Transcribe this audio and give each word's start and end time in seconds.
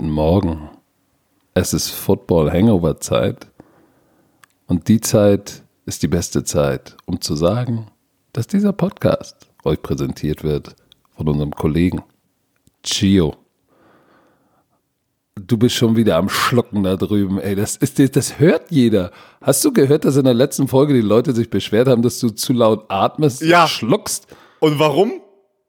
Guten 0.00 0.12
Morgen. 0.12 0.70
Es 1.52 1.74
ist 1.74 1.90
Football 1.90 2.50
Hangover 2.50 2.98
Zeit. 3.00 3.48
Und 4.66 4.88
die 4.88 4.98
Zeit 5.02 5.62
ist 5.84 6.02
die 6.02 6.08
beste 6.08 6.42
Zeit, 6.42 6.96
um 7.04 7.20
zu 7.20 7.36
sagen, 7.36 7.88
dass 8.32 8.46
dieser 8.46 8.72
Podcast 8.72 9.50
euch 9.62 9.82
präsentiert 9.82 10.42
wird 10.42 10.74
von 11.14 11.28
unserem 11.28 11.50
Kollegen 11.50 12.02
Chio. 12.82 13.34
Du 15.38 15.58
bist 15.58 15.74
schon 15.74 15.96
wieder 15.96 16.16
am 16.16 16.30
Schlucken 16.30 16.82
da 16.82 16.96
drüben, 16.96 17.38
ey. 17.38 17.54
Das, 17.54 17.76
ist, 17.76 17.98
das 18.16 18.38
hört 18.38 18.70
jeder. 18.70 19.10
Hast 19.42 19.62
du 19.66 19.70
gehört, 19.70 20.06
dass 20.06 20.16
in 20.16 20.24
der 20.24 20.32
letzten 20.32 20.66
Folge 20.66 20.94
die 20.94 21.02
Leute 21.02 21.34
sich 21.34 21.50
beschwert 21.50 21.88
haben, 21.88 22.00
dass 22.00 22.18
du 22.20 22.30
zu 22.30 22.54
laut 22.54 22.86
atmest, 22.88 23.42
Ja. 23.42 23.68
schluckst? 23.68 24.28
Und 24.60 24.78
warum? 24.78 25.20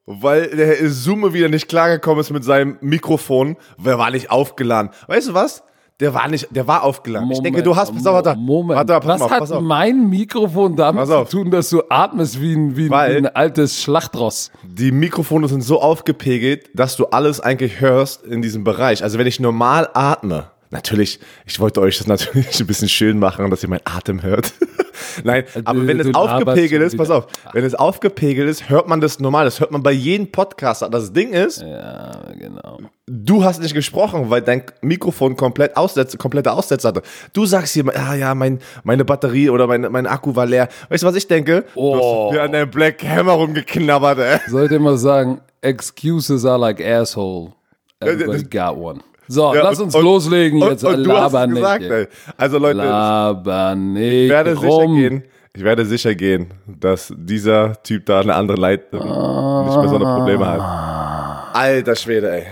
Weil 0.05 0.47
der 0.49 0.89
Zoom 0.89 1.33
wieder 1.33 1.47
nicht 1.49 1.67
klargekommen 1.67 2.19
ist 2.21 2.31
mit 2.31 2.43
seinem 2.43 2.77
Mikrofon. 2.81 3.55
Der 3.77 3.97
war 3.99 4.09
nicht 4.11 4.31
aufgeladen. 4.31 4.91
Weißt 5.07 5.29
du 5.29 5.33
was? 5.33 5.63
Der 5.99 6.15
war 6.15 6.27
nicht, 6.27 6.47
der 6.49 6.67
war 6.67 6.81
aufgeladen. 6.83 7.29
ich 7.29 7.41
denke, 7.41 7.61
du 7.61 7.75
hast, 7.75 7.93
pass 7.93 8.07
auf, 8.07 8.15
warte, 8.15 8.35
Moment. 8.35 8.75
warte, 8.75 8.93
pass 9.05 9.19
Was 9.19 9.21
auf, 9.21 9.31
hat 9.31 9.39
pass 9.39 9.51
auf. 9.51 9.61
mein 9.61 10.09
Mikrofon 10.09 10.75
damit 10.75 11.05
zu 11.05 11.23
tun, 11.25 11.51
dass 11.51 11.69
du 11.69 11.83
atmest 11.89 12.41
wie 12.41 12.55
ein, 12.55 12.75
wie 12.75 12.89
Weil- 12.89 13.13
wie 13.13 13.17
ein 13.17 13.27
altes 13.27 13.83
Schlachtross? 13.83 14.51
Die 14.63 14.91
Mikrofone 14.91 15.47
sind 15.47 15.61
so 15.61 15.79
aufgepegelt, 15.79 16.71
dass 16.73 16.95
du 16.95 17.05
alles 17.05 17.39
eigentlich 17.39 17.81
hörst 17.81 18.23
in 18.25 18.41
diesem 18.41 18.63
Bereich. 18.63 19.03
Also 19.03 19.19
wenn 19.19 19.27
ich 19.27 19.39
normal 19.39 19.89
atme, 19.93 20.49
natürlich, 20.71 21.19
ich 21.45 21.59
wollte 21.59 21.81
euch 21.81 21.97
das 21.97 22.07
natürlich 22.07 22.59
ein 22.59 22.67
bisschen 22.67 22.89
schön 22.89 23.19
machen, 23.19 23.49
dass 23.49 23.61
ihr 23.63 23.69
meinen 23.69 23.81
Atem 23.85 24.23
hört. 24.23 24.53
Nein, 25.23 25.45
aber 25.65 25.87
wenn 25.87 25.99
es 25.99 26.13
aufgepegelt 26.13 26.81
ist, 26.81 26.97
pass 26.97 27.09
auf, 27.09 27.27
wenn 27.53 27.63
es 27.63 27.75
aufgepegelt 27.75 28.49
ist, 28.49 28.69
hört 28.69 28.87
man 28.87 29.01
das 29.01 29.19
normal. 29.19 29.45
Das 29.45 29.59
hört 29.59 29.71
man 29.71 29.83
bei 29.83 29.91
jedem 29.91 30.31
Podcaster. 30.31 30.89
Das 30.89 31.11
Ding 31.11 31.33
ist, 31.33 31.61
Ja, 31.61 32.11
genau. 32.37 32.79
du 33.07 33.43
hast 33.43 33.61
nicht 33.61 33.73
gesprochen, 33.73 34.29
weil 34.29 34.41
dein 34.41 34.63
Mikrofon 34.81 35.35
komplett 35.35 35.75
Aussetzer, 35.75 36.17
komplette 36.17 36.51
Aussetzer 36.51 36.89
hatte. 36.89 37.01
Du 37.33 37.45
sagst 37.45 37.73
hier, 37.73 37.85
ah 37.95 38.15
ja, 38.15 38.35
mein, 38.35 38.59
meine 38.83 39.03
Batterie 39.05 39.49
oder 39.49 39.67
mein, 39.67 39.81
mein 39.91 40.07
Akku 40.07 40.35
war 40.35 40.45
leer. 40.45 40.67
Weißt 40.89 41.03
du, 41.03 41.07
was 41.07 41.15
ich 41.15 41.27
denke? 41.27 41.65
Oh. 41.75 41.93
Du 41.95 41.99
hast 41.99 42.33
wieder 42.33 42.43
an 42.43 42.51
deinem 42.51 42.69
Black 42.71 43.03
Hammer 43.03 43.33
rumgeknabbert, 43.33 44.19
ey. 44.19 44.39
Sollte 44.49 44.75
immer 44.75 44.97
sagen, 44.97 45.41
excuses 45.61 46.45
are 46.45 46.59
like 46.59 46.79
asshole. 46.79 47.53
Everybody 47.99 48.43
got 48.43 48.77
one. 48.77 49.01
So, 49.31 49.55
Ja, 49.55 49.63
lass 49.63 49.79
uns 49.79 49.95
und- 49.95 50.03
loslegen 50.03 50.61
Und, 50.61 50.69
jetzt. 50.71 50.83
und 50.83 51.03
du 51.05 51.13
hast 51.13 51.31
nicht. 51.47 51.55
gesagt, 51.55 51.83
ey. 51.83 52.07
Also 52.35 52.57
Leute, 52.57 52.79
Laber 52.79 53.75
nicht 53.75 54.11
ich 54.25 54.29
werde 54.29 54.55
sicher 54.57 54.67
rum. 54.67 54.95
gehen, 54.97 55.23
ich 55.53 55.63
werde 55.63 55.85
sicher 55.85 56.15
gehen, 56.15 56.53
dass 56.67 57.13
dieser 57.15 57.81
Typ 57.81 58.05
da 58.07 58.19
eine 58.19 58.35
andere 58.35 58.57
Leitung 58.57 58.99
nicht 58.99 59.77
mehr 59.77 59.87
so 59.89 59.95
eine 59.95 60.03
Probleme 60.17 60.45
hat. 60.45 61.55
Alter 61.55 61.95
Schwede, 61.95 62.29
ey. 62.31 62.45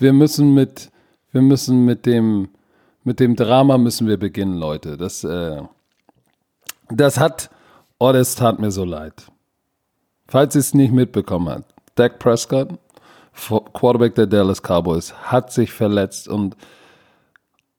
Wir 0.00 0.12
müssen 0.12 0.52
mit, 0.52 0.90
wir 1.30 1.42
müssen 1.42 1.84
mit 1.84 2.06
dem, 2.06 2.48
mit 3.04 3.20
dem 3.20 3.36
Drama 3.36 3.78
müssen 3.78 4.08
wir 4.08 4.16
beginnen, 4.16 4.56
Leute. 4.58 4.96
Das, 4.96 5.22
äh, 5.22 5.62
das 6.88 7.20
hat, 7.20 7.50
oh, 7.98 8.10
das 8.12 8.34
tat 8.34 8.58
mir 8.58 8.72
so 8.72 8.84
leid. 8.84 9.14
Falls 10.26 10.56
ihr 10.56 10.60
es 10.60 10.74
nicht 10.74 10.92
mitbekommen 10.92 11.48
habt, 11.50 11.74
Dak 11.94 12.18
Prescott, 12.18 12.70
Quarterback 13.72 14.14
der 14.14 14.26
Dallas 14.26 14.60
Cowboys, 14.62 15.14
hat 15.14 15.52
sich 15.52 15.72
verletzt 15.72 16.28
und, 16.28 16.56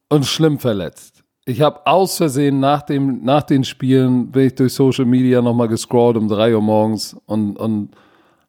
und 0.09 0.26
schlimm 0.26 0.59
verletzt. 0.59 1.23
Ich 1.45 1.62
habe 1.62 1.86
aus 1.88 2.18
Versehen 2.18 2.59
nach, 2.59 2.84
dem, 2.84 3.23
nach 3.23 3.44
den 3.44 3.64
Spielen, 3.64 4.31
bin 4.31 4.48
ich 4.48 4.56
durch 4.56 4.73
Social 4.73 5.06
Media 5.06 5.42
nochmal 5.42 5.68
gescrollt 5.68 6.18
um 6.18 6.28
drei 6.28 6.53
Uhr 6.53 6.62
morgens 6.62 7.16
und, 7.26 7.58
und 7.58 7.95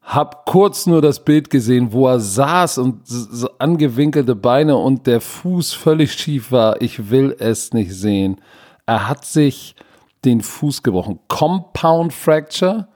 hab 0.03 0.47
kurz 0.47 0.87
nur 0.87 1.01
das 1.01 1.25
Bild 1.25 1.49
gesehen, 1.49 1.93
wo 1.93 2.09
er 2.09 2.21
saß 2.21 2.79
und 2.79 3.07
so 3.07 3.49
angewinkelte 3.59 4.35
Beine 4.35 4.77
und 4.77 5.07
der 5.07 5.21
Fuß 5.21 5.73
völlig 5.73 6.13
schief 6.13 6.51
war. 6.51 6.83
Ich 6.83 7.11
will 7.11 7.37
es 7.39 7.73
nicht 7.73 7.95
sehen. 7.95 8.41
Er 8.85 9.09
hat 9.09 9.25
sich 9.25 9.77
den 10.25 10.41
Fuß 10.41 10.83
gebrochen. 10.83 11.21
Compound 11.29 12.13
Fracture. 12.13 12.89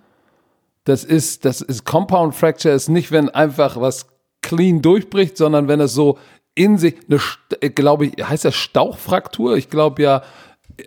Das 0.84 1.04
ist, 1.04 1.44
das 1.44 1.60
ist 1.60 1.84
Compound 1.84 2.34
Fracture 2.34 2.74
ist 2.74 2.88
nicht, 2.88 3.12
wenn 3.12 3.28
einfach 3.28 3.80
was 3.80 4.06
clean 4.46 4.82
durchbricht, 4.82 5.36
sondern 5.36 5.68
wenn 5.68 5.80
es 5.80 5.92
so 5.94 6.18
in 6.54 6.78
sich, 6.78 6.94
eine, 7.08 7.18
St- 7.18 7.70
glaube 7.70 8.06
ich, 8.06 8.12
heißt 8.24 8.44
das 8.44 8.54
Stauchfraktur? 8.54 9.56
Ich 9.56 9.68
glaube 9.68 10.02
ja, 10.02 10.22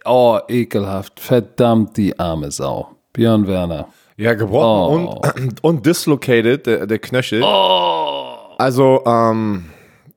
oh, 0.06 0.40
ekelhaft. 0.48 1.20
Verdammt, 1.20 1.98
die 1.98 2.18
arme 2.20 2.52
Sau. 2.52 2.96
Björn 3.14 3.48
Werner. 3.48 3.88
Ja, 4.18 4.34
gebrochen 4.34 5.08
und, 5.08 5.60
und 5.64 5.86
dislocated, 5.86 6.66
der, 6.66 6.88
der 6.88 7.00
Knöchel. 7.00 7.44
Also, 8.58 9.02
ähm, 9.06 9.66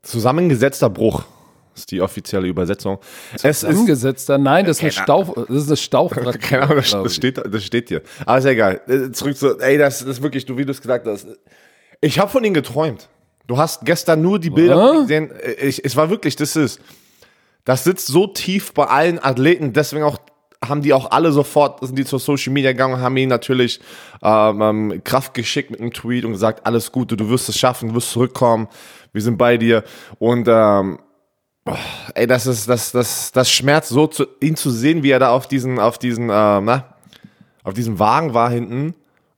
zusammengesetzter 0.02 0.90
Bruch 0.90 1.22
ist 1.74 1.90
die 1.90 2.00
offizielle 2.00 2.48
Übersetzung. 2.48 2.98
Angesetzter, 3.42 4.38
nein, 4.38 4.66
das 4.66 4.82
ist 4.82 4.94
Stauch, 4.96 5.34
das 5.34 5.56
ist 5.56 5.68
eine 5.68 5.76
Stauchfraktur. 5.76 6.32
Keine 6.40 6.62
Ahnung, 6.64 6.82
das, 7.04 7.14
steht, 7.14 7.38
das 7.38 7.64
steht 7.64 7.88
hier. 7.88 8.02
Aber 8.26 8.38
ist 8.38 8.44
ja 8.44 8.50
egal. 8.50 8.80
Äh, 8.88 9.10
Zurück 9.12 9.36
zu, 9.36 9.58
ey, 9.58 9.78
das, 9.78 10.00
das 10.00 10.08
ist 10.08 10.22
wirklich, 10.22 10.44
du, 10.44 10.56
wie 10.58 10.64
du 10.64 10.72
es 10.72 10.80
gesagt 10.80 11.06
hast. 11.06 11.26
Ich 12.00 12.18
habe 12.18 12.30
von 12.30 12.42
ihm 12.44 12.52
geträumt. 12.54 13.08
Du 13.46 13.58
hast 13.58 13.84
gestern 13.84 14.22
nur 14.22 14.38
die 14.38 14.50
Bilder 14.50 15.00
gesehen. 15.02 15.30
Äh, 15.30 15.66
Ich, 15.66 15.84
es 15.84 15.96
war 15.96 16.10
wirklich, 16.10 16.36
das 16.36 16.56
ist, 16.56 16.80
das 17.64 17.84
sitzt 17.84 18.06
so 18.06 18.26
tief 18.26 18.72
bei 18.72 18.86
allen 18.86 19.22
Athleten, 19.22 19.72
deswegen 19.72 20.04
auch 20.04 20.18
haben 20.64 20.80
die 20.80 20.92
auch 20.92 21.10
alle 21.10 21.32
sofort, 21.32 21.84
sind 21.84 21.98
die 21.98 22.04
zur 22.04 22.20
Social 22.20 22.52
Media 22.52 22.70
gegangen, 22.70 23.00
haben 23.00 23.16
ihm 23.16 23.28
natürlich 23.28 23.80
ähm, 24.22 24.62
ähm, 24.62 25.04
Kraft 25.04 25.34
geschickt 25.34 25.72
mit 25.72 25.80
einem 25.80 25.92
Tweet 25.92 26.24
und 26.24 26.32
gesagt, 26.32 26.64
alles 26.66 26.92
Gute, 26.92 27.16
du 27.16 27.28
wirst 27.28 27.48
es 27.48 27.58
schaffen, 27.58 27.88
du 27.88 27.96
wirst 27.96 28.10
zurückkommen, 28.12 28.68
wir 29.12 29.22
sind 29.22 29.38
bei 29.38 29.56
dir. 29.56 29.82
Und 30.20 30.46
ähm, 30.48 30.98
Ey, 32.14 32.26
das 32.26 32.46
ist, 32.46 32.68
das, 32.68 32.90
das, 32.90 33.30
das 33.30 33.50
schmerzt 33.50 33.90
so, 33.90 34.08
zu, 34.08 34.26
ihn 34.40 34.56
zu 34.56 34.70
sehen, 34.70 35.04
wie 35.04 35.10
er 35.10 35.20
da 35.20 35.30
auf 35.30 35.46
diesen, 35.46 35.78
auf 35.78 35.96
diesen, 35.96 36.24
ähm, 36.24 36.64
na, 36.64 36.94
auf 37.62 37.74
diesem 37.74 37.98
Wagen 38.00 38.34
war 38.34 38.50
hinten 38.50 38.94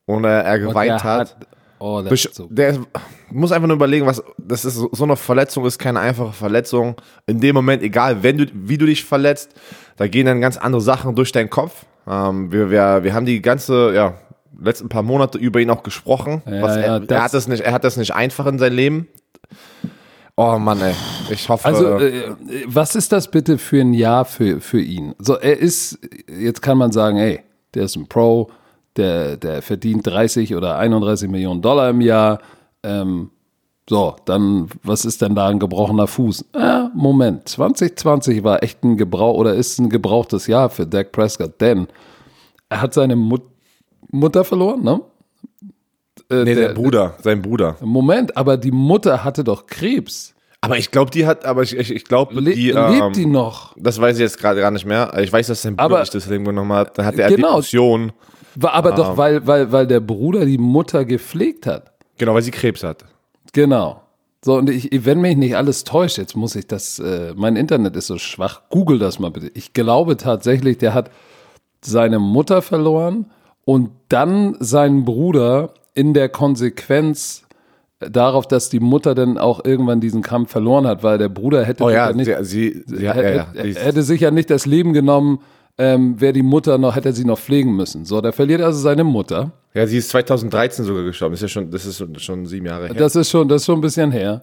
und 0.06 0.24
äh, 0.24 0.40
er 0.40 0.54
Und 0.54 0.68
geweint 0.68 1.02
der 1.02 1.04
hat. 1.04 1.36
Oh, 1.78 2.00
ist 2.00 2.34
so. 2.34 2.46
der 2.50 2.78
muss 3.30 3.52
einfach 3.52 3.66
nur 3.66 3.76
überlegen, 3.76 4.06
was, 4.06 4.22
das 4.38 4.64
ist 4.64 4.76
so 4.76 5.04
eine 5.04 5.16
Verletzung 5.16 5.66
ist 5.66 5.78
keine 5.78 6.00
einfache 6.00 6.32
Verletzung. 6.32 6.96
In 7.26 7.40
dem 7.40 7.54
Moment, 7.54 7.82
egal, 7.82 8.22
wenn 8.22 8.38
du, 8.38 8.46
wie 8.54 8.78
du 8.78 8.86
dich 8.86 9.04
verletzt, 9.04 9.50
da 9.96 10.06
gehen 10.08 10.26
dann 10.26 10.40
ganz 10.40 10.56
andere 10.56 10.80
Sachen 10.80 11.14
durch 11.14 11.32
deinen 11.32 11.50
Kopf. 11.50 11.84
Ähm, 12.08 12.50
wir, 12.52 12.70
wir, 12.70 13.02
wir 13.04 13.12
haben 13.14 13.26
die 13.26 13.42
ganze, 13.42 13.92
ja, 13.94 14.14
letzten 14.58 14.88
paar 14.88 15.02
Monate 15.02 15.36
über 15.38 15.60
ihn 15.60 15.68
auch 15.70 15.82
gesprochen. 15.82 16.42
Ja, 16.46 16.62
was 16.62 16.76
er, 16.76 16.82
ja, 16.86 16.94
er 16.94 17.00
das- 17.00 17.22
hat 17.22 17.34
das 17.34 17.48
nicht, 17.48 17.62
er 17.64 17.72
hat 17.72 17.84
das 17.84 17.96
nicht 17.96 18.14
einfach 18.14 18.46
in 18.46 18.58
sein 18.58 18.72
Leben. 18.72 19.08
Oh 20.36 20.58
Mann, 20.58 20.80
ey. 20.80 20.94
Ich 21.30 21.48
hoffe. 21.48 21.64
Also, 21.64 21.98
äh, 21.98 22.34
was 22.66 22.96
ist 22.96 23.12
das 23.12 23.30
bitte 23.30 23.56
für 23.58 23.80
ein 23.80 23.94
Jahr 23.94 24.24
für, 24.24 24.60
für 24.60 24.80
ihn? 24.80 25.14
So, 25.18 25.36
er 25.38 25.58
ist, 25.58 25.98
jetzt 26.28 26.60
kann 26.60 26.76
man 26.76 26.90
sagen, 26.92 27.18
ey, 27.18 27.40
der 27.74 27.84
ist 27.84 27.94
ein 27.96 28.08
Pro, 28.08 28.50
der, 28.96 29.36
der 29.36 29.62
verdient 29.62 30.06
30 30.06 30.54
oder 30.54 30.78
31 30.78 31.28
Millionen 31.28 31.62
Dollar 31.62 31.90
im 31.90 32.00
Jahr. 32.00 32.40
Ähm, 32.82 33.30
so, 33.88 34.16
dann, 34.24 34.68
was 34.82 35.04
ist 35.04 35.20
denn 35.20 35.34
da 35.34 35.48
ein 35.48 35.58
gebrochener 35.58 36.06
Fuß? 36.06 36.46
Ah, 36.54 36.88
Moment, 36.94 37.48
2020 37.48 38.42
war 38.42 38.62
echt 38.62 38.82
ein 38.82 38.96
Gebrauch 38.96 39.34
oder 39.36 39.54
ist 39.54 39.78
ein 39.78 39.90
gebrauchtes 39.90 40.46
Jahr 40.46 40.70
für 40.70 40.86
Dak 40.86 41.12
Prescott, 41.12 41.60
denn 41.60 41.86
er 42.68 42.80
hat 42.80 42.94
seine 42.94 43.14
Mut 43.16 43.42
Mutter 44.10 44.44
verloren, 44.44 44.82
ne? 44.82 45.00
Äh, 46.30 46.44
nee, 46.44 46.54
der, 46.54 46.68
Bruder, 46.70 47.16
sein 47.22 47.42
Bruder. 47.42 47.76
Moment, 47.80 48.36
aber 48.36 48.56
die 48.56 48.70
Mutter 48.70 49.24
hatte 49.24 49.42
doch 49.44 49.66
Krebs. 49.66 50.34
Aber 50.60 50.78
ich 50.78 50.90
glaube, 50.90 51.10
die 51.10 51.26
hat, 51.26 51.44
aber 51.44 51.62
ich, 51.62 51.76
ich, 51.76 51.90
ich 51.92 52.04
glaube, 52.04 52.40
Le 52.40 52.52
die, 52.54 52.70
ähm, 52.70 52.92
lebt 52.92 53.16
die 53.16 53.26
noch? 53.26 53.74
das 53.76 54.00
weiß 54.00 54.16
ich 54.16 54.22
jetzt 54.22 54.38
gerade 54.38 54.60
gar 54.60 54.70
nicht 54.70 54.86
mehr. 54.86 55.12
Ich 55.18 55.30
weiß, 55.32 55.48
dass 55.48 55.60
sein 55.62 55.74
Bruder 55.76 55.84
Aber- 55.84 56.00
nicht 56.00 56.14
das 56.14 56.26
Leben 56.28 56.44
genommen 56.44 56.72
hat. 56.72 56.96
Da 56.96 57.04
hatte 57.04 57.22
er 57.22 57.28
Genau. 57.28 57.48
Depression. 57.56 58.12
War 58.56 58.74
aber 58.74 58.92
doch, 58.92 59.16
weil, 59.16 59.46
weil, 59.46 59.72
weil 59.72 59.86
der 59.86 60.00
Bruder 60.00 60.44
die 60.46 60.58
Mutter 60.58 61.04
gepflegt 61.04 61.66
hat. 61.66 61.92
Genau, 62.18 62.34
weil 62.34 62.42
sie 62.42 62.50
Krebs 62.50 62.82
hat. 62.84 63.04
Genau. 63.52 64.00
So, 64.44 64.56
und 64.56 64.68
ich, 64.70 64.90
wenn 65.06 65.20
mich 65.20 65.36
nicht 65.36 65.56
alles 65.56 65.84
täuscht, 65.84 66.18
jetzt 66.18 66.36
muss 66.36 66.54
ich 66.54 66.66
das, 66.66 66.98
äh, 66.98 67.32
mein 67.34 67.56
Internet 67.56 67.96
ist 67.96 68.08
so 68.08 68.18
schwach, 68.18 68.62
google 68.68 68.98
das 68.98 69.18
mal 69.18 69.30
bitte. 69.30 69.50
Ich 69.54 69.72
glaube 69.72 70.16
tatsächlich, 70.16 70.76
der 70.78 70.92
hat 70.94 71.10
seine 71.82 72.18
Mutter 72.18 72.60
verloren 72.62 73.26
und 73.64 73.90
dann 74.10 74.56
seinen 74.60 75.04
Bruder 75.04 75.70
in 75.94 76.12
der 76.12 76.28
Konsequenz 76.28 77.42
darauf, 78.00 78.46
dass 78.46 78.68
die 78.68 78.80
Mutter 78.80 79.14
dann 79.14 79.38
auch 79.38 79.64
irgendwann 79.64 80.00
diesen 80.00 80.20
Kampf 80.20 80.50
verloren 80.50 80.86
hat, 80.86 81.02
weil 81.02 81.16
der 81.16 81.30
Bruder 81.30 81.64
hätte 81.64 81.82
Oh 81.82 81.86
sich 81.88 81.94
ja, 81.96 82.12
nicht, 82.12 82.30
sie, 82.42 82.82
sie, 82.86 82.96
sie 82.98 83.08
hat, 83.08 83.16
ja, 83.16 83.22
hätte, 83.22 83.36
ja. 83.54 83.62
Die 83.62 83.68
ist- 83.70 83.82
hätte 83.84 84.02
sich 84.02 84.20
ja 84.20 84.30
nicht 84.30 84.50
das 84.50 84.66
Leben 84.66 84.92
genommen, 84.92 85.40
ähm, 85.78 86.20
wäre 86.20 86.32
die 86.32 86.42
Mutter 86.42 86.78
noch, 86.78 86.94
hätte 86.96 87.08
er 87.08 87.12
sie 87.14 87.24
noch 87.24 87.38
pflegen 87.38 87.74
müssen. 87.74 88.04
So, 88.04 88.20
der 88.20 88.32
verliert 88.32 88.60
also 88.60 88.78
seine 88.78 89.04
Mutter. 89.04 89.52
ja, 89.74 89.86
sie 89.86 89.98
ist 89.98 90.08
2013 90.10 90.84
sogar 90.84 91.02
gestorben. 91.02 91.32
Das 91.34 91.42
ist 91.42 91.50
ja 91.50 91.60
schon, 91.62 91.70
das 91.70 91.84
ist 91.86 92.22
schon- 92.22 92.46
sieben 92.46 92.66
Jahre 92.66 92.86
her. 92.86 92.94
Das 92.94 93.16
ist 93.16 93.30
schon, 93.30 93.48
das 93.48 93.62
ist 93.62 93.66
schon 93.66 93.78
ein 93.78 93.80
bisschen 93.80 94.12
her. 94.12 94.42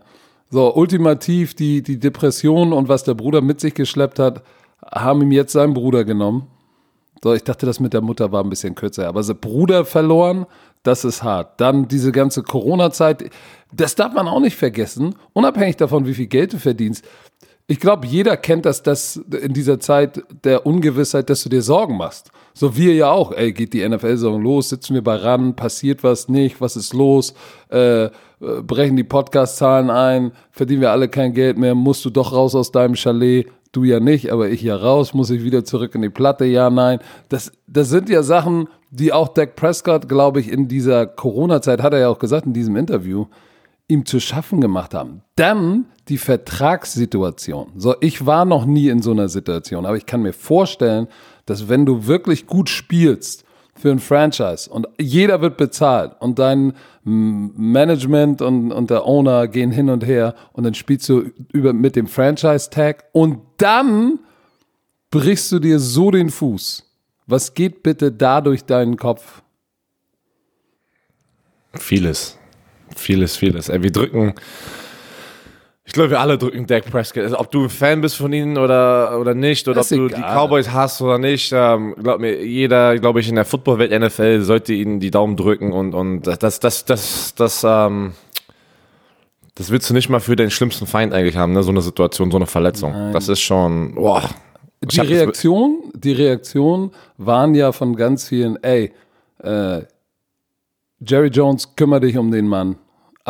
So, 0.49 0.75
ultimativ 0.75 1.53
die, 1.55 1.81
die 1.81 1.97
Depression 1.97 2.73
und 2.73 2.89
was 2.89 3.03
der 3.05 3.13
Bruder 3.13 3.41
mit 3.41 3.61
sich 3.61 3.73
geschleppt 3.73 4.19
hat, 4.19 4.43
haben 4.83 5.21
ihm 5.21 5.31
jetzt 5.31 5.53
seinen 5.53 5.73
Bruder 5.73 6.03
genommen. 6.03 6.47
So, 7.23 7.33
ich 7.33 7.43
dachte, 7.43 7.65
das 7.65 7.79
mit 7.79 7.93
der 7.93 8.01
Mutter 8.01 8.31
war 8.31 8.43
ein 8.43 8.49
bisschen 8.49 8.75
kürzer. 8.75 9.07
Aber 9.07 9.23
so 9.23 9.33
Bruder 9.35 9.85
verloren, 9.85 10.45
Das 10.83 11.05
ist 11.05 11.21
hart. 11.21 11.61
Dann 11.61 11.87
diese 11.87 12.11
ganze 12.11 12.41
Corona-Zeit, 12.41 13.29
das 13.71 13.93
darf 13.93 14.13
man 14.13 14.27
auch 14.27 14.39
nicht 14.39 14.55
vergessen, 14.57 15.13
unabhängig 15.31 15.77
davon, 15.77 16.07
wie 16.07 16.15
viel 16.15 16.25
Geld 16.25 16.53
du 16.53 16.57
verdienst. 16.57 17.05
Ich 17.71 17.79
glaube, 17.79 18.05
jeder 18.05 18.35
kennt 18.35 18.65
das, 18.65 18.83
dass 18.83 19.15
in 19.15 19.53
dieser 19.53 19.79
Zeit 19.79 20.21
der 20.43 20.65
Ungewissheit, 20.65 21.29
dass 21.29 21.41
du 21.43 21.47
dir 21.47 21.61
Sorgen 21.61 21.95
machst. 21.95 22.29
So 22.53 22.75
wir 22.75 22.93
ja 22.93 23.09
auch. 23.09 23.31
Ey, 23.31 23.53
geht 23.53 23.71
die 23.71 23.87
NFL-Saison 23.87 24.41
los? 24.41 24.67
Sitzen 24.67 24.93
wir 24.93 25.01
bei 25.01 25.15
ran? 25.15 25.55
Passiert 25.55 26.03
was 26.03 26.27
nicht? 26.27 26.59
Was 26.59 26.75
ist 26.75 26.93
los? 26.93 27.33
Äh, 27.69 28.09
brechen 28.41 28.97
die 28.97 29.05
Podcast-Zahlen 29.05 29.89
ein? 29.89 30.33
Verdienen 30.51 30.81
wir 30.81 30.91
alle 30.91 31.07
kein 31.07 31.33
Geld 31.33 31.57
mehr? 31.57 31.73
Musst 31.73 32.03
du 32.03 32.09
doch 32.09 32.33
raus 32.33 32.55
aus 32.55 32.73
deinem 32.73 32.95
Chalet? 32.95 33.47
Du 33.71 33.85
ja 33.85 34.01
nicht, 34.01 34.33
aber 34.33 34.49
ich 34.49 34.61
ja 34.61 34.75
raus. 34.75 35.13
Muss 35.13 35.29
ich 35.29 35.41
wieder 35.41 35.63
zurück 35.63 35.95
in 35.95 36.01
die 36.01 36.09
Platte? 36.09 36.43
Ja, 36.43 36.69
nein. 36.69 36.99
Das, 37.29 37.53
das 37.67 37.87
sind 37.87 38.09
ja 38.09 38.21
Sachen, 38.21 38.67
die 38.89 39.13
auch 39.13 39.29
Dak 39.29 39.55
Prescott, 39.55 40.09
glaube 40.09 40.41
ich, 40.41 40.51
in 40.51 40.67
dieser 40.67 41.05
Corona-Zeit, 41.05 41.81
hat 41.81 41.93
er 41.93 41.99
ja 41.99 42.09
auch 42.09 42.19
gesagt 42.19 42.45
in 42.45 42.51
diesem 42.51 42.75
Interview, 42.75 43.27
ihm 43.91 44.05
zu 44.05 44.19
schaffen 44.19 44.61
gemacht 44.61 44.93
haben. 44.93 45.21
Dann 45.35 45.85
die 46.07 46.17
Vertragssituation. 46.17 47.73
So, 47.75 47.95
ich 47.99 48.25
war 48.25 48.45
noch 48.45 48.65
nie 48.65 48.89
in 48.89 49.01
so 49.01 49.11
einer 49.11 49.29
Situation, 49.29 49.85
aber 49.85 49.97
ich 49.97 50.05
kann 50.05 50.21
mir 50.21 50.33
vorstellen, 50.33 51.07
dass 51.45 51.69
wenn 51.69 51.85
du 51.85 52.07
wirklich 52.07 52.47
gut 52.47 52.69
spielst 52.69 53.43
für 53.75 53.91
ein 53.91 53.99
Franchise 53.99 54.69
und 54.69 54.87
jeder 54.99 55.41
wird 55.41 55.57
bezahlt 55.57 56.13
und 56.19 56.39
dein 56.39 56.73
Management 57.03 58.41
und, 58.41 58.71
und 58.71 58.89
der 58.89 59.05
Owner 59.05 59.47
gehen 59.47 59.71
hin 59.71 59.89
und 59.89 60.05
her 60.05 60.35
und 60.53 60.63
dann 60.63 60.73
spielst 60.73 61.09
du 61.09 61.31
über, 61.51 61.73
mit 61.73 61.95
dem 61.95 62.07
Franchise-Tag 62.07 63.05
und 63.11 63.39
dann 63.57 64.19
brichst 65.09 65.51
du 65.51 65.59
dir 65.59 65.79
so 65.79 66.11
den 66.11 66.29
Fuß. 66.29 66.87
Was 67.27 67.53
geht 67.53 67.83
bitte 67.83 68.11
da 68.11 68.41
durch 68.41 68.65
deinen 68.65 68.97
Kopf? 68.97 69.41
Vieles. 71.73 72.37
Vieles, 73.01 73.35
vieles. 73.35 73.69
Ey, 73.69 73.83
wir 73.83 73.91
drücken 73.91 74.33
ich 75.91 75.93
glaube, 75.93 76.11
wir 76.11 76.21
alle 76.21 76.37
drücken 76.37 76.65
Dak 76.67 76.85
Prescott. 76.89 77.23
Also, 77.23 77.37
ob 77.37 77.51
du 77.51 77.63
ein 77.63 77.69
Fan 77.69 77.99
bist 77.99 78.15
von 78.15 78.31
ihnen 78.31 78.57
oder, 78.57 79.19
oder 79.19 79.33
nicht, 79.33 79.67
oder 79.67 79.81
ob 79.81 79.87
du 79.89 80.07
die 80.07 80.21
Cowboys 80.21 80.71
hast 80.71 81.01
oder 81.01 81.17
nicht, 81.17 81.51
ähm, 81.53 81.95
glaub 82.01 82.21
mir, 82.21 82.45
jeder, 82.45 82.97
glaube 82.97 83.19
ich, 83.19 83.27
in 83.27 83.35
der 83.35 83.43
Footballwelt 83.43 83.91
NFL 83.91 84.41
sollte 84.41 84.73
ihnen 84.73 85.01
die 85.01 85.11
Daumen 85.11 85.35
drücken 85.35 85.73
und, 85.73 85.93
und 85.93 86.27
das, 86.27 86.61
das, 86.61 86.85
das, 86.85 87.35
das, 87.35 87.65
ähm, 87.67 88.13
das 89.55 89.69
willst 89.69 89.89
du 89.89 89.93
nicht 89.93 90.07
mal 90.07 90.21
für 90.21 90.37
den 90.37 90.49
schlimmsten 90.49 90.85
Feind 90.85 91.13
eigentlich 91.13 91.35
haben, 91.35 91.51
ne? 91.51 91.61
So 91.61 91.71
eine 91.71 91.81
Situation, 91.81 92.31
so 92.31 92.37
eine 92.37 92.45
Verletzung. 92.45 92.93
Nein. 92.93 93.11
Das 93.11 93.27
ist 93.27 93.41
schon, 93.41 93.95
boah. 93.95 94.23
Die 94.81 95.01
Reaktion, 95.01 95.91
die 95.93 96.13
Reaktion 96.13 96.91
waren 97.17 97.53
ja 97.53 97.73
von 97.73 97.97
ganz 97.97 98.29
vielen, 98.29 98.55
ey, 98.63 98.93
äh, 99.43 99.81
Jerry 101.01 101.27
Jones, 101.27 101.75
kümmere 101.75 101.99
dich 101.99 102.17
um 102.17 102.31
den 102.31 102.47
Mann. 102.47 102.77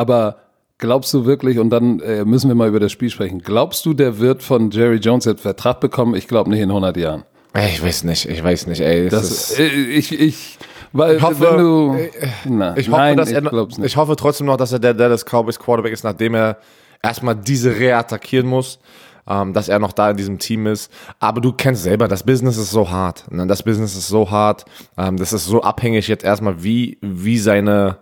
Aber 0.02 0.38
Glaubst 0.82 1.14
du 1.14 1.28
wirklich, 1.28 1.60
und 1.60 1.70
dann 1.70 2.00
äh, 2.00 2.26
müssen 2.26 2.48
wir 2.48 2.56
mal 2.56 2.68
über 2.68 2.80
das 2.80 2.92
Spiel 2.92 3.12
sprechen, 3.12 3.44
glaubst 3.44 3.86
du, 3.86 3.94
der 3.94 4.18
wird 4.18 4.42
von 4.42 4.72
Jerry 4.72 4.96
Jones 4.96 5.26
jetzt 5.26 5.42
Vertrag 5.42 5.80
bekommen? 5.80 6.16
Ich 6.16 6.28
glaube 6.28 6.50
nicht 6.50 6.60
in 6.60 6.70
100 6.70 6.98
Jahren. 6.98 7.24
Ich 7.56 7.84
weiß 7.84 8.04
nicht, 8.06 8.28
ich 8.28 8.44
weiß 8.44 8.66
nicht, 8.66 8.82
ey. 8.82 9.08
Das, 9.08 9.30
das 9.30 9.60
äh, 9.60 9.68
ich, 9.68 10.20
ich, 10.20 10.58
weil 10.92 11.18
ich 11.18 11.22
hoffe, 11.22 11.40
wenn 11.40 11.58
du, 11.58 11.94
äh, 11.94 12.10
na, 12.46 12.76
ich 12.76 12.88
hoffe, 12.88 12.98
nein, 12.98 13.16
dass 13.16 13.32
er, 13.32 13.44
ich, 13.44 13.78
ich 13.78 13.96
hoffe 13.96 14.16
trotzdem 14.16 14.48
noch, 14.48 14.58
dass 14.58 14.72
er 14.72 14.80
der 14.80 14.96
Dallas 14.96 15.24
Cowboys 15.24 15.60
Quarterback 15.60 15.94
ist, 15.94 16.04
nachdem 16.04 16.34
er 16.34 16.58
erstmal 17.04 17.36
diese 17.36 17.78
reattackieren 17.78 18.48
muss, 18.48 18.80
ähm, 19.28 19.54
dass 19.54 19.70
er 19.70 19.78
noch 19.78 19.92
da 19.92 20.10
in 20.10 20.18
diesem 20.18 20.40
Team 20.40 20.66
ist. 20.66 20.92
Aber 21.20 21.42
du 21.42 21.54
kennst 21.54 21.84
selber, 21.84 22.08
das 22.08 22.24
Business 22.24 22.58
ist 22.58 22.72
so 22.72 22.90
hart. 22.90 23.32
Ne? 23.32 23.46
Das 23.46 23.62
Business 23.62 23.96
ist 23.96 24.08
so 24.08 24.32
hart. 24.32 24.66
Ähm, 24.98 25.18
das 25.18 25.32
ist 25.32 25.46
so 25.46 25.62
abhängig 25.62 26.08
jetzt 26.08 26.24
erstmal, 26.24 26.64
wie, 26.64 26.98
wie 27.02 27.38
seine 27.38 28.00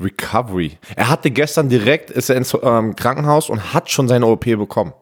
Recovery. 0.00 0.78
Er 0.96 1.08
hatte 1.08 1.30
gestern 1.30 1.68
direkt, 1.68 2.10
ist 2.10 2.30
er 2.30 2.36
ins 2.36 2.56
ähm, 2.62 2.96
Krankenhaus 2.96 3.50
und 3.50 3.74
hat 3.74 3.90
schon 3.90 4.08
seine 4.08 4.26
OP 4.26 4.44
bekommen. 4.44 4.92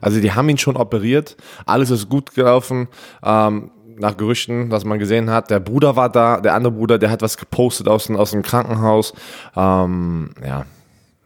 Also 0.00 0.20
die 0.20 0.32
haben 0.32 0.48
ihn 0.48 0.58
schon 0.58 0.76
operiert, 0.76 1.36
alles 1.64 1.90
ist 1.90 2.08
gut 2.08 2.34
gelaufen. 2.34 2.88
Ähm, 3.24 3.70
nach 3.98 4.16
Gerüchten, 4.16 4.68
dass 4.68 4.84
man 4.84 4.98
gesehen 4.98 5.30
hat, 5.30 5.50
der 5.50 5.58
Bruder 5.60 5.96
war 5.96 6.10
da, 6.10 6.38
der 6.38 6.54
andere 6.54 6.72
Bruder, 6.72 6.98
der 6.98 7.10
hat 7.10 7.22
was 7.22 7.38
gepostet 7.38 7.88
aus, 7.88 8.10
aus 8.10 8.32
dem 8.32 8.42
Krankenhaus. 8.42 9.14
Ähm, 9.56 10.30
ja. 10.44 10.66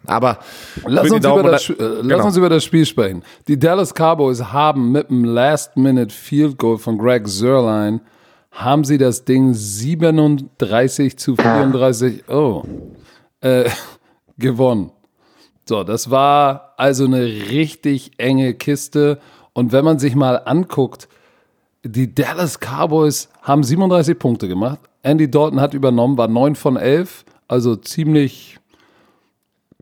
Aber 0.07 0.39
lass 0.87 1.11
uns, 1.11 1.27
über 1.27 1.43
das, 1.43 1.69
äh, 1.69 1.75
genau. 1.75 2.01
lass 2.03 2.25
uns 2.25 2.37
über 2.37 2.49
das 2.49 2.65
Spiel 2.65 2.87
sprechen. 2.87 3.23
Die 3.49 3.59
Dallas 3.59 3.93
Cowboys 3.93 4.53
haben 4.53 4.93
mit 4.93 5.11
dem 5.11 5.25
Last-Minute-Field 5.25 6.59
Goal 6.59 6.79
von 6.79 6.97
Greg 6.97 7.29
Zerline 7.29 8.01
haben 8.51 8.85
sie 8.85 8.99
das 8.99 9.25
Ding 9.25 9.55
37 9.55 11.17
zu 11.17 11.37
34 11.37 12.29
oh, 12.29 12.65
äh, 13.41 13.69
gewonnen. 14.39 14.93
So, 15.69 15.85
das 15.85 16.11
war 16.11 16.75
also 16.77 17.05
eine 17.05 17.25
richtig 17.25 18.13
enge 18.19 18.55
Kiste. 18.55 19.21
Und 19.53 19.73
wenn 19.73 19.85
man 19.85 19.99
sich 19.99 20.17
mal 20.17 20.37
anguckt, 20.37 21.09
die 21.85 22.15
Dallas 22.15 22.59
Cowboys 22.59 23.29
haben 23.43 23.63
37 23.63 24.19
Punkte 24.19 24.49
gemacht. 24.49 24.81
Andy 25.03 25.31
Dalton 25.31 25.61
hat 25.61 25.75
übernommen, 25.75 26.19
war 26.19 26.29
9 26.29 26.55
von 26.55 26.77
11, 26.77 27.25
also 27.49 27.77
ziemlich, 27.77 28.59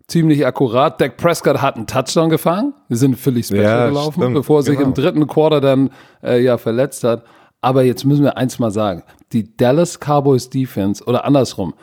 ziemlich 0.06 0.46
akkurat. 0.46 1.00
Dak 1.00 1.16
Prescott 1.16 1.60
hat 1.60 1.76
einen 1.76 1.86
Touchdown 1.86 2.28
gefangen. 2.30 2.74
Wir 2.88 2.96
sind 2.96 3.18
völlig 3.18 3.46
special 3.46 3.62
ja, 3.62 3.86
gelaufen, 3.88 4.20
stimmt, 4.20 4.34
bevor 4.34 4.60
er 4.60 4.62
sich 4.62 4.76
genau. 4.76 4.88
im 4.88 4.94
dritten 4.94 5.26
Quarter 5.26 5.60
dann 5.60 5.90
äh, 6.22 6.42
ja 6.42 6.56
verletzt 6.56 7.02
hat. 7.02 7.24
Aber 7.60 7.82
jetzt 7.82 8.04
müssen 8.04 8.22
wir 8.22 8.36
eins 8.36 8.60
mal 8.60 8.70
sagen. 8.70 9.02
Die 9.32 9.56
Dallas 9.56 9.98
Cowboys 9.98 10.50
Defense 10.50 11.02
oder 11.04 11.24
andersrum, 11.24 11.74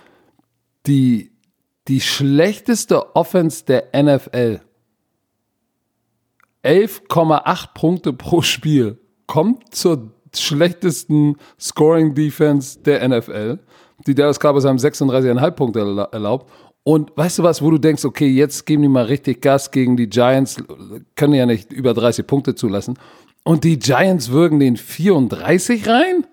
die, 0.88 1.32
die 1.88 2.02
schlechteste 2.02 3.16
Offense 3.16 3.64
der 3.66 3.90
NFL, 3.94 4.62
11,8 6.64 7.74
Punkte 7.74 8.14
pro 8.14 8.42
Spiel, 8.42 8.98
kommt 9.28 9.76
zur 9.76 10.12
schlechtesten 10.34 11.38
Scoring 11.60 12.16
Defense 12.16 12.80
der 12.80 13.08
NFL. 13.08 13.60
Die 14.08 14.16
Dallas 14.16 14.40
Cowboys 14.40 14.66
haben 14.66 14.78
36,5 14.78 15.52
Punkte 15.52 16.10
erlaubt. 16.12 16.52
Und 16.84 17.12
weißt 17.16 17.40
du 17.40 17.44
was, 17.44 17.62
wo 17.62 17.72
du 17.72 17.78
denkst, 17.78 18.06
okay, 18.06 18.28
jetzt 18.28 18.66
geben 18.66 18.84
die 18.84 18.90
mal 18.90 19.06
richtig 19.06 19.42
Gas 19.42 19.72
gegen 19.72 19.98
die 19.98 20.08
Giants, 20.08 20.58
können 21.16 21.34
ja 21.34 21.46
nicht 21.46 21.72
über 21.72 21.94
30 21.94 22.28
Punkte 22.28 22.54
zulassen. 22.54 23.00
Und 23.44 23.64
die 23.64 23.80
Giants 23.80 24.30
würgen 24.30 24.60
den 24.60 24.78
34 24.78 25.88
rein? 25.88 26.28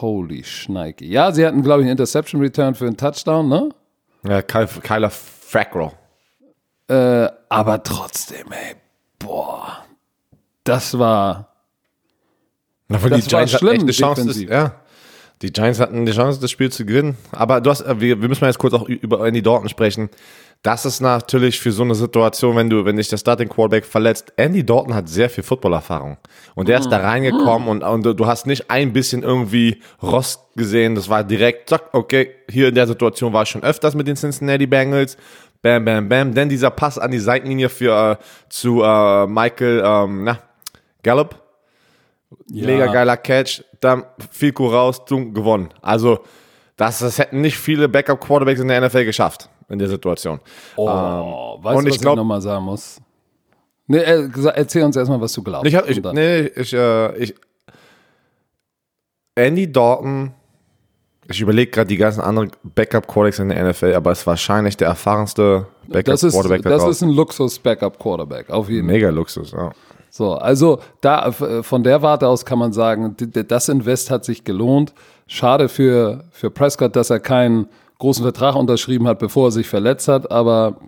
Holy 0.00 0.44
Schneike. 0.44 1.04
Ja, 1.04 1.32
sie 1.32 1.44
hatten, 1.46 1.62
glaube 1.62 1.82
ich, 1.82 1.84
einen 1.84 1.92
Interception 1.92 2.40
Return 2.40 2.74
für 2.74 2.86
einen 2.86 2.96
Touchdown, 2.96 3.48
ne? 3.48 3.68
Ja, 4.24 4.42
Kyler 4.42 5.10
Fackrell. 5.10 5.92
Äh, 6.88 7.28
aber 7.48 7.82
trotzdem, 7.82 8.52
ey, 8.52 8.76
boah. 9.18 9.84
Das 10.64 10.98
war. 10.98 11.48
Na, 12.88 12.98
das 12.98 13.24
die 13.24 13.28
Giants 13.28 13.52
schlimm, 13.52 13.88
echt 13.88 13.98
Chance, 13.98 14.26
das, 14.26 14.40
ja. 14.40 14.80
Die 15.40 15.52
Giants 15.52 15.80
hatten 15.80 16.06
die 16.06 16.12
Chance, 16.12 16.40
das 16.40 16.50
Spiel 16.50 16.70
zu 16.70 16.86
gewinnen. 16.86 17.16
Aber 17.32 17.60
du 17.60 17.70
hast, 17.70 17.84
wir, 17.84 18.20
wir 18.20 18.28
müssen 18.28 18.42
mal 18.42 18.48
jetzt 18.48 18.58
kurz 18.58 18.74
auch 18.74 18.88
über 18.88 19.26
Andy 19.26 19.42
Dalton 19.42 19.68
sprechen. 19.68 20.08
Das 20.62 20.84
ist 20.84 21.00
natürlich 21.00 21.58
für 21.58 21.72
so 21.72 21.82
eine 21.82 21.96
Situation, 21.96 22.54
wenn 22.54 22.70
du, 22.70 22.84
wenn 22.84 22.96
dich 22.96 23.08
der 23.08 23.16
Starting 23.16 23.48
Quarterback 23.48 23.84
verletzt. 23.84 24.32
Andy 24.36 24.64
Dalton 24.64 24.94
hat 24.94 25.08
sehr 25.08 25.28
viel 25.28 25.42
Footballerfahrung. 25.42 26.18
Und 26.54 26.68
der 26.68 26.78
ist 26.78 26.88
da 26.88 26.98
reingekommen 26.98 27.66
und, 27.66 27.82
und 27.82 28.04
du 28.04 28.26
hast 28.26 28.46
nicht 28.46 28.70
ein 28.70 28.92
bisschen 28.92 29.24
irgendwie 29.24 29.82
Rost 30.00 30.40
gesehen. 30.54 30.94
Das 30.94 31.08
war 31.08 31.24
direkt, 31.24 31.68
zack, 31.68 31.88
okay, 31.92 32.30
hier 32.48 32.68
in 32.68 32.76
der 32.76 32.86
Situation 32.86 33.32
war 33.32 33.42
ich 33.42 33.48
schon 33.48 33.64
öfters 33.64 33.96
mit 33.96 34.06
den 34.06 34.14
Cincinnati 34.14 34.66
Bengals. 34.66 35.16
Bam, 35.62 35.84
bam, 35.84 36.08
bam. 36.08 36.32
Denn 36.32 36.48
dieser 36.48 36.70
Pass 36.70 36.96
an 36.96 37.10
die 37.10 37.18
Seitenlinie 37.18 37.68
für, 37.68 38.12
äh, 38.12 38.24
zu 38.48 38.82
äh, 38.82 39.26
Michael, 39.26 39.82
ähm, 39.84 40.22
na, 40.22 40.38
Gallup. 41.02 41.42
Ja. 42.46 42.66
Mega 42.66 42.86
geiler 42.86 43.16
Catch. 43.16 43.64
Dann 43.80 44.04
viel 44.30 44.52
Kuh 44.52 44.68
raus, 44.68 45.02
gewonnen. 45.06 45.70
Also, 45.82 46.20
das, 46.76 47.00
das 47.00 47.18
hätten 47.18 47.40
nicht 47.40 47.58
viele 47.58 47.88
Backup-Quarterbacks 47.88 48.60
in 48.60 48.68
der 48.68 48.80
NFL 48.80 49.04
geschafft 49.04 49.48
in 49.68 49.78
der 49.78 49.88
Situation. 49.88 50.40
Oh, 50.76 50.88
ähm, 50.88 51.64
weißt 51.64 51.80
du, 51.80 51.86
was 51.86 51.94
ich, 51.94 52.00
glaub, 52.00 52.14
ich 52.14 52.16
nochmal 52.16 52.40
sagen 52.40 52.64
muss? 52.64 53.00
Nee, 53.86 53.98
erzähl 53.98 54.84
uns 54.84 54.96
erstmal, 54.96 55.20
was 55.20 55.32
du 55.32 55.42
glaubst. 55.42 55.66
Ich, 55.66 55.74
ich, 55.74 56.02
nee, 56.12 56.46
ich, 56.46 56.72
äh, 56.72 57.16
ich, 57.18 57.34
Andy 59.34 59.70
Dalton, 59.70 60.32
ich 61.28 61.40
überlege 61.40 61.70
gerade 61.70 61.88
die 61.88 61.96
ganzen 61.96 62.20
anderen 62.20 62.50
Backup-Quarterbacks 62.62 63.38
in 63.38 63.48
der 63.48 63.70
NFL, 63.70 63.94
aber 63.94 64.12
ist 64.12 64.26
wahrscheinlich 64.26 64.76
der 64.76 64.88
erfahrenste 64.88 65.66
Backup-Quarterback. 65.88 66.62
Das, 66.62 66.72
ist, 66.74 66.86
das 66.86 66.96
ist 66.96 67.02
ein 67.02 67.10
Luxus-Backup-Quarterback, 67.10 68.50
auf 68.50 68.68
jeden 68.68 68.86
Fall. 68.86 68.94
Mega 68.94 69.10
Luxus, 69.10 69.52
ja. 69.52 69.72
So, 70.14 70.34
also 70.34 70.78
da 71.00 71.32
von 71.32 71.82
der 71.82 72.02
Warte 72.02 72.28
aus 72.28 72.44
kann 72.44 72.58
man 72.58 72.74
sagen, 72.74 73.16
das 73.48 73.70
Invest 73.70 74.10
hat 74.10 74.26
sich 74.26 74.44
gelohnt. 74.44 74.92
Schade 75.26 75.70
für, 75.70 76.24
für 76.32 76.50
Prescott, 76.50 76.96
dass 76.96 77.08
er 77.08 77.18
keinen 77.18 77.66
großen 78.02 78.24
Vertrag 78.24 78.56
unterschrieben 78.56 79.06
hat, 79.06 79.20
bevor 79.20 79.46
er 79.48 79.50
sich 79.52 79.68
verletzt 79.68 80.08
hat, 80.08 80.32
aber 80.32 80.80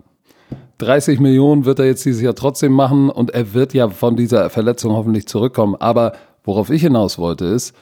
30 0.79 1.21
Millionen 1.21 1.63
wird 1.63 1.79
er 1.79 1.85
jetzt 1.85 2.03
dieses 2.03 2.21
Jahr 2.21 2.35
trotzdem 2.35 2.73
machen 2.73 3.09
und 3.09 3.31
er 3.31 3.53
wird 3.53 3.73
ja 3.73 3.87
von 3.89 4.17
dieser 4.17 4.49
Verletzung 4.49 4.91
hoffentlich 4.91 5.25
zurückkommen. 5.25 5.75
Aber 5.79 6.11
worauf 6.43 6.69
ich 6.69 6.81
hinaus 6.81 7.17
wollte 7.17 7.45
ist, 7.45 7.73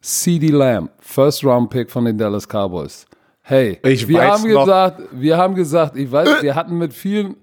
CD 0.00 0.48
Lamb, 0.48 0.90
First 1.00 1.44
Round 1.44 1.70
Pick 1.70 1.90
von 1.90 2.04
den 2.04 2.16
Dallas 2.16 2.46
Cowboys. 2.46 3.06
Hey, 3.40 3.80
Ich 3.84 4.06
wir 4.06 4.22
haben 4.22 4.44
gesagt, 4.44 5.02
wir 5.10 5.36
haben 5.36 5.56
gesagt, 5.56 5.96
ich 5.96 6.10
weiß, 6.10 6.42
wir 6.42 6.54
hatten 6.54 6.78
mit 6.78 6.94
vielen 6.94 7.34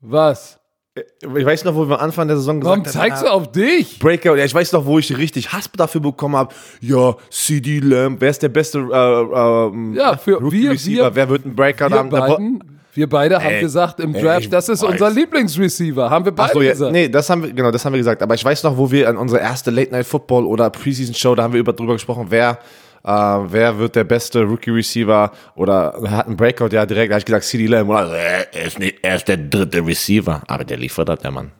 was? 0.00 0.60
Ich 0.94 1.46
weiß 1.46 1.64
noch, 1.64 1.74
wo 1.74 1.88
wir 1.88 1.98
am 1.98 2.04
Anfang 2.04 2.28
der 2.28 2.36
Saison 2.36 2.62
Warum 2.62 2.82
gesagt 2.82 3.02
haben, 3.02 3.10
zeigst 3.10 3.24
du 3.24 3.28
auf 3.30 3.50
dich? 3.50 3.98
Breakout. 3.98 4.36
Ja, 4.36 4.44
ich 4.44 4.52
weiß 4.54 4.72
noch, 4.72 4.84
wo 4.84 4.98
ich 4.98 5.16
richtig 5.16 5.50
Hass 5.50 5.70
dafür 5.74 6.02
bekommen 6.02 6.36
habe. 6.36 6.54
Ja, 6.80 7.16
CD 7.30 7.78
Lamb, 7.80 8.20
wer 8.20 8.28
ist 8.28 8.42
der 8.42 8.50
beste 8.50 8.78
äh, 8.78 8.82
äh, 8.82 9.96
Ja, 9.96 10.18
für 10.18 10.34
Rookie 10.34 10.64
wir, 10.64 10.72
Receiver? 10.72 11.04
wir, 11.04 11.14
wer 11.14 11.28
wird 11.30 11.46
ein 11.46 11.56
Breakout 11.56 11.88
wir 11.90 11.98
haben? 11.98 12.10
Beiden, 12.10 12.62
wir 12.92 13.08
beide 13.08 13.36
haben 13.42 13.54
Ey, 13.54 13.60
gesagt 13.62 14.00
im 14.00 14.14
ey, 14.14 14.20
Draft, 14.22 14.40
ich 14.42 14.50
das 14.50 14.68
ist 14.68 14.82
weiß. 14.82 14.90
unser 14.90 15.08
Lieblingsreceiver, 15.10 16.10
haben 16.10 16.26
wir 16.26 16.32
beide 16.32 16.52
so, 16.52 16.60
ja, 16.60 16.72
gesagt. 16.72 16.92
nee, 16.92 17.08
das 17.08 17.30
haben 17.30 17.42
wir, 17.42 17.52
genau, 17.54 17.70
das 17.70 17.82
haben 17.86 17.94
wir 17.94 17.98
gesagt. 17.98 18.20
Aber 18.22 18.34
ich 18.34 18.44
weiß 18.44 18.62
noch, 18.64 18.76
wo 18.76 18.90
wir 18.90 19.08
an 19.08 19.16
unserer 19.16 19.40
erste 19.40 19.70
Late 19.70 19.92
Night 19.92 20.04
Football 20.06 20.44
oder 20.44 20.68
Preseason 20.68 21.14
Show, 21.14 21.34
da 21.34 21.44
haben 21.44 21.54
wir 21.54 21.60
über 21.60 21.72
drüber 21.72 21.94
gesprochen, 21.94 22.26
wer, 22.28 22.58
äh, 23.04 23.10
wer 23.10 23.78
wird 23.78 23.96
der 23.96 24.04
beste 24.04 24.42
Rookie 24.42 24.70
Receiver 24.70 25.32
oder 25.56 25.94
hat 26.08 26.26
einen 26.26 26.36
Breakout, 26.36 26.68
ja, 26.68 26.86
direkt, 26.86 27.10
da 27.10 27.14
habe 27.14 27.20
ich 27.20 27.24
gesagt, 27.24 27.44
CD 27.44 27.66
Lamb. 27.66 27.90
Also, 27.90 28.12
er, 28.12 28.66
ist 28.66 28.78
nicht, 28.78 28.98
er 29.02 29.16
ist 29.16 29.26
der 29.26 29.38
dritte 29.38 29.84
Receiver. 29.84 30.42
Aber 30.46 30.64
der 30.64 30.76
liefert 30.76 31.08
das, 31.08 31.18
der 31.18 31.30
Mann. 31.30 31.50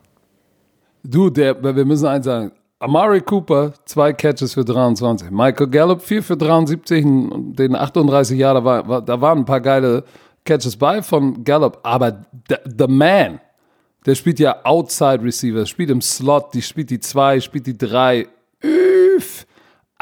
Du, 1.02 1.30
der, 1.30 1.60
wir 1.62 1.84
müssen 1.84 2.06
eins 2.06 2.26
sagen. 2.26 2.52
Amari 2.78 3.20
Cooper, 3.20 3.72
zwei 3.84 4.12
Catches 4.12 4.54
für 4.54 4.64
23. 4.64 5.30
Michael 5.30 5.68
Gallup, 5.68 6.02
vier 6.02 6.22
für 6.22 6.36
73. 6.36 7.04
Und 7.04 7.56
Den 7.56 7.74
38 7.74 8.38
Jahre, 8.38 8.62
da, 8.62 8.88
war, 8.88 9.02
da 9.02 9.20
waren 9.20 9.38
ein 9.38 9.44
paar 9.44 9.60
geile 9.60 10.04
Catches 10.44 10.76
bei 10.76 11.02
von 11.02 11.42
Gallup. 11.44 11.78
Aber 11.82 12.24
the, 12.48 12.56
the 12.64 12.86
man, 12.88 13.40
der 14.06 14.14
spielt 14.14 14.40
ja 14.40 14.64
Outside 14.64 15.22
Receiver, 15.22 15.64
spielt 15.66 15.90
im 15.90 16.00
Slot, 16.00 16.54
die 16.54 16.62
spielt 16.62 16.90
die 16.90 17.00
zwei, 17.00 17.40
spielt 17.40 17.66
die 17.66 17.78
drei. 17.78 18.26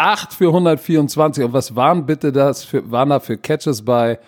Üff. 0.01 0.07
Acht 0.07 0.33
für 0.35 0.47
124. 0.49 1.45
Und 1.45 1.53
was 1.53 1.75
waren 1.77 2.07
bitte 2.07 2.33
das 2.33 2.65
für, 2.65 2.91
waren 2.91 3.11
da 3.11 3.21
für 3.21 3.37
Catches 3.37 3.83
bei? 3.85 4.19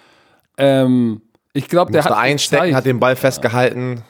Ähm, 0.59 1.23
ich 1.52 1.69
glaube, 1.69 1.93
der 1.93 2.05
hat 2.05 2.12
einstecken, 2.12 2.62
gezeigt- 2.64 2.76
hat 2.76 2.85
den 2.87 3.00
Ball 3.00 3.17
festgehalten. 3.17 4.02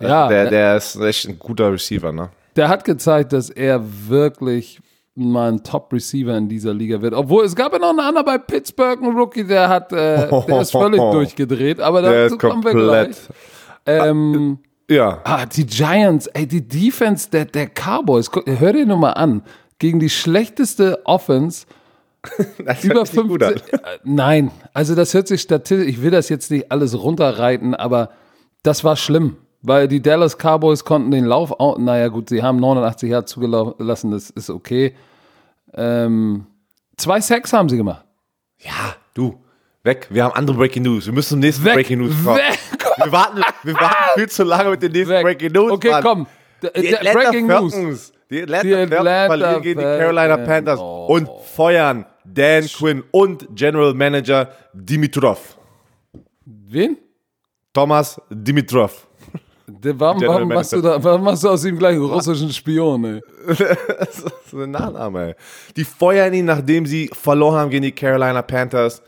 Ja, 0.00 0.28
der, 0.28 0.48
der 0.50 0.76
ist 0.76 0.96
echt 0.96 1.28
ein 1.28 1.38
guter 1.38 1.72
Receiver, 1.72 2.10
ne? 2.12 2.30
der 2.56 2.68
hat 2.68 2.84
gezeigt, 2.84 3.32
dass 3.32 3.50
er 3.50 3.82
wirklich 4.08 4.80
mal 5.16 5.52
ein 5.52 5.62
Top-Receiver 5.62 6.36
in 6.36 6.48
dieser 6.48 6.72
Liga 6.72 7.02
wird. 7.02 7.14
Obwohl, 7.14 7.44
es 7.44 7.54
gab 7.54 7.72
ja 7.72 7.78
noch 7.78 7.90
einen 7.90 8.00
anderen 8.00 8.24
bei 8.24 8.38
Pittsburgh, 8.38 9.00
einen 9.02 9.16
Rookie, 9.16 9.44
der 9.44 9.68
hat, 9.68 9.92
äh, 9.92 10.28
der 10.28 10.60
ist 10.60 10.70
völlig 10.72 11.00
durchgedreht, 11.12 11.80
aber 11.80 12.00
dazu 12.02 12.38
kommen 12.38 12.64
wir 12.64 12.72
gleich. 12.72 13.16
Ähm, 13.86 14.58
Ja. 14.90 15.20
ah, 15.24 15.46
die 15.46 15.66
Giants, 15.66 16.26
ey, 16.28 16.46
die 16.46 16.66
Defense 16.66 17.28
der, 17.30 17.44
der 17.44 17.68
Cowboys, 17.68 18.30
hör 18.46 18.72
dir 18.72 18.86
nur 18.86 18.98
mal 18.98 19.12
an, 19.12 19.42
gegen 19.78 20.00
die 20.00 20.10
schlechteste 20.10 21.04
Offense 21.04 21.66
über 22.58 22.72
hört 22.94 23.08
sich 23.08 23.16
nicht 23.16 23.28
gut 23.28 23.42
an. 23.42 23.52
50. 23.58 23.72
Äh, 23.74 23.78
Nein, 24.04 24.50
also 24.72 24.94
das 24.94 25.12
hört 25.14 25.28
sich 25.28 25.42
statistisch, 25.42 25.86
ich 25.88 26.02
will 26.02 26.10
das 26.10 26.28
jetzt 26.28 26.50
nicht 26.50 26.72
alles 26.72 26.98
runterreiten, 26.98 27.74
aber 27.74 28.10
das 28.62 28.82
war 28.84 28.96
schlimm, 28.96 29.36
weil 29.60 29.88
die 29.88 30.00
Dallas 30.00 30.36
Cowboys 30.38 30.84
konnten 30.84 31.10
den 31.10 31.24
Lauf, 31.26 31.52
au- 31.60 31.76
naja 31.78 32.08
gut, 32.08 32.30
sie 32.30 32.42
haben 32.42 32.58
89 32.60 33.10
Jahre 33.10 33.24
zugelassen, 33.26 34.10
das 34.10 34.30
ist 34.30 34.48
okay. 34.48 34.94
Ähm, 35.74 36.46
zwei 36.96 37.20
Sacks 37.20 37.52
haben 37.52 37.68
sie 37.68 37.76
gemacht. 37.76 38.04
Ja, 38.58 38.94
du. 39.14 39.40
Weg. 39.82 40.06
Wir 40.08 40.24
haben 40.24 40.34
andere 40.34 40.56
Breaking 40.56 40.82
News. 40.82 41.04
Wir 41.04 41.12
müssen 41.12 41.28
zum 41.30 41.40
nächsten 41.40 41.62
Weg, 41.64 41.74
Breaking 41.74 41.98
News 41.98 42.14
kommen. 42.24 42.36
weg. 42.38 42.58
Wir 43.02 43.12
warten, 43.12 43.42
wir 43.64 43.74
warten 43.74 43.94
viel 44.14 44.28
zu 44.30 44.44
lange 44.44 44.70
mit 44.70 44.82
den 44.82 44.92
nächsten 44.92 45.10
Weg. 45.12 45.22
Breaking 45.24 45.52
News. 45.52 45.72
Okay, 45.72 45.90
Mann. 45.90 46.02
komm. 46.02 46.26
Die 46.62 46.96
Atlanta 46.96 47.18
Breaking 47.20 47.46
News. 47.48 48.12
Die 48.34 48.42
Atlanta, 48.42 48.66
Die 48.66 48.74
Atlanta 48.74 49.26
verlieren 49.26 49.62
gegen 49.62 49.80
die 49.80 49.84
Carolina 49.84 50.36
Panthers 50.38 50.80
oh. 50.80 51.06
und 51.08 51.28
feuern 51.54 52.04
Dan 52.24 52.64
Quinn 52.66 53.04
und 53.12 53.46
General 53.54 53.94
Manager 53.94 54.48
Dimitrov. 54.72 55.56
Wen? 56.44 56.98
Thomas 57.72 58.20
Dimitrov. 58.30 59.06
Der, 59.66 59.98
warum, 59.98 60.20
warum, 60.22 60.48
machst 60.48 60.72
du 60.72 60.80
da, 60.80 61.02
warum 61.02 61.22
machst 61.22 61.44
du 61.44 61.48
aus 61.48 61.64
ihm 61.64 61.78
gleich 61.78 61.94
einen 61.94 62.04
russischen 62.04 62.52
Spion, 62.52 63.04
ey? 63.04 63.20
Das 63.98 64.18
ist 64.18 64.52
ein 64.52 64.70
Nachname, 64.70 65.28
ey. 65.28 65.34
Die 65.76 65.84
feuern 65.84 66.34
ihn, 66.34 66.44
nachdem 66.44 66.86
sie 66.86 67.08
verloren 67.12 67.56
haben 67.56 67.70
gegen 67.70 67.84
die 67.84 67.92
Carolina 67.92 68.42
Panthers. 68.42 69.00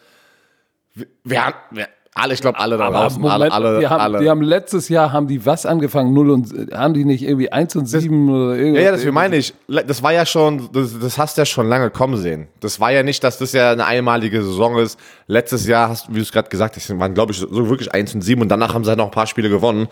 Wir, 1.25 1.52
wir, 1.71 1.88
alle, 2.16 2.32
ich 2.32 2.40
glaube, 2.40 2.58
alle 2.58 2.78
da 2.78 2.90
draußen, 2.90 3.20
Moment, 3.20 3.52
alle, 3.52 3.52
alle, 3.52 3.78
die, 3.80 3.87
haben, 3.87 4.00
alle. 4.00 4.20
die 4.20 4.30
haben 4.30 4.40
letztes 4.40 4.88
Jahr, 4.88 5.12
haben 5.12 5.28
die 5.28 5.44
was 5.44 5.66
angefangen? 5.66 6.14
Null 6.14 6.30
und, 6.30 6.73
haben 6.73 6.94
die 6.94 7.04
nicht 7.04 7.23
irgendwie 7.23 7.52
1 7.52 7.76
und 7.76 7.87
7 7.87 8.30
oder 8.30 8.56
irgendwas? 8.56 8.82
Ja, 8.82 8.90
ja, 8.90 8.92
das 8.92 9.04
meine 9.12 9.37
ich. 9.37 9.54
Das 9.68 10.02
war 10.02 10.12
ja 10.12 10.25
schon, 10.25 10.70
das, 10.73 10.99
das 10.99 11.18
hast 11.18 11.37
du 11.37 11.42
ja 11.42 11.46
schon 11.46 11.68
lange 11.68 11.90
kommen 11.90 12.16
sehen. 12.16 12.49
Das 12.61 12.80
war 12.80 12.90
ja 12.90 13.02
nicht, 13.02 13.23
dass 13.23 13.38
das 13.38 13.52
ja 13.52 13.73
eine 13.73 13.85
einmalige 13.85 14.42
Saison 14.42 14.78
ist. 14.78 14.99
Letztes 15.26 15.66
Jahr 15.66 15.90
hast, 15.90 16.08
wie 16.08 16.16
du 16.16 16.23
es 16.23 16.32
gerade 16.32 16.49
gesagt 16.49 16.76
hast, 16.76 16.99
waren, 16.99 17.12
glaube 17.12 17.32
ich, 17.32 17.38
so 17.38 17.68
wirklich 17.68 17.92
1 17.92 18.14
und 18.14 18.23
7 18.23 18.40
und 18.40 18.49
danach 18.49 18.73
haben 18.73 18.85
sie 18.85 18.88
halt 18.88 18.99
noch 18.99 19.06
ein 19.06 19.11
paar 19.11 19.26
Spiele 19.26 19.50
gewonnen. 19.50 19.88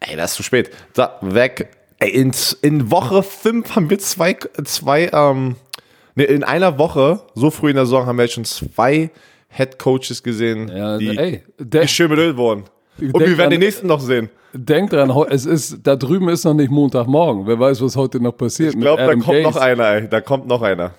Ey, 0.00 0.16
das 0.16 0.32
ist 0.32 0.36
zu 0.36 0.42
spät. 0.42 0.70
So, 0.94 1.04
weg. 1.20 1.70
Ey, 2.00 2.10
in, 2.10 2.32
in 2.62 2.90
Woche 2.90 3.22
5 3.22 3.76
haben 3.76 3.88
wir 3.88 4.00
zwei, 4.00 4.36
zwei, 4.64 5.10
ähm, 5.12 5.54
ne, 6.16 6.24
in 6.24 6.42
einer 6.42 6.78
Woche, 6.78 7.20
so 7.34 7.50
früh 7.50 7.70
in 7.70 7.76
der 7.76 7.86
Saison, 7.86 8.06
haben 8.06 8.18
wir 8.18 8.24
jetzt 8.24 8.34
schon 8.34 8.44
zwei 8.44 9.10
Head 9.48 9.78
Coaches 9.78 10.22
gesehen, 10.22 10.68
Ja, 10.68 10.98
die, 10.98 11.16
ey, 11.16 11.42
benötigt 11.58 12.36
wurden. 12.36 12.64
Und 13.00 13.20
wir 13.20 13.38
werden 13.38 13.50
den 13.50 13.60
nächsten 13.60 13.86
noch 13.86 14.00
sehen. 14.00 14.28
denk 14.52 14.90
dran, 14.90 15.10
es 15.30 15.46
ist, 15.46 15.78
da 15.84 15.96
drüben 15.96 16.28
ist 16.28 16.44
noch 16.44 16.54
nicht 16.54 16.70
Montagmorgen. 16.70 17.46
Wer 17.46 17.58
weiß, 17.58 17.80
was 17.80 17.96
heute 17.96 18.20
noch 18.20 18.36
passiert. 18.36 18.74
Ich 18.74 18.80
glaube, 18.80 19.02
da 19.02 19.14
kommt 19.14 19.42
noch 19.42 19.54
Gase. 19.54 19.62
einer, 19.62 19.88
ey. 19.88 20.08
Da 20.08 20.20
kommt 20.20 20.46
noch 20.46 20.62
einer. 20.62 20.92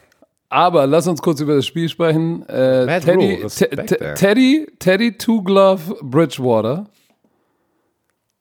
Aber 0.50 0.88
lass 0.88 1.08
uns 1.08 1.22
kurz 1.22 1.42
über 1.42 1.56
das 1.56 1.66
Spiel 1.66 1.90
sprechen. 1.90 2.48
Äh, 2.50 3.00
Teddy, 3.02 3.36
Respekt. 3.44 3.98
Teddy, 4.16 4.68
Teddy 4.80 5.18
Two 5.18 5.44
Glove 5.44 5.98
Bridgewater 6.02 6.86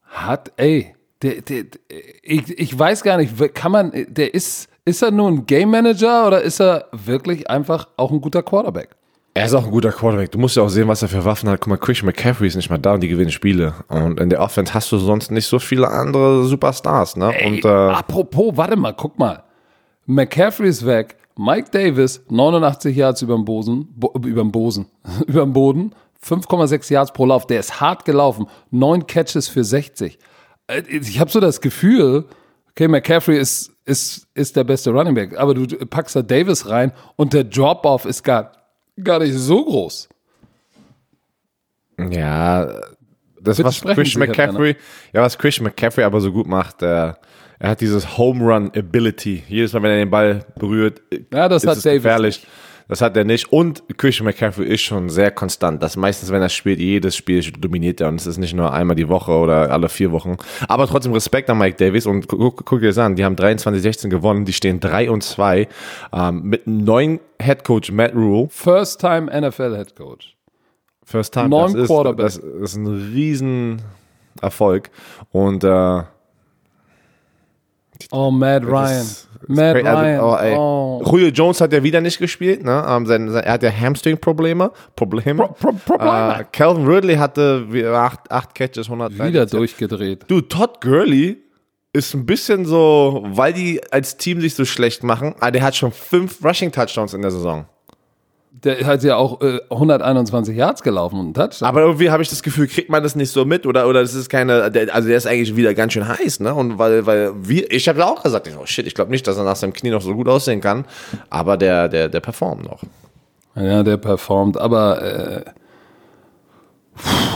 hat, 0.04 0.52
ey, 0.56 0.94
der, 1.20 1.42
der, 1.42 1.64
ich, 2.22 2.58
ich 2.58 2.78
weiß 2.78 3.02
gar 3.02 3.18
nicht, 3.18 3.54
kann 3.54 3.72
man, 3.72 3.92
der 4.08 4.32
ist, 4.32 4.68
ist 4.84 5.02
er 5.02 5.10
nur 5.10 5.28
ein 5.28 5.44
Game 5.46 5.70
Manager 5.70 6.26
oder 6.26 6.40
ist 6.40 6.60
er 6.60 6.86
wirklich 6.92 7.50
einfach 7.50 7.88
auch 7.96 8.10
ein 8.10 8.20
guter 8.20 8.42
Quarterback? 8.42 8.90
Er 9.38 9.44
ist 9.44 9.54
auch 9.54 9.66
ein 9.66 9.70
guter 9.70 9.92
Quarterback. 9.92 10.32
Du 10.32 10.38
musst 10.40 10.56
ja 10.56 10.64
auch 10.64 10.68
sehen, 10.68 10.88
was 10.88 11.00
er 11.00 11.06
für 11.08 11.24
Waffen 11.24 11.48
hat. 11.48 11.60
Guck 11.60 11.68
mal, 11.68 11.76
Christian 11.76 12.06
McCaffrey 12.06 12.48
ist 12.48 12.56
nicht 12.56 12.70
mal 12.70 12.78
da 12.78 12.94
und 12.94 13.02
die 13.02 13.08
gewinnen 13.08 13.30
Spiele. 13.30 13.72
Und 13.86 14.18
in 14.18 14.30
der 14.30 14.40
Offense 14.40 14.74
hast 14.74 14.90
du 14.90 14.98
sonst 14.98 15.30
nicht 15.30 15.46
so 15.46 15.60
viele 15.60 15.86
andere 15.86 16.44
Superstars, 16.44 17.14
ne? 17.14 17.32
und 17.46 17.64
äh, 17.64 17.68
Apropos, 17.68 18.56
warte 18.56 18.74
mal, 18.74 18.92
guck 18.94 19.16
mal. 19.16 19.44
McCaffrey 20.06 20.68
ist 20.68 20.84
weg. 20.84 21.18
Mike 21.36 21.68
Davis, 21.70 22.20
89 22.28 22.96
Yards 22.96 23.22
über 23.22 23.36
dem 23.36 23.44
Boden, 23.44 23.86
bo, 23.94 24.12
über 24.16 24.42
dem 24.42 24.50
Boden, 24.50 24.86
über 25.28 25.42
dem 25.42 25.52
Boden, 25.52 25.94
5,6 26.26 26.92
Yards 26.92 27.12
pro 27.12 27.24
Lauf. 27.24 27.46
Der 27.46 27.60
ist 27.60 27.80
hart 27.80 28.04
gelaufen. 28.04 28.46
Neun 28.72 29.06
Catches 29.06 29.46
für 29.46 29.62
60. 29.62 30.18
Äh, 30.66 30.82
Ich 30.90 31.20
habe 31.20 31.30
so 31.30 31.38
das 31.38 31.60
Gefühl, 31.60 32.24
okay, 32.70 32.88
McCaffrey 32.88 33.38
ist, 33.38 33.70
ist, 33.84 34.26
ist 34.34 34.56
der 34.56 34.64
beste 34.64 34.90
Running 34.90 35.14
Back, 35.14 35.38
aber 35.38 35.54
du 35.54 35.64
packst 35.86 36.16
da 36.16 36.22
Davis 36.22 36.68
rein 36.68 36.90
und 37.14 37.34
der 37.34 37.44
Drop-Off 37.44 38.04
ist 38.04 38.24
gar, 38.24 38.50
gar 39.02 39.18
nicht 39.20 39.34
so 39.34 39.64
groß. 39.64 40.08
ja, 41.98 42.66
das 43.40 43.62
was 43.62 43.82
Herr 43.84 43.96
McCaffrey, 44.18 44.76
ja, 45.12 45.22
was 45.22 45.38
Christian 45.38 45.64
McCaffrey 45.64 46.04
aber 46.04 46.20
so 46.20 46.32
gut 46.32 46.46
macht, 46.46 46.82
äh, 46.82 47.12
er 47.60 47.70
hat 47.70 47.80
dieses 47.80 48.16
Home 48.16 48.44
Run 48.44 48.70
Ability. 48.74 49.42
Jedes 49.48 49.72
Mal, 49.72 49.82
wenn 49.82 49.90
er 49.90 49.96
den 49.98 50.10
Ball 50.10 50.44
berührt, 50.58 51.02
Ja, 51.32 51.48
das 51.48 51.64
ist 51.64 51.68
hat 51.68 51.76
es 51.78 51.82
Davis 51.82 52.02
gefährlich. 52.02 52.46
Das 52.88 53.02
hat 53.02 53.16
er 53.16 53.24
nicht. 53.24 53.52
Und 53.52 53.84
Christian 53.98 54.24
McCaffrey 54.24 54.66
ist 54.66 54.80
schon 54.80 55.10
sehr 55.10 55.30
konstant. 55.30 55.82
Das 55.82 55.96
meistens, 55.96 56.32
wenn 56.32 56.40
er 56.40 56.48
spielt, 56.48 56.78
jedes 56.80 57.14
Spiel 57.16 57.42
dominiert 57.52 58.00
er. 58.00 58.08
Und 58.08 58.16
es 58.16 58.26
ist 58.26 58.38
nicht 58.38 58.54
nur 58.54 58.72
einmal 58.72 58.96
die 58.96 59.08
Woche 59.08 59.32
oder 59.32 59.70
alle 59.70 59.90
vier 59.90 60.10
Wochen. 60.10 60.38
Aber 60.66 60.86
trotzdem 60.86 61.12
Respekt 61.12 61.50
an 61.50 61.58
Mike 61.58 61.76
Davis. 61.76 62.06
Und 62.06 62.28
guck, 62.28 62.64
guck, 62.64 62.80
dir 62.80 62.88
das 62.88 62.98
an. 62.98 63.14
Die 63.14 63.24
haben 63.24 63.36
23-16 63.36 64.08
gewonnen. 64.08 64.46
Die 64.46 64.54
stehen 64.54 64.80
3 64.80 65.10
und 65.10 65.22
2. 65.22 65.68
Ähm, 66.14 66.42
mit 66.42 66.66
einem 66.66 66.84
neuen 66.84 67.20
Head 67.40 67.64
Coach 67.64 67.92
Matt 67.92 68.14
Rule. 68.14 68.48
First 68.50 69.00
time 69.00 69.26
NFL 69.26 69.76
Head 69.76 69.94
Coach. 69.94 70.34
First 71.04 71.34
time. 71.34 71.66
Ist, 71.66 71.86
Quarterback. 71.86 72.24
das 72.24 72.36
ist 72.38 72.76
ein 72.76 72.86
riesen 72.86 73.82
Erfolg. 74.40 74.90
Und 75.30 75.62
äh, 75.62 76.02
Oh, 78.10 78.30
Matt 78.30 78.64
Ryan. 78.64 79.06
Matt 79.48 79.76
also, 79.76 79.88
Ryan. 80.00 80.20
oh, 80.20 80.36
ey. 80.36 80.54
Oh. 80.56 81.02
Julio 81.04 81.28
Jones 81.28 81.60
hat 81.60 81.72
ja 81.72 81.82
wieder 81.82 82.00
nicht 82.00 82.18
gespielt. 82.18 82.64
Ne? 82.64 82.84
Ähm, 82.88 83.06
sein, 83.06 83.30
sein, 83.30 83.44
er 83.44 83.52
hat 83.52 83.62
ja 83.62 83.70
Hamstring-Probleme. 83.70 84.72
Probleme. 84.96 85.44
Pro- 85.48 85.52
Pro- 85.52 85.72
Probleme. 85.72 86.36
Äh, 86.40 86.44
Calvin 86.50 86.86
Ridley 86.86 87.16
hatte 87.16 87.66
acht, 87.94 88.30
acht 88.30 88.54
Catches, 88.54 88.86
100 88.86 89.12
Wieder 89.18 89.46
durchgedreht. 89.46 90.24
Du, 90.28 90.40
Todd 90.40 90.80
Gurley 90.80 91.36
ist 91.92 92.14
ein 92.14 92.26
bisschen 92.26 92.64
so, 92.64 93.22
weil 93.28 93.52
die 93.52 93.80
als 93.92 94.16
Team 94.16 94.40
sich 94.40 94.54
so 94.54 94.64
schlecht 94.64 95.02
machen, 95.02 95.34
aber 95.40 95.50
der 95.52 95.62
hat 95.62 95.76
schon 95.76 95.92
fünf 95.92 96.44
Rushing-Touchdowns 96.44 97.14
in 97.14 97.22
der 97.22 97.30
Saison. 97.30 97.66
Der 98.50 98.84
hat 98.86 99.04
ja 99.04 99.16
auch 99.16 99.40
äh, 99.40 99.60
121 99.70 100.56
Yards 100.56 100.82
gelaufen 100.82 101.20
und 101.20 101.34
Touchdown. 101.34 101.68
Aber 101.68 101.82
irgendwie 101.82 102.10
habe 102.10 102.22
ich 102.22 102.28
das 102.28 102.42
Gefühl, 102.42 102.66
kriegt 102.66 102.90
man 102.90 103.02
das 103.02 103.14
nicht 103.14 103.30
so 103.30 103.44
mit 103.44 103.66
oder 103.66 103.86
oder 103.86 104.00
das 104.02 104.14
ist 104.14 104.28
keine, 104.28 104.70
der, 104.70 104.92
also 104.92 105.06
der 105.06 105.16
ist 105.16 105.26
eigentlich 105.26 105.54
wieder 105.54 105.74
ganz 105.74 105.92
schön 105.92 106.08
heiß, 106.08 106.40
ne? 106.40 106.52
Und 106.54 106.78
weil 106.78 107.06
weil 107.06 107.32
wir, 107.36 107.70
ich 107.70 107.88
habe 107.88 108.00
ja 108.00 108.06
auch 108.06 108.22
gesagt, 108.22 108.50
oh 108.60 108.66
shit, 108.66 108.86
ich 108.86 108.94
glaube 108.94 109.12
nicht, 109.12 109.26
dass 109.26 109.36
er 109.36 109.44
nach 109.44 109.56
seinem 109.56 109.72
Knie 109.72 109.90
noch 109.90 110.02
so 110.02 110.14
gut 110.14 110.28
aussehen 110.28 110.60
kann, 110.60 110.86
aber 111.30 111.56
der 111.56 111.88
der 111.88 112.08
der 112.08 112.20
performt 112.20 112.64
noch. 112.64 112.82
Ja, 113.54 113.82
der 113.82 113.96
performt, 113.96 114.56
aber 114.58 115.02
äh, 115.02 115.44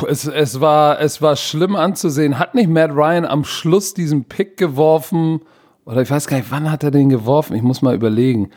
es, 0.08 0.26
es, 0.26 0.60
war, 0.60 1.00
es 1.00 1.22
war 1.22 1.36
schlimm 1.36 1.76
anzusehen. 1.76 2.38
Hat 2.38 2.54
nicht 2.54 2.68
Matt 2.68 2.90
Ryan 2.90 3.24
am 3.24 3.44
Schluss 3.44 3.94
diesen 3.94 4.24
Pick 4.24 4.56
geworfen? 4.56 5.40
Oder 5.84 6.02
ich 6.02 6.10
weiß 6.10 6.26
gar 6.26 6.36
nicht, 6.36 6.50
wann 6.50 6.70
hat 6.70 6.84
er 6.84 6.90
den 6.90 7.08
geworfen? 7.08 7.56
Ich 7.56 7.62
muss 7.62 7.82
mal 7.82 7.94
überlegen. 7.94 8.50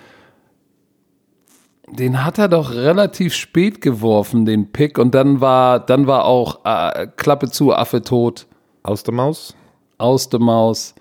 Den 1.98 2.25
hat 2.25 2.38
er 2.38 2.48
doch 2.48 2.74
relativ 2.74 3.34
spät 3.34 3.82
geworfen, 3.82 4.46
den 4.46 4.72
Pick. 4.72 4.98
Und 4.98 5.16
dann 5.16 5.40
war, 5.42 5.80
dann 5.80 6.08
war 6.08 6.25
auch 6.25 6.60
äh, 6.66 7.08
Klappe 7.16 7.50
zu, 7.50 7.74
Affe 7.74 8.02
tot, 8.02 8.48
Aus 8.84 9.04
der 9.04 9.14
Maus? 9.14 9.56
aus 9.98 10.28
der 10.30 10.42
Maus. 10.42 10.94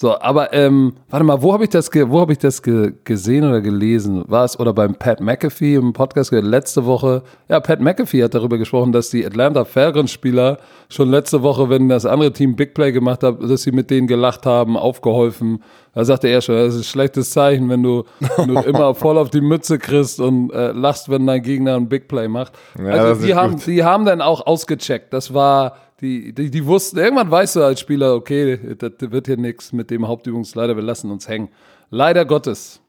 So, 0.00 0.16
aber 0.20 0.52
ähm, 0.52 0.92
warte 1.10 1.24
mal, 1.24 1.42
wo 1.42 1.52
habe 1.52 1.64
ich 1.64 1.70
das, 1.70 1.90
ge 1.90 2.08
wo 2.08 2.20
habe 2.20 2.30
ich 2.30 2.38
das 2.38 2.62
ge 2.62 2.92
gesehen 3.02 3.44
oder 3.44 3.60
gelesen? 3.60 4.22
War 4.28 4.44
es 4.44 4.60
oder 4.60 4.72
beim 4.72 4.94
Pat 4.94 5.20
McAfee 5.20 5.74
im 5.74 5.92
Podcast 5.92 6.30
letzte 6.30 6.86
Woche? 6.86 7.24
Ja, 7.48 7.58
Pat 7.58 7.80
McAfee 7.80 8.22
hat 8.22 8.32
darüber 8.32 8.58
gesprochen, 8.58 8.92
dass 8.92 9.10
die 9.10 9.26
Atlanta 9.26 9.64
Falcons 9.64 10.12
Spieler 10.12 10.58
schon 10.88 11.10
letzte 11.10 11.42
Woche, 11.42 11.68
wenn 11.68 11.88
das 11.88 12.06
andere 12.06 12.32
Team 12.32 12.54
Big 12.54 12.74
Play 12.74 12.92
gemacht 12.92 13.24
hat, 13.24 13.42
dass 13.42 13.62
sie 13.62 13.72
mit 13.72 13.90
denen 13.90 14.06
gelacht 14.06 14.46
haben, 14.46 14.76
aufgeholfen. 14.76 15.64
Da 15.94 16.04
sagte 16.04 16.28
er 16.28 16.42
schon, 16.42 16.54
das 16.54 16.74
ist 16.74 16.82
ein 16.82 16.84
schlechtes 16.84 17.32
Zeichen, 17.32 17.68
wenn 17.68 17.82
du, 17.82 18.04
wenn 18.36 18.54
du 18.54 18.60
immer 18.60 18.94
voll 18.94 19.18
auf 19.18 19.30
die 19.30 19.40
Mütze 19.40 19.80
kriegst 19.80 20.20
und 20.20 20.52
äh, 20.52 20.70
lachst, 20.70 21.08
wenn 21.08 21.26
dein 21.26 21.42
Gegner 21.42 21.74
ein 21.74 21.88
Big 21.88 22.06
Play 22.06 22.28
macht. 22.28 22.52
Ja, 22.78 22.90
also 22.90 23.26
die 23.26 23.34
haben, 23.34 23.54
gut. 23.54 23.66
die 23.66 23.82
haben 23.82 24.04
dann 24.04 24.20
auch 24.20 24.46
ausgecheckt. 24.46 25.12
Das 25.12 25.34
war 25.34 25.72
die, 26.00 26.32
die, 26.32 26.50
die 26.50 26.64
wussten, 26.64 26.98
irgendwann 26.98 27.30
weißt 27.30 27.56
du 27.56 27.62
als 27.62 27.80
Spieler, 27.80 28.14
okay, 28.14 28.76
das 28.78 28.92
wird 29.00 29.26
hier 29.26 29.36
nichts 29.36 29.72
mit 29.72 29.90
dem 29.90 30.06
Hauptübungsleiter, 30.06 30.76
wir 30.76 30.82
lassen 30.82 31.10
uns 31.10 31.28
hängen. 31.28 31.48
Leider 31.90 32.24
Gottes. 32.24 32.80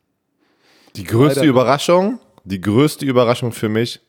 Die 0.96 1.04
größte 1.04 1.40
Leider. 1.42 1.50
Überraschung, 1.50 2.20
die 2.44 2.62
größte 2.62 3.06
Überraschung 3.06 3.52
für 3.52 3.70
mich, 3.70 4.00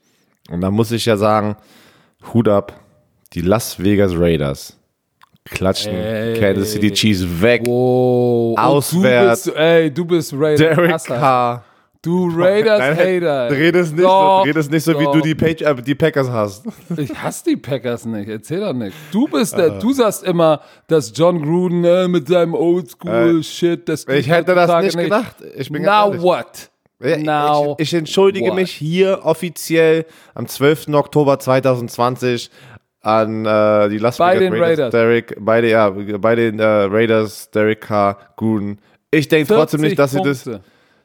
und 0.50 0.61
da 0.61 0.71
muss 0.71 0.92
ich 0.92 1.07
ja 1.07 1.16
sagen, 1.16 1.57
Hut 2.33 2.49
ab, 2.49 2.78
die 3.33 3.40
Las 3.40 3.83
Vegas 3.83 4.12
Raiders 4.14 4.76
klatschen 5.45 5.95
Ey. 5.95 6.38
Kansas 6.38 6.73
City 6.73 6.90
Chiefs 6.90 7.25
weg. 7.40 7.62
Wow. 7.66 8.52
Und 8.52 8.59
Auswärts. 8.59 9.45
Du 9.45 9.50
bist, 9.50 9.61
ey, 9.61 9.90
du 9.90 10.04
bist 10.04 10.33
Raiders. 10.35 10.59
Derek. 10.59 11.04
Carr. 11.04 11.64
Du 12.02 12.30
Raiders 12.35 12.80
Hater. 12.80 13.49
Dreh 13.49 13.73
das 13.73 13.90
nicht, 13.90 14.00
so, 14.00 14.07
Doch, 14.09 14.45
dreh 14.45 14.52
das 14.54 14.71
nicht 14.71 14.85
so, 14.85 14.99
wie 14.99 15.04
du 15.04 15.21
die, 15.21 15.35
Page, 15.35 15.61
äh, 15.61 15.75
die 15.83 15.95
Packers 15.95 16.30
hast. 16.30 16.64
Ich 16.97 17.14
hasse 17.14 17.45
die 17.50 17.57
Packers 17.57 18.07
nicht, 18.07 18.28
erzähl 18.28 18.61
doch 18.61 18.73
nicht. 18.73 18.97
Du 19.12 19.28
bist 19.28 19.57
der, 19.59 19.78
du 19.78 19.92
sagst 19.92 20.25
immer, 20.25 20.62
dass 20.87 21.12
John 21.14 21.42
Gruden 21.42 21.85
äh, 21.85 22.09
mit 22.09 22.26
seinem 22.28 22.54
Oldschool-Shit, 22.54 23.87
das 23.87 24.07
Ich 24.09 24.30
hätte 24.30 24.54
das 24.54 24.71
heutzutage 24.71 24.87
nicht 24.87 24.97
gedacht. 24.97 25.37
Ich 25.57 25.71
bin 25.71 25.83
Now 25.83 26.07
ehrlich. 26.07 26.23
what? 26.23 26.71
Ja, 27.02 27.19
Now 27.19 27.76
ich, 27.78 27.88
ich 27.88 27.95
entschuldige 27.95 28.49
what? 28.49 28.54
mich 28.57 28.73
hier 28.73 29.21
offiziell 29.23 30.07
am 30.35 30.47
12. 30.47 30.88
Oktober 30.95 31.38
2020 31.38 32.50
an 33.02 33.45
äh, 33.45 33.90
die 33.90 33.99
Las 33.99 34.16
Bei 34.16 34.40
Vegas 34.40 34.50
den 34.50 34.62
Raiders. 34.62 34.90
Derek, 34.90 35.37
bei, 35.38 35.61
den, 35.61 35.71
ja, 35.71 35.90
bei 35.90 36.35
den 36.35 36.59
äh, 36.59 36.64
Raiders, 36.64 37.50
Derek 37.50 37.83
Carr, 37.83 38.16
Gruden. 38.37 38.78
Ich 39.11 39.28
denke 39.28 39.52
trotzdem 39.52 39.80
40 39.80 39.90
nicht, 39.90 39.99
dass 39.99 40.12
sie 40.12 40.23
das. 40.23 40.61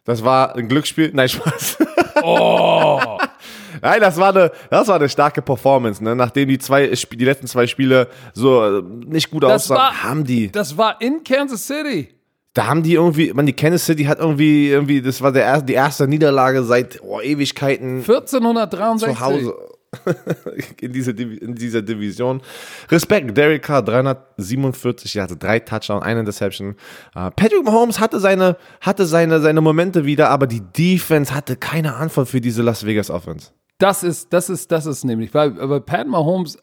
Das 0.06 0.24
war 0.24 0.56
ein 0.56 0.68
Glücksspiel. 0.68 1.12
Nein, 1.14 1.28
Spaß. 1.30 1.78
Oh. 2.22 3.00
Nein, 3.82 4.00
das 4.02 4.18
war 4.18 4.30
eine, 4.30 4.52
das 4.70 4.88
war 4.88 4.96
eine 4.96 5.10
starke 5.10 5.42
Performance. 5.42 6.04
Ne? 6.04 6.16
Nachdem 6.16 6.48
die 6.48 6.60
zwei, 6.60 6.88
die 6.88 7.26
letzten 7.26 7.48
zwei 7.48 7.68
Spiele 7.68 8.08
so 8.34 8.64
äh, 8.80 8.82
nicht 8.82 9.30
gut 9.32 9.44
Das 9.44 9.64
aussahen, 9.70 9.78
war- 9.78 10.04
haben 10.04 10.24
die. 10.24 10.52
Das 10.52 10.78
war 10.78 11.02
in 11.02 11.24
Kansas 11.24 11.68
City. 11.68 12.10
Da 12.54 12.68
haben 12.68 12.84
die 12.84 12.94
irgendwie, 12.94 13.34
man, 13.34 13.46
die 13.46 13.54
Kansas 13.54 13.86
City 13.86 14.06
hat 14.06 14.20
irgendwie, 14.20 14.70
irgendwie, 14.70 15.02
das 15.02 15.22
war 15.22 15.34
der 15.34 15.44
erste, 15.44 15.66
die 15.66 15.74
erste 15.74 16.08
Niederlage 16.08 16.64
seit 16.64 17.02
oh, 17.04 17.20
Ewigkeiten 17.20 17.98
1463. 17.98 19.14
zu 19.14 19.20
Hause 19.20 19.75
in, 20.82 20.92
diese, 20.94 21.12
in 21.12 21.56
dieser 21.56 21.82
Division. 21.82 22.42
Respekt, 22.90 23.36
Derek 23.38 23.64
Carr, 23.64 23.82
347 23.84 25.14
Yards, 25.14 25.38
drei 25.40 25.60
Touchdown, 25.60 26.02
eine 26.04 26.20
Interception. 26.22 26.76
Äh, 27.16 27.32
Patrick 27.32 27.64
Mahomes 27.64 28.00
hatte 28.00 28.20
seine, 28.20 28.58
hatte 28.82 29.06
seine, 29.06 29.40
seine 29.40 29.62
Momente 29.62 30.06
wieder, 30.06 30.30
aber 30.30 30.48
die 30.48 30.62
Defense 30.62 31.34
hatte 31.34 31.56
keine 31.56 31.96
Antwort 31.96 32.28
für 32.28 32.42
diese 32.42 32.62
Las 32.62 32.86
Vegas 32.86 33.10
Offense. 33.10 33.52
Das 33.78 34.04
ist, 34.04 34.32
das 34.32 34.50
ist, 34.50 34.72
das 34.72 34.86
ist 34.86 35.04
nämlich, 35.04 35.34
weil, 35.34 35.56
weil 35.70 35.82
Pat 35.82 36.08
Mahomes, 36.08 36.56
äh, 36.56 36.60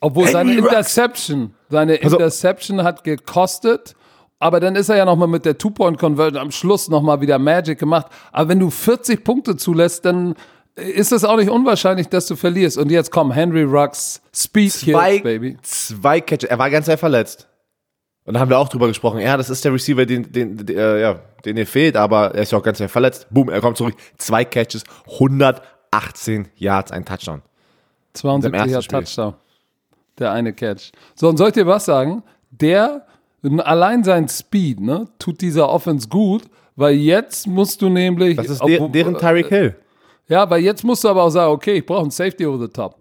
obwohl 0.00 0.24
Henry 0.26 0.32
seine. 0.32 0.54
Interception, 0.58 1.54
seine 1.68 1.98
Also- 2.02 2.16
Interception 2.16 2.82
hat 2.82 3.04
gekostet, 3.04 3.94
aber 4.40 4.60
dann 4.60 4.76
ist 4.76 4.88
er 4.88 4.96
ja 4.96 5.04
nochmal 5.04 5.26
mit 5.28 5.44
der 5.44 5.58
Two-Point-Conversion 5.58 6.36
am 6.40 6.52
Schluss 6.52 6.88
nochmal 6.88 7.20
wieder 7.20 7.38
Magic 7.40 7.78
gemacht. 7.78 8.06
Aber 8.30 8.48
wenn 8.48 8.60
du 8.60 8.70
40 8.70 9.24
Punkte 9.24 9.56
zulässt, 9.56 10.04
dann 10.04 10.36
ist 10.78 11.12
es 11.12 11.24
auch 11.24 11.36
nicht 11.36 11.50
unwahrscheinlich, 11.50 12.08
dass 12.08 12.26
du 12.26 12.36
verlierst. 12.36 12.78
Und 12.78 12.90
jetzt 12.90 13.10
kommen 13.10 13.32
Henry 13.32 13.64
Ruggs, 13.64 14.20
Speed 14.34 14.72
Zwei, 14.72 15.10
Kills, 15.12 15.22
Baby. 15.22 15.56
zwei 15.62 16.20
Catches, 16.20 16.48
er 16.48 16.58
war 16.58 16.70
ganz 16.70 16.86
sehr 16.86 16.98
verletzt. 16.98 17.48
Und 18.24 18.34
da 18.34 18.40
haben 18.40 18.50
wir 18.50 18.58
auch 18.58 18.68
drüber 18.68 18.88
gesprochen. 18.88 19.20
Ja, 19.20 19.36
das 19.36 19.48
ist 19.48 19.64
der 19.64 19.72
Receiver, 19.72 20.04
den, 20.04 20.30
den, 20.30 20.56
den, 20.58 20.76
äh, 20.76 21.00
ja, 21.00 21.20
den 21.44 21.56
ihr 21.56 21.66
fehlt, 21.66 21.96
aber 21.96 22.34
er 22.34 22.42
ist 22.42 22.52
ja 22.52 22.58
auch 22.58 22.62
ganz 22.62 22.78
sehr 22.78 22.88
verletzt. 22.88 23.26
Boom, 23.30 23.48
er 23.48 23.60
kommt 23.60 23.76
zurück. 23.78 23.94
Zwei 24.18 24.44
Catches, 24.44 24.84
118 25.14 26.48
Yards, 26.56 26.92
ein 26.92 27.04
Touchdown. 27.04 27.42
72 28.12 28.54
ersten 28.54 28.70
Yard 28.70 28.84
Spiel. 28.84 28.98
Touchdown. 29.00 29.34
Der 30.18 30.32
eine 30.32 30.52
Catch. 30.52 30.92
So, 31.14 31.28
und 31.28 31.36
soll 31.36 31.48
ich 31.48 31.54
dir 31.54 31.66
was 31.66 31.84
sagen? 31.84 32.22
Der, 32.50 33.06
allein 33.58 34.04
sein 34.04 34.28
Speed, 34.28 34.80
ne, 34.80 35.08
tut 35.18 35.40
dieser 35.40 35.68
Offense 35.68 36.08
gut, 36.08 36.42
weil 36.76 36.94
jetzt 36.94 37.46
musst 37.46 37.80
du 37.82 37.88
nämlich. 37.88 38.36
Das 38.36 38.50
ist 38.50 38.62
der, 38.62 38.88
deren 38.88 39.16
Tyreek 39.16 39.48
Hill. 39.48 39.76
Ja, 40.28 40.48
weil 40.50 40.62
jetzt 40.62 40.84
musst 40.84 41.04
du 41.04 41.08
aber 41.08 41.22
auch 41.24 41.30
sagen, 41.30 41.52
okay, 41.52 41.74
ich 41.78 41.86
brauche 41.86 42.02
einen 42.02 42.10
Safety 42.10 42.46
over 42.46 42.58
the 42.66 42.68
top. 42.72 42.96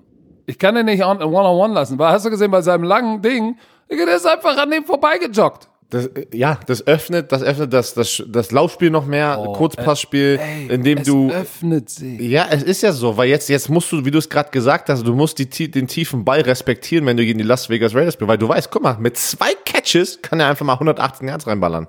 Ich 0.46 0.58
kann 0.58 0.76
den 0.76 0.86
nicht 0.86 1.04
on- 1.04 1.22
one-on-one 1.22 1.74
lassen, 1.74 2.00
weil 2.00 2.12
hast 2.12 2.26
du 2.26 2.30
gesehen, 2.30 2.52
bei 2.52 2.62
seinem 2.62 2.84
langen 2.84 3.22
Ding, 3.22 3.58
der 3.90 4.16
ist 4.16 4.26
einfach 4.26 4.58
an 4.58 4.72
dem 4.72 4.86
vorbeigejoggt. 4.86 5.68
Das, 5.90 6.08
äh, 6.08 6.26
ja, 6.34 6.58
das 6.68 6.86
öffnet, 6.88 7.32
das 7.32 7.42
öffnet 7.44 7.72
das, 7.74 7.94
das, 7.94 8.22
das 8.28 8.52
Laufspiel 8.52 8.90
noch 8.90 9.06
mehr, 9.06 9.42
Kurzpassspiel, 9.56 10.38
in 10.70 10.84
dem 10.84 10.98
es 11.00 11.08
du. 11.08 11.30
öffnet 11.32 11.90
sich. 11.90 12.20
Ja, 12.22 12.46
es 12.50 12.63
ist 12.63 12.82
ja 12.84 12.92
so, 12.92 13.16
weil 13.16 13.30
jetzt, 13.30 13.48
jetzt 13.50 13.70
musst 13.70 13.92
du, 13.94 14.04
wie 14.04 14.12
du 14.12 14.18
es 14.18 14.30
gerade 14.30 14.50
gesagt 14.52 14.90
hast, 14.90 15.06
du 15.08 15.13
musst 15.13 15.40
die, 15.40 15.72
den 15.72 15.88
tiefen 15.88 16.26
Ball 16.26 16.42
respektieren, 16.42 17.06
wenn 17.06 17.16
du 17.18 17.24
gegen 17.26 17.38
die 17.40 17.46
Las 17.46 17.70
Vegas 17.70 17.94
Raiders 17.96 18.13
spielst, 18.16 18.28
weil 18.28 18.38
du 18.38 18.48
weißt, 18.50 18.70
guck 18.72 18.84
mal, 18.84 18.98
mit 19.00 19.16
zwei 19.18 19.54
Catches 19.66 20.22
kann 20.22 20.40
er 20.42 20.48
einfach 20.48 20.66
mal 20.66 20.74
118 20.74 21.28
Yards 21.28 21.48
reinballern. 21.48 21.88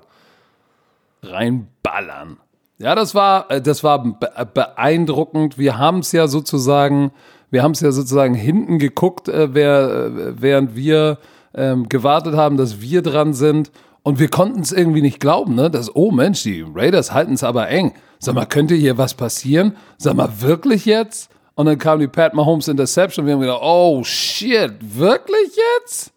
reinballern. 1.23 2.37
Ja, 2.79 2.95
das 2.95 3.13
war, 3.13 3.51
äh, 3.51 3.61
das 3.61 3.83
war 3.83 4.03
be 4.03 4.29
beeindruckend. 4.53 5.57
Wir 5.57 5.77
haben 5.77 5.99
es 5.99 6.11
ja 6.11 6.27
sozusagen, 6.27 7.11
wir 7.51 7.61
haben 7.61 7.71
es 7.71 7.81
ja 7.81 7.91
sozusagen 7.91 8.33
hinten 8.33 8.79
geguckt, 8.79 9.27
äh, 9.27 9.53
wer, 9.53 9.89
äh, 9.89 10.41
während 10.41 10.75
wir 10.75 11.17
ähm, 11.53 11.89
gewartet 11.89 12.35
haben, 12.35 12.57
dass 12.57 12.81
wir 12.81 13.01
dran 13.01 13.33
sind. 13.33 13.71
Und 14.01 14.17
wir 14.17 14.29
konnten 14.29 14.61
es 14.61 14.71
irgendwie 14.71 15.01
nicht 15.01 15.19
glauben, 15.19 15.55
ne? 15.55 15.69
Dass, 15.69 15.93
oh 15.93 16.11
Mensch, 16.11 16.43
die 16.43 16.65
Raiders 16.73 17.11
halten 17.11 17.33
es 17.33 17.43
aber 17.43 17.67
eng. 17.67 17.93
Sag 18.17 18.33
mal, 18.33 18.45
könnte 18.45 18.75
hier 18.75 18.97
was 18.97 19.13
passieren? 19.13 19.75
Sag 19.97 20.15
mal, 20.15 20.29
wirklich 20.39 20.85
jetzt? 20.85 21.29
Und 21.55 21.65
dann 21.65 21.77
kam 21.77 21.99
die 21.99 22.07
Pat 22.07 22.33
Mahomes 22.33 22.69
Interception 22.69 23.23
und 23.23 23.27
wir 23.27 23.33
haben 23.33 23.41
gedacht, 23.41 23.61
oh 23.61 24.01
shit, 24.05 24.71
wirklich 24.79 25.57
jetzt? 25.81 26.13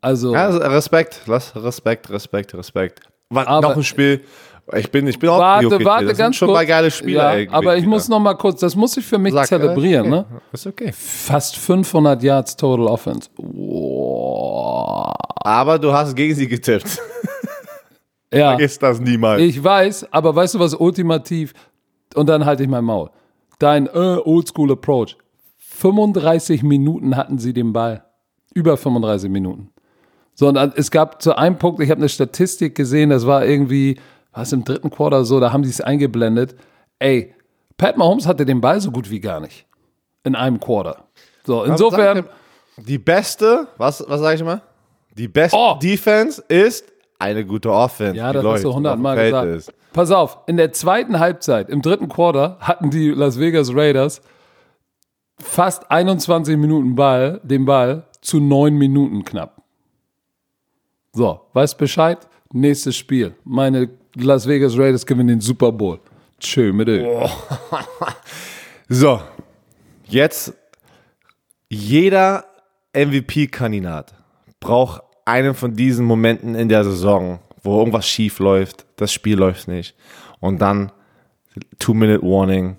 Also, 0.00 0.32
Ja, 0.32 0.46
also 0.46 0.58
Respekt, 0.60 1.20
Respekt, 1.28 2.08
Respekt, 2.08 2.54
Respekt. 2.54 3.00
War 3.28 3.60
noch 3.60 3.76
ein 3.76 3.84
Spiel. 3.84 4.24
Ich 4.76 4.90
bin, 4.90 5.06
ich 5.06 5.18
bin 5.18 5.28
auch 5.30 5.38
Warte, 5.38 5.84
warte, 5.84 6.06
das 6.06 6.18
ganz 6.18 6.36
schon 6.36 6.48
kurz. 6.48 6.58
mal 6.58 6.66
geile 6.66 6.90
Spiele. 6.90 7.42
ja, 7.44 7.50
aber 7.52 7.74
ich 7.76 7.82
wieder. 7.82 7.90
muss 7.90 8.08
noch 8.08 8.20
mal 8.20 8.34
kurz, 8.34 8.60
das 8.60 8.76
muss 8.76 8.96
ich 8.96 9.04
für 9.04 9.18
mich 9.18 9.32
Sag, 9.32 9.46
zelebrieren, 9.46 10.06
äh, 10.06 10.10
ne? 10.10 10.26
okay, 10.28 10.40
Ist 10.52 10.66
okay. 10.66 10.92
Fast 10.92 11.56
500 11.56 12.22
Yards 12.22 12.56
Total 12.56 12.86
Offense. 12.86 13.28
Wow. 13.36 15.12
Aber 15.42 15.78
du 15.78 15.92
hast 15.92 16.14
gegen 16.14 16.34
sie 16.34 16.46
getippt. 16.48 16.98
Ja, 18.32 18.50
Vergiss 18.50 18.78
das 18.78 19.00
niemals. 19.00 19.42
ich 19.42 19.64
weiß, 19.64 20.12
aber 20.12 20.36
weißt 20.36 20.54
du 20.54 20.60
was 20.60 20.72
ultimativ? 20.74 21.52
Und 22.14 22.28
dann 22.28 22.44
halte 22.44 22.62
ich 22.62 22.68
mein 22.68 22.84
Maul. 22.84 23.10
Dein 23.58 23.88
äh, 23.88 24.18
Oldschool 24.24 24.70
Approach. 24.70 25.16
35 25.58 26.62
Minuten 26.62 27.16
hatten 27.16 27.38
sie 27.38 27.52
den 27.52 27.72
Ball. 27.72 28.04
Über 28.54 28.76
35 28.76 29.28
Minuten. 29.28 29.70
So, 30.34 30.46
und 30.46 30.54
dann- 30.54 30.72
es 30.76 30.92
gab 30.92 31.20
zu 31.20 31.36
einem 31.36 31.58
Punkt, 31.58 31.82
ich 31.82 31.90
habe 31.90 31.98
eine 31.98 32.08
Statistik 32.08 32.76
gesehen, 32.76 33.10
das 33.10 33.26
war 33.26 33.44
irgendwie, 33.44 33.98
was 34.32 34.52
im 34.52 34.64
dritten 34.64 34.90
Quarter 34.90 35.24
so, 35.24 35.40
da 35.40 35.52
haben 35.52 35.62
die 35.62 35.68
es 35.70 35.80
eingeblendet. 35.80 36.54
Ey, 36.98 37.34
Pat 37.76 37.96
Mahomes 37.96 38.26
hatte 38.26 38.44
den 38.44 38.60
Ball 38.60 38.80
so 38.80 38.90
gut 38.90 39.10
wie 39.10 39.20
gar 39.20 39.40
nicht. 39.40 39.66
In 40.24 40.34
einem 40.36 40.60
Quarter. 40.60 41.04
So, 41.44 41.64
insofern. 41.64 42.24
Die 42.76 42.98
beste, 42.98 43.68
was, 43.76 44.04
was 44.08 44.20
sage 44.20 44.36
ich 44.36 44.44
mal? 44.44 44.62
Die 45.16 45.28
beste 45.28 45.56
Oh. 45.58 45.76
Defense 45.82 46.42
ist 46.48 46.84
eine 47.18 47.44
gute 47.44 47.70
Offense. 47.72 48.16
Ja, 48.16 48.32
das 48.32 48.44
hast 48.44 48.64
du 48.64 48.72
hundertmal 48.74 49.16
gesagt. 49.16 49.48
ist. 49.48 49.72
Pass 49.92 50.10
auf, 50.10 50.38
in 50.46 50.56
der 50.56 50.72
zweiten 50.72 51.18
Halbzeit, 51.18 51.68
im 51.68 51.82
dritten 51.82 52.08
Quarter, 52.08 52.56
hatten 52.60 52.90
die 52.90 53.08
Las 53.10 53.38
Vegas 53.38 53.74
Raiders 53.74 54.22
fast 55.38 55.90
21 55.90 56.56
Minuten 56.56 56.94
Ball, 56.94 57.40
den 57.42 57.64
Ball 57.64 58.04
zu 58.20 58.38
neun 58.40 58.76
Minuten 58.76 59.24
knapp. 59.24 59.62
So, 61.12 61.40
weißt 61.54 61.76
Bescheid? 61.76 62.18
Nächstes 62.52 62.96
Spiel. 62.96 63.34
Meine 63.44 63.88
Las 64.16 64.46
Vegas 64.46 64.76
Raiders 64.76 65.06
gewinnen 65.06 65.28
den 65.28 65.40
Super 65.40 65.72
Bowl. 65.72 66.00
Tschö 66.38 66.72
mit 66.72 66.88
Ö. 66.88 67.04
So, 68.92 69.20
jetzt 70.08 70.52
jeder 71.68 72.44
MVP-Kandidat 72.92 74.14
braucht 74.58 75.02
einen 75.24 75.54
von 75.54 75.74
diesen 75.76 76.04
Momenten 76.06 76.56
in 76.56 76.68
der 76.68 76.82
Saison, 76.82 77.38
wo 77.62 77.78
irgendwas 77.78 78.08
schief 78.08 78.40
läuft, 78.40 78.86
das 78.96 79.12
Spiel 79.12 79.38
läuft 79.38 79.68
nicht 79.68 79.94
und 80.40 80.60
dann 80.60 80.90
Two-Minute-Warning 81.78 82.76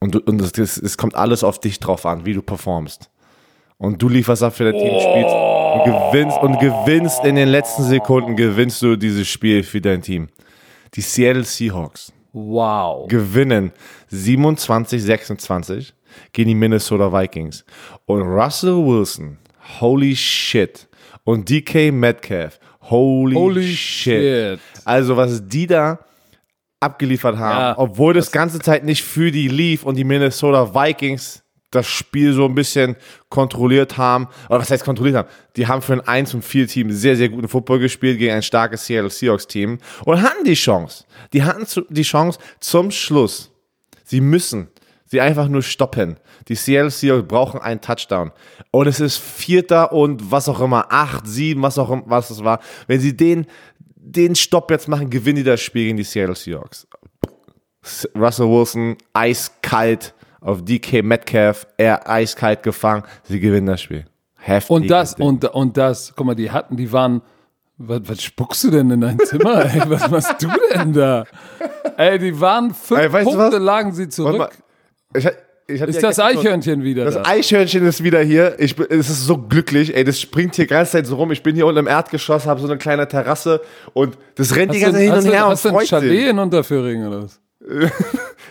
und, 0.00 0.14
du- 0.16 0.20
und 0.20 0.40
es, 0.40 0.76
es, 0.76 0.96
kommt 0.98 1.14
alles 1.14 1.44
auf 1.44 1.60
dich 1.60 1.78
drauf 1.78 2.04
an, 2.04 2.26
wie 2.26 2.34
du 2.34 2.42
performst. 2.42 3.08
Und 3.78 4.02
du 4.02 4.08
lieferst 4.08 4.42
ab 4.42 4.54
für 4.54 4.64
dein 4.64 4.72
Team, 4.72 4.98
spielst 4.98 5.34
und 5.72 5.84
gewinnst 5.84 6.38
und 6.42 6.58
gewinnst 6.60 7.24
in 7.24 7.34
den 7.36 7.48
letzten 7.48 7.82
Sekunden, 7.84 8.36
gewinnst 8.36 8.80
du 8.82 8.96
dieses 8.96 9.28
Spiel 9.28 9.62
für 9.62 9.80
dein 9.80 10.02
Team. 10.02 10.28
Die 10.94 11.00
Seattle 11.00 11.44
Seahawks 11.44 12.12
Wow. 12.34 13.08
gewinnen 13.08 13.72
27-26 14.10 15.92
gegen 16.32 16.48
die 16.48 16.54
Minnesota 16.54 17.12
Vikings. 17.12 17.64
Und 18.06 18.22
Russell 18.22 18.84
Wilson, 18.84 19.38
holy 19.80 20.14
shit. 20.16 20.88
Und 21.24 21.48
DK 21.48 21.92
Metcalf, 21.92 22.58
holy, 22.82 23.34
Holy 23.36 23.72
shit. 23.74 24.58
shit. 24.58 24.60
Also 24.84 25.16
was 25.16 25.46
die 25.46 25.66
da 25.66 25.98
abgeliefert 26.80 27.36
haben, 27.38 27.58
Ja, 27.60 27.78
obwohl 27.78 28.12
das 28.12 28.32
ganze 28.32 28.58
Zeit 28.58 28.84
nicht 28.84 29.04
für 29.04 29.30
die 29.30 29.46
lief 29.48 29.84
und 29.84 29.94
die 29.96 30.04
Minnesota 30.04 30.74
Vikings 30.74 31.44
das 31.72 31.86
Spiel 31.86 32.32
so 32.32 32.44
ein 32.44 32.54
bisschen 32.54 32.96
kontrolliert 33.28 33.96
haben, 33.98 34.28
oder 34.48 34.60
was 34.60 34.70
heißt 34.70 34.84
kontrolliert 34.84 35.16
haben? 35.16 35.28
Die 35.56 35.66
haben 35.66 35.82
für 35.82 35.94
ein 35.94 36.00
1 36.00 36.34
und 36.34 36.44
4 36.44 36.68
Team 36.68 36.92
sehr, 36.92 37.16
sehr 37.16 37.28
guten 37.28 37.48
Football 37.48 37.80
gespielt 37.80 38.18
gegen 38.18 38.34
ein 38.34 38.42
starkes 38.42 38.86
Seattle 38.86 39.10
Seahawks 39.10 39.46
Team 39.46 39.78
und 40.04 40.22
hatten 40.22 40.44
die 40.44 40.54
Chance. 40.54 41.04
Die 41.32 41.42
hatten 41.42 41.66
die 41.88 42.02
Chance 42.02 42.38
zum 42.60 42.90
Schluss. 42.90 43.50
Sie 44.04 44.20
müssen 44.20 44.68
sie 45.06 45.20
einfach 45.20 45.48
nur 45.48 45.62
stoppen. 45.62 46.18
Die 46.48 46.54
Seattle 46.54 46.90
Seahawks 46.90 47.28
brauchen 47.28 47.60
einen 47.60 47.80
Touchdown. 47.80 48.32
Und 48.70 48.86
es 48.86 48.98
ist 48.98 49.18
Vierter 49.18 49.92
und 49.92 50.30
was 50.30 50.48
auch 50.48 50.60
immer, 50.60 50.86
acht, 50.90 51.26
sieben, 51.26 51.62
was 51.62 51.78
auch 51.78 51.90
immer, 51.90 52.04
was 52.06 52.30
es 52.30 52.42
war. 52.42 52.60
Wenn 52.86 53.00
sie 53.00 53.16
den, 53.16 53.46
den 53.94 54.34
Stopp 54.34 54.70
jetzt 54.70 54.88
machen, 54.88 55.10
gewinnen 55.10 55.36
die 55.36 55.44
das 55.44 55.60
Spiel 55.60 55.84
gegen 55.84 55.98
die 55.98 56.04
Seattle 56.04 56.34
Seahawks. 56.34 56.86
Russell 58.14 58.48
Wilson 58.48 58.96
eiskalt 59.12 60.14
auf 60.42 60.64
DK 60.64 61.02
Metcalf, 61.02 61.66
er 61.76 62.08
eiskalt 62.08 62.62
gefangen, 62.62 63.04
sie 63.24 63.40
gewinnen 63.40 63.66
das 63.66 63.80
Spiel. 63.80 64.04
Heftig. 64.38 64.70
Und 64.70 64.90
das, 64.90 65.14
Ding. 65.14 65.26
und, 65.26 65.44
und 65.46 65.76
das, 65.76 66.14
guck 66.16 66.26
mal, 66.26 66.34
die 66.34 66.50
hatten, 66.50 66.76
die 66.76 66.92
waren, 66.92 67.22
was, 67.78 68.00
was 68.06 68.22
spuckst 68.22 68.64
du 68.64 68.70
denn 68.70 68.90
in 68.90 69.00
dein 69.00 69.18
Zimmer, 69.20 69.64
ey? 69.64 69.82
Was 69.88 70.10
machst 70.10 70.42
du 70.42 70.48
denn 70.74 70.92
da? 70.92 71.24
Ey, 71.96 72.18
die 72.18 72.38
waren 72.40 72.74
fünf 72.74 73.00
Ey, 73.00 73.24
Punkte, 73.24 73.58
lagen 73.58 73.92
sie 73.92 74.08
zurück. 74.08 74.38
mal, 74.38 74.50
ich, 75.14 75.26
ich 75.66 75.80
Ist 75.80 76.02
ja 76.02 76.08
das 76.08 76.18
Eichhörnchen 76.18 76.82
wieder 76.82 77.04
Das 77.04 77.14
da? 77.14 77.22
Eichhörnchen 77.24 77.86
ist 77.86 78.02
wieder 78.02 78.20
hier. 78.20 78.58
Ich 78.58 78.78
es 78.78 79.08
ist 79.08 79.26
so 79.26 79.38
glücklich, 79.38 79.96
ey. 79.96 80.04
Das 80.04 80.20
springt 80.20 80.56
hier 80.56 80.66
die 80.66 80.70
ganze 80.70 80.92
Zeit 80.92 81.06
so 81.06 81.16
rum. 81.16 81.32
Ich 81.32 81.42
bin 81.42 81.54
hier 81.54 81.66
unten 81.66 81.78
im 81.78 81.86
Erdgeschoss, 81.86 82.46
habe 82.46 82.60
so 82.60 82.66
eine 82.66 82.78
kleine 82.78 83.08
Terrasse 83.08 83.60
und 83.94 84.18
das 84.34 84.54
rennt 84.54 84.74
die 84.74 84.84
Hast 84.84 84.92
ganze 84.92 85.00
du, 85.00 85.08
Zeit 85.08 85.18
hin 85.18 85.26
und 85.28 85.32
her 85.34 85.44
und 85.46 85.52
hast 85.52 85.64
du 85.64 85.76
ein 85.76 85.86
Chalet 85.86 86.28
in 86.30 86.38
Unterföhring 86.38 87.06
oder 87.06 87.22
was? 87.24 87.40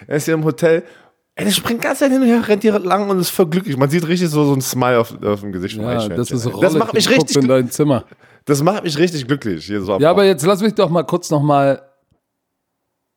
Er 0.07 0.17
ist 0.17 0.25
hier 0.25 0.33
im 0.33 0.43
Hotel. 0.43 0.83
Ey, 1.41 1.45
das 1.45 1.55
springt 1.55 1.83
Zeit 1.83 2.11
hin 2.11 2.21
und 2.21 2.27
her, 2.27 2.47
rennt 2.47 2.61
hier 2.61 2.77
lang 2.79 3.09
und 3.09 3.19
ist 3.19 3.29
voll 3.29 3.47
glücklich. 3.47 3.75
Man 3.77 3.89
sieht 3.89 4.07
richtig 4.07 4.29
so, 4.29 4.45
so 4.45 4.53
ein 4.53 4.61
Smile 4.61 4.99
auf, 4.99 5.13
auf 5.23 5.41
dem 5.41 5.51
Gesicht 5.51 5.75
Ja, 5.77 5.87
Eichhörnchen. 5.87 6.17
das 6.17 6.31
ist. 6.31 6.45
Rolle. 6.47 6.61
das 6.61 6.73
macht 6.75 6.93
mich 6.93 7.09
richtig, 7.09 7.37
in 7.37 7.47
dein 7.47 7.69
Zimmer. 7.69 8.05
das 8.45 8.61
macht 8.63 8.83
mich 8.83 8.97
richtig 8.97 9.27
glücklich. 9.27 9.65
Hier 9.65 9.81
so 9.81 9.97
Ja, 9.99 10.11
aber 10.11 10.25
jetzt 10.25 10.45
lass 10.45 10.61
mich 10.61 10.73
doch 10.75 10.89
mal 10.89 11.03
kurz 11.03 11.29
noch 11.31 11.41
mal 11.41 11.81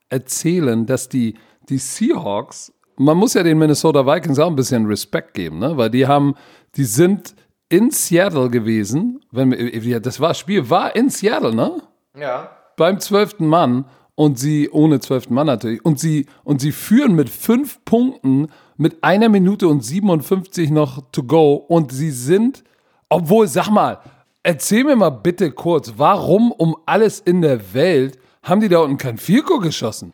erzählen, 0.08 0.86
dass 0.86 1.08
die, 1.08 1.34
die 1.68 1.78
Seahawks, 1.78 2.72
man 2.96 3.16
muss 3.16 3.34
ja 3.34 3.42
den 3.42 3.58
Minnesota 3.58 4.06
Vikings 4.06 4.38
auch 4.38 4.48
ein 4.48 4.56
bisschen 4.56 4.86
Respekt 4.86 5.34
geben, 5.34 5.58
ne? 5.58 5.76
weil 5.76 5.90
die 5.90 6.06
haben, 6.06 6.34
die 6.76 6.84
sind 6.84 7.34
in 7.68 7.90
Seattle 7.90 8.50
gewesen, 8.50 9.20
wenn, 9.32 9.50
wir- 9.52 10.00
das 10.00 10.20
war, 10.20 10.34
Spiel 10.34 10.68
war 10.70 10.94
in 10.94 11.08
Seattle, 11.10 11.54
ne? 11.54 11.82
ja. 12.18 12.50
beim 12.76 13.00
zwölften 13.00 13.46
Mann 13.46 13.86
und 14.14 14.38
sie, 14.38 14.68
ohne 14.70 15.00
zwölften 15.00 15.34
Mann 15.34 15.46
natürlich, 15.46 15.84
und 15.84 15.98
sie, 15.98 16.26
und 16.44 16.60
sie 16.60 16.72
führen 16.72 17.14
mit 17.14 17.28
fünf 17.28 17.84
Punkten 17.84 18.48
mit 18.76 19.02
einer 19.02 19.28
Minute 19.28 19.68
und 19.68 19.84
57 19.84 20.70
noch 20.70 21.02
to 21.12 21.22
go 21.22 21.54
und 21.54 21.92
sie 21.92 22.10
sind, 22.10 22.64
obwohl, 23.08 23.46
sag 23.48 23.70
mal, 23.70 24.00
erzähl 24.42 24.84
mir 24.84 24.96
mal 24.96 25.10
bitte 25.10 25.50
kurz, 25.52 25.94
warum 25.96 26.52
um 26.52 26.76
alles 26.86 27.20
in 27.20 27.42
der 27.42 27.74
Welt 27.74 28.18
haben 28.42 28.60
die 28.60 28.68
da 28.68 28.78
unten 28.78 28.98
kein 28.98 29.18
Vierko 29.18 29.58
geschossen? 29.58 30.12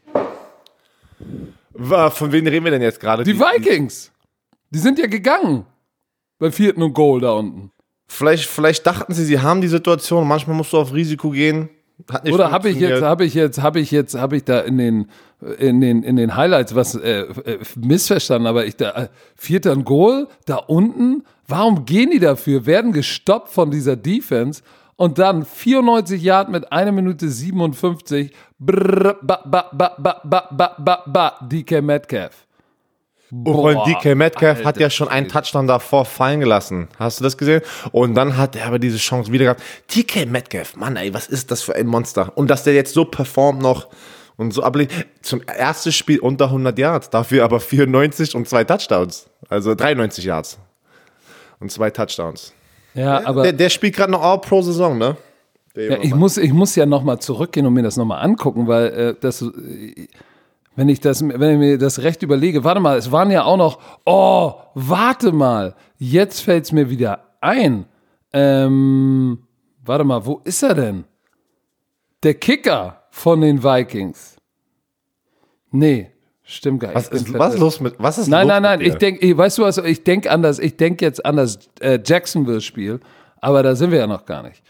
Von 1.75 2.33
wem 2.33 2.47
reden 2.47 2.65
wir 2.65 2.71
denn 2.71 2.83
jetzt 2.83 3.01
gerade? 3.01 3.25
Die 3.25 3.39
Vikings! 3.39 4.13
Die 4.71 4.79
sind 4.79 4.99
ja 4.99 5.07
gegangen. 5.07 5.67
Bei 6.39 6.51
vierten 6.51 6.83
und 6.83 6.95
Goal 6.95 7.21
da 7.21 7.33
unten. 7.33 7.73
Vielleicht, 8.07 8.47
vielleicht 8.47 8.87
dachten 8.87 9.13
sie, 9.13 9.25
sie 9.25 9.41
haben 9.41 9.61
die 9.61 9.69
Situation. 9.69 10.27
Manchmal 10.27 10.57
musst 10.57 10.73
du 10.73 10.79
auf 10.79 10.93
Risiko 10.93 11.31
gehen. 11.31 11.69
Oder 12.31 12.51
habe 12.51 12.71
ich 12.71 12.79
jetzt, 12.79 13.03
habe 13.03 13.25
ich 13.25 13.35
jetzt, 13.35 13.61
habe 13.61 13.81
ich 13.81 13.91
jetzt, 13.91 14.15
habe 14.15 14.37
ich 14.37 14.45
da 14.45 14.61
in 14.61 14.79
den, 14.79 15.07
in 15.59 15.81
den, 15.81 16.03
in 16.03 16.17
den 16.17 16.37
Highlights 16.37 16.75
was 16.75 16.95
äh, 16.95 17.21
äh, 17.21 17.59
missverstanden, 17.77 18.47
aber 18.47 18.67
ich 18.67 18.77
da, 18.77 18.91
äh, 18.91 19.09
vierter 19.37 19.73
und 19.73 19.85
Goal, 19.85 20.29
da 20.47 20.57
unten, 20.57 21.25
warum 21.49 21.85
gehen 21.85 22.11
die 22.11 22.19
dafür? 22.19 22.67
Werden 22.67 22.93
gestoppt 22.93 23.51
von 23.51 23.71
dieser 23.71 23.97
Defense 23.97 24.63
und 24.97 25.19
dann 25.19 25.45
94 25.45 26.23
Yard 26.23 26.51
mit 26.51 26.71
einer 26.73 26.93
Minute 26.93 27.29
57, 27.29 28.33
brrr, 28.59 29.17
ba, 29.23 29.43
ba, 29.47 29.71
ba, 29.73 29.97
ba, 29.99 30.21
ba, 30.23 30.49
ba, 30.51 30.77
ba, 30.79 31.05
ba, 31.07 31.49
DK 31.49 31.81
Metcalf. 31.83 32.47
Und 33.31 33.45
Boah, 33.45 33.85
DK 33.85 34.17
Metcalf 34.17 34.59
hat 34.61 34.67
Alter 34.67 34.81
ja 34.81 34.91
schon 34.91 35.09
einen 35.09 35.29
Touchdown 35.29 35.69
davor 35.69 36.05
fallen 36.05 36.41
gelassen. 36.41 36.89
Hast 36.99 37.21
du 37.21 37.25
das 37.25 37.39
gesehen? 37.39 37.63
Und 37.93 38.15
dann 38.15 38.37
hat 38.37 38.57
er 38.57 38.67
aber 38.67 38.81
diese 38.81 38.99
Chance 38.99 39.31
wieder 39.31 39.45
gehabt. 39.45 39.63
DK 39.95 40.27
Metcalf, 40.27 40.77
Mann, 40.77 40.97
ey, 40.97 41.15
was 41.15 41.29
ist 41.29 41.51
das 41.51 41.63
für 41.63 41.75
ein 41.77 41.87
Monster? 41.87 42.33
Und 42.37 42.51
dass 42.51 42.65
der 42.65 42.75
jetzt 42.75 42.93
so 42.93 43.05
performt 43.05 43.63
noch 43.63 43.89
und 44.41 44.53
so 44.53 44.63
ablegt. 44.63 45.07
Zum 45.21 45.43
ersten 45.43 45.93
Spiel 45.93 46.19
unter 46.19 46.47
100 46.47 46.79
Yards, 46.79 47.11
dafür 47.11 47.45
aber 47.45 47.61
94 47.61 48.35
und 48.35 48.49
zwei 48.49 48.65
Touchdowns. 48.65 49.29
Also 49.49 49.75
93 49.75 50.25
Yards. 50.25 50.59
Und 51.61 51.71
zwei 51.71 51.91
Touchdowns. 51.91 52.55
Ja, 52.95 53.25
aber 53.27 53.43
der, 53.43 53.53
der 53.53 53.69
spielt 53.69 53.95
gerade 53.95 54.11
noch 54.11 54.23
All-Pro-Saison, 54.23 54.97
ne? 54.97 55.17
Der 55.77 55.91
Ja, 55.91 55.99
ich, 56.03 56.15
muss, 56.15 56.39
ich 56.39 56.53
muss 56.53 56.75
ja 56.75 56.87
nochmal 56.87 57.21
zurückgehen 57.21 57.67
und 57.67 57.75
mir 57.75 57.83
das 57.83 57.97
nochmal 57.97 58.25
angucken, 58.25 58.67
weil 58.67 58.87
äh, 58.87 59.15
das, 59.21 59.43
äh, 59.43 60.09
wenn 60.81 60.89
ich 60.89 60.99
das, 61.01 61.21
wenn 61.23 61.51
ich 61.53 61.59
mir 61.59 61.77
das 61.77 62.03
recht 62.03 62.23
überlege, 62.23 62.65
warte 62.65 62.81
mal, 62.81 62.97
es 62.97 63.13
waren 63.13 63.31
ja 63.31 63.45
auch 63.45 63.59
noch, 63.59 63.81
oh, 64.07 64.55
warte 64.75 65.31
mal, 65.31 65.75
jetzt 65.99 66.41
fällt 66.41 66.65
es 66.65 66.73
mir 66.73 66.89
wieder 66.89 67.35
ein. 67.43 67.85
Ähm, 68.33 69.41
warte 69.85 70.05
mal, 70.05 70.25
wo 70.25 70.41
ist 70.45 70.63
er 70.63 70.75
denn? 70.75 71.05
Der 72.23 72.33
Kicker 72.33 73.03
von 73.11 73.43
den 73.43 73.63
Vikings. 73.63 74.39
Nee, 75.71 76.13
stimmt 76.45 76.81
gar 76.81 76.95
nicht. 76.95 76.97
was, 76.97 77.09
ist, 77.09 77.35
was 77.35 77.49
ist 77.49 77.53
fett- 77.53 77.61
los 77.61 77.81
mit, 77.81 77.95
was 77.99 78.17
ist 78.17 78.29
Nein, 78.29 78.47
los 78.49 78.53
nein, 78.55 78.63
nein, 78.63 78.81
ich 78.81 78.95
denke, 78.95 79.37
weißt 79.37 79.59
du 79.59 79.63
was, 79.65 79.77
ich 79.77 80.03
denke 80.03 80.31
anders, 80.31 80.59
ich 80.59 80.79
denke 80.79 81.05
jetzt 81.05 81.27
an 81.27 81.37
das 81.37 81.59
äh, 81.81 81.99
Jacksonville-Spiel, 82.03 83.01
aber 83.43 83.63
da 83.63 83.75
sind 83.75 83.91
wir 83.91 83.99
ja 83.99 84.07
noch 84.07 84.25
gar 84.25 84.45
nicht. 84.45 84.63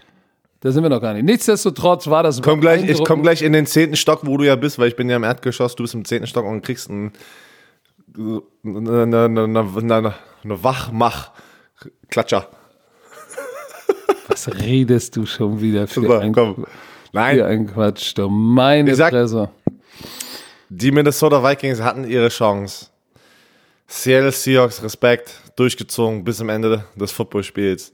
Da 0.60 0.70
sind 0.72 0.82
wir 0.82 0.90
noch 0.90 1.00
gar 1.00 1.14
nicht. 1.14 1.24
Nichtsdestotrotz 1.24 2.06
war 2.08 2.22
das. 2.22 2.42
Komm 2.42 2.60
gleich, 2.60 2.86
ich 2.88 3.02
komme 3.04 3.22
gleich 3.22 3.40
in 3.42 3.52
den 3.54 3.64
zehnten 3.66 3.96
Stock, 3.96 4.20
wo 4.26 4.36
du 4.36 4.44
ja 4.44 4.56
bist, 4.56 4.78
weil 4.78 4.88
ich 4.88 4.96
bin 4.96 5.08
ja 5.08 5.16
im 5.16 5.24
Erdgeschoss, 5.24 5.74
du 5.74 5.84
bist 5.84 5.94
im 5.94 6.04
zehnten 6.04 6.26
Stock 6.26 6.44
und 6.44 6.60
kriegst 6.62 6.90
einen, 6.90 7.12
eine, 8.16 8.42
eine, 9.02 9.24
eine, 9.24 9.60
eine, 9.78 10.14
eine 10.44 10.62
Wachmach-Klatscher. 10.64 12.48
Was 14.28 14.48
redest 14.60 15.16
du 15.16 15.26
schon 15.26 15.60
wieder 15.60 15.86
für, 15.88 16.02
So, 16.02 16.12
ein, 16.14 16.32
komm. 16.32 16.54
für 16.56 16.66
Nein, 17.12 17.40
ein 17.42 17.66
Quatsch? 17.66 18.12
Du 18.16 18.28
meine 18.28 18.94
sag- 18.94 19.10
Fresse. 19.12 19.48
die 20.68 20.92
Minnesota 20.92 21.42
Vikings 21.42 21.80
hatten 21.80 22.04
ihre 22.04 22.28
Chance. 22.28 22.86
Seattle 23.88 24.30
Seahawks, 24.30 24.82
Respekt, 24.84 25.34
durchgezogen 25.56 26.22
bis 26.22 26.36
zum 26.36 26.48
Ende 26.48 26.84
des 26.94 27.10
Footballspiels. 27.10 27.92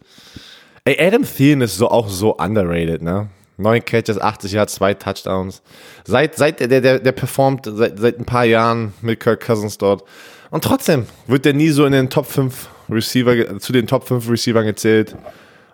Ey, 0.86 1.04
Adam 1.04 1.24
Thielen 1.24 1.62
ist 1.62 1.78
so 1.78 1.88
auch 1.88 2.08
so 2.08 2.36
underrated, 2.36 3.02
ne? 3.02 3.28
Neun 3.56 3.84
Catches, 3.84 4.20
80 4.20 4.52
Yards, 4.52 4.74
zwei 4.74 4.94
Touchdowns. 4.94 5.60
Seit, 6.04 6.36
seit 6.36 6.60
der, 6.60 6.80
der, 6.80 7.00
der 7.00 7.12
performt 7.12 7.66
seit, 7.68 7.98
seit 7.98 8.20
ein 8.20 8.24
paar 8.24 8.44
Jahren 8.44 8.92
mit 9.02 9.18
Kirk 9.18 9.44
Cousins 9.44 9.78
dort. 9.78 10.04
Und 10.52 10.62
trotzdem 10.62 11.06
wird 11.26 11.44
der 11.44 11.54
nie 11.54 11.70
so 11.70 11.86
in 11.86 11.92
den 11.92 12.08
Top 12.08 12.26
5 12.26 12.68
Receiver, 12.88 13.58
zu 13.58 13.72
den 13.72 13.88
Top 13.88 14.06
5 14.06 14.30
Receivern 14.30 14.64
gezählt. 14.64 15.16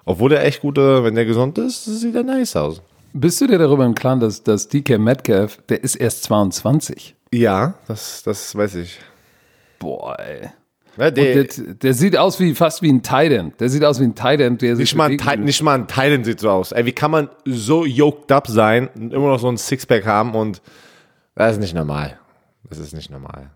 Obwohl 0.07 0.33
er 0.33 0.47
echt 0.47 0.63
gute, 0.63 1.05
wenn 1.05 1.15
der 1.15 1.27
gesund 1.27 1.59
ist, 1.59 1.85
sieht 1.85 2.15
er 2.15 2.23
nice 2.23 2.57
aus. 2.57 2.81
Bist 3.13 3.39
du 3.43 3.47
dir 3.47 3.59
darüber 3.59 3.85
im 3.85 3.95
Klaren, 3.95 4.21
dass, 4.21 4.43
dass 4.43 4.69
DK 4.69 4.99
Metcalf, 4.99 5.59
der 5.69 5.85
ist 5.85 5.97
erst 5.97 6.23
22? 6.23 7.15
Ja, 7.35 7.75
das, 7.87 8.23
das 8.23 8.57
weiß 8.57 8.77
ich. 8.77 8.99
Boah, 9.79 10.19
ey. 10.19 10.49
Ja, 10.97 11.11
der, 11.11 11.45
Der, 11.45 11.75
der 11.75 11.95
sieht 11.95 12.17
aus 12.17 12.39
wie 12.39 12.55
fast 12.55 12.83
wie 12.83 12.93
ein 12.93 13.03
Titan. 13.03 13.53
Der 13.59 13.69
sieht 13.69 13.85
aus 13.85 13.99
wie 14.01 14.05
ein 14.05 14.15
Titan, 14.15 14.59
der 14.59 14.77
nicht, 14.77 14.95
mal 14.95 15.11
ein 15.11 15.45
nicht 15.45 15.63
mal 15.63 15.75
ein 15.75 15.87
Titan 15.87 16.25
sieht 16.25 16.41
so 16.41 16.51
aus. 16.51 16.73
Ey, 16.73 16.85
wie 16.85 16.93
kann 16.93 17.11
man 17.11 17.29
so 17.45 17.85
yoked 17.85 18.31
up 18.31 18.47
sein 18.47 18.89
und 18.95 19.13
immer 19.13 19.29
noch 19.29 19.39
so 19.39 19.49
ein 19.49 19.57
Sixpack 19.57 20.07
haben 20.07 20.35
und 20.35 20.61
das 21.35 21.53
ist 21.53 21.61
nicht 21.61 21.75
normal. 21.75 22.19
Das 22.69 22.79
ist 22.79 22.95
nicht 22.95 23.11
normal. 23.11 23.51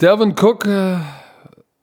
Delvin 0.00 0.34
Cook 0.38 0.66
äh, 0.66 0.96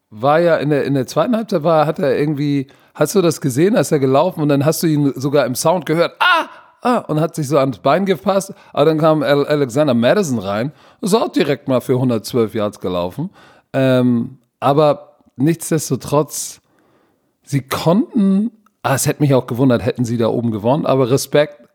war 0.09 0.39
ja 0.39 0.57
in 0.57 0.69
der, 0.69 0.83
in 0.85 0.93
der 0.93 1.07
zweiten 1.07 1.35
Halbzeit, 1.35 1.63
war, 1.63 1.85
hat 1.85 1.99
er 1.99 2.17
irgendwie, 2.17 2.67
hast 2.93 3.15
du 3.15 3.21
das 3.21 3.41
gesehen, 3.41 3.75
als 3.75 3.91
er 3.91 3.99
gelaufen 3.99 4.41
und 4.41 4.49
dann 4.49 4.65
hast 4.65 4.83
du 4.83 4.87
ihn 4.87 5.13
sogar 5.15 5.45
im 5.45 5.55
Sound 5.55 5.85
gehört, 5.85 6.15
ah, 6.19 6.47
ah, 6.81 6.97
und 6.99 7.19
hat 7.19 7.35
sich 7.35 7.47
so 7.47 7.57
ans 7.57 7.79
Bein 7.79 8.05
gepasst, 8.05 8.53
aber 8.73 8.85
dann 8.85 8.97
kam 8.97 9.23
Al 9.23 9.45
Alexander 9.45 9.93
Madison 9.93 10.39
rein, 10.39 10.71
ist 11.01 11.13
auch 11.13 11.29
direkt 11.29 11.67
mal 11.67 11.81
für 11.81 11.93
112 11.93 12.53
Yards 12.53 12.79
gelaufen, 12.79 13.29
ähm, 13.73 14.39
aber 14.59 15.17
nichtsdestotrotz, 15.35 16.61
sie 17.43 17.61
konnten, 17.61 18.51
ah, 18.83 18.95
es 18.95 19.05
hätte 19.05 19.21
mich 19.21 19.33
auch 19.33 19.47
gewundert, 19.47 19.85
hätten 19.85 20.05
sie 20.05 20.17
da 20.17 20.27
oben 20.27 20.51
gewonnen, 20.51 20.85
aber 20.85 21.09
Respekt, 21.09 21.67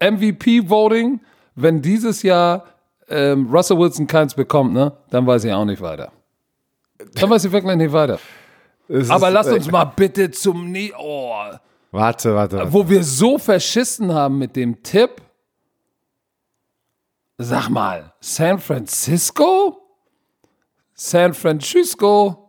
MVP-Voting, 0.00 1.20
wenn 1.54 1.82
dieses 1.82 2.22
Jahr 2.22 2.64
ähm, 3.08 3.48
Russell 3.50 3.78
Wilson 3.78 4.06
keins 4.06 4.34
bekommt, 4.34 4.72
ne, 4.72 4.92
dann 5.10 5.26
weiß 5.26 5.44
ich 5.44 5.52
auch 5.52 5.64
nicht 5.64 5.80
weiter. 5.82 6.12
Dann 7.14 7.30
weiß 7.30 7.44
ich 7.44 7.52
wirklich 7.52 7.76
nicht 7.76 7.92
weiter. 7.92 8.18
Es 8.88 9.10
Aber 9.10 9.30
lass 9.30 9.48
uns 9.48 9.70
mal 9.70 9.84
bitte 9.84 10.30
zum 10.30 10.70
Ne 10.70 10.92
oh, 10.98 11.32
Warte, 11.90 12.34
warte. 12.34 12.58
warte. 12.58 12.72
wo 12.72 12.88
wir 12.88 13.04
so 13.04 13.38
verschissen 13.38 14.12
haben 14.12 14.38
mit 14.38 14.56
dem 14.56 14.82
Tipp. 14.82 15.22
Sag 17.38 17.68
mal, 17.68 18.12
San 18.20 18.58
Francisco? 18.58 19.83
San 20.94 21.34
Francisco? 21.34 22.40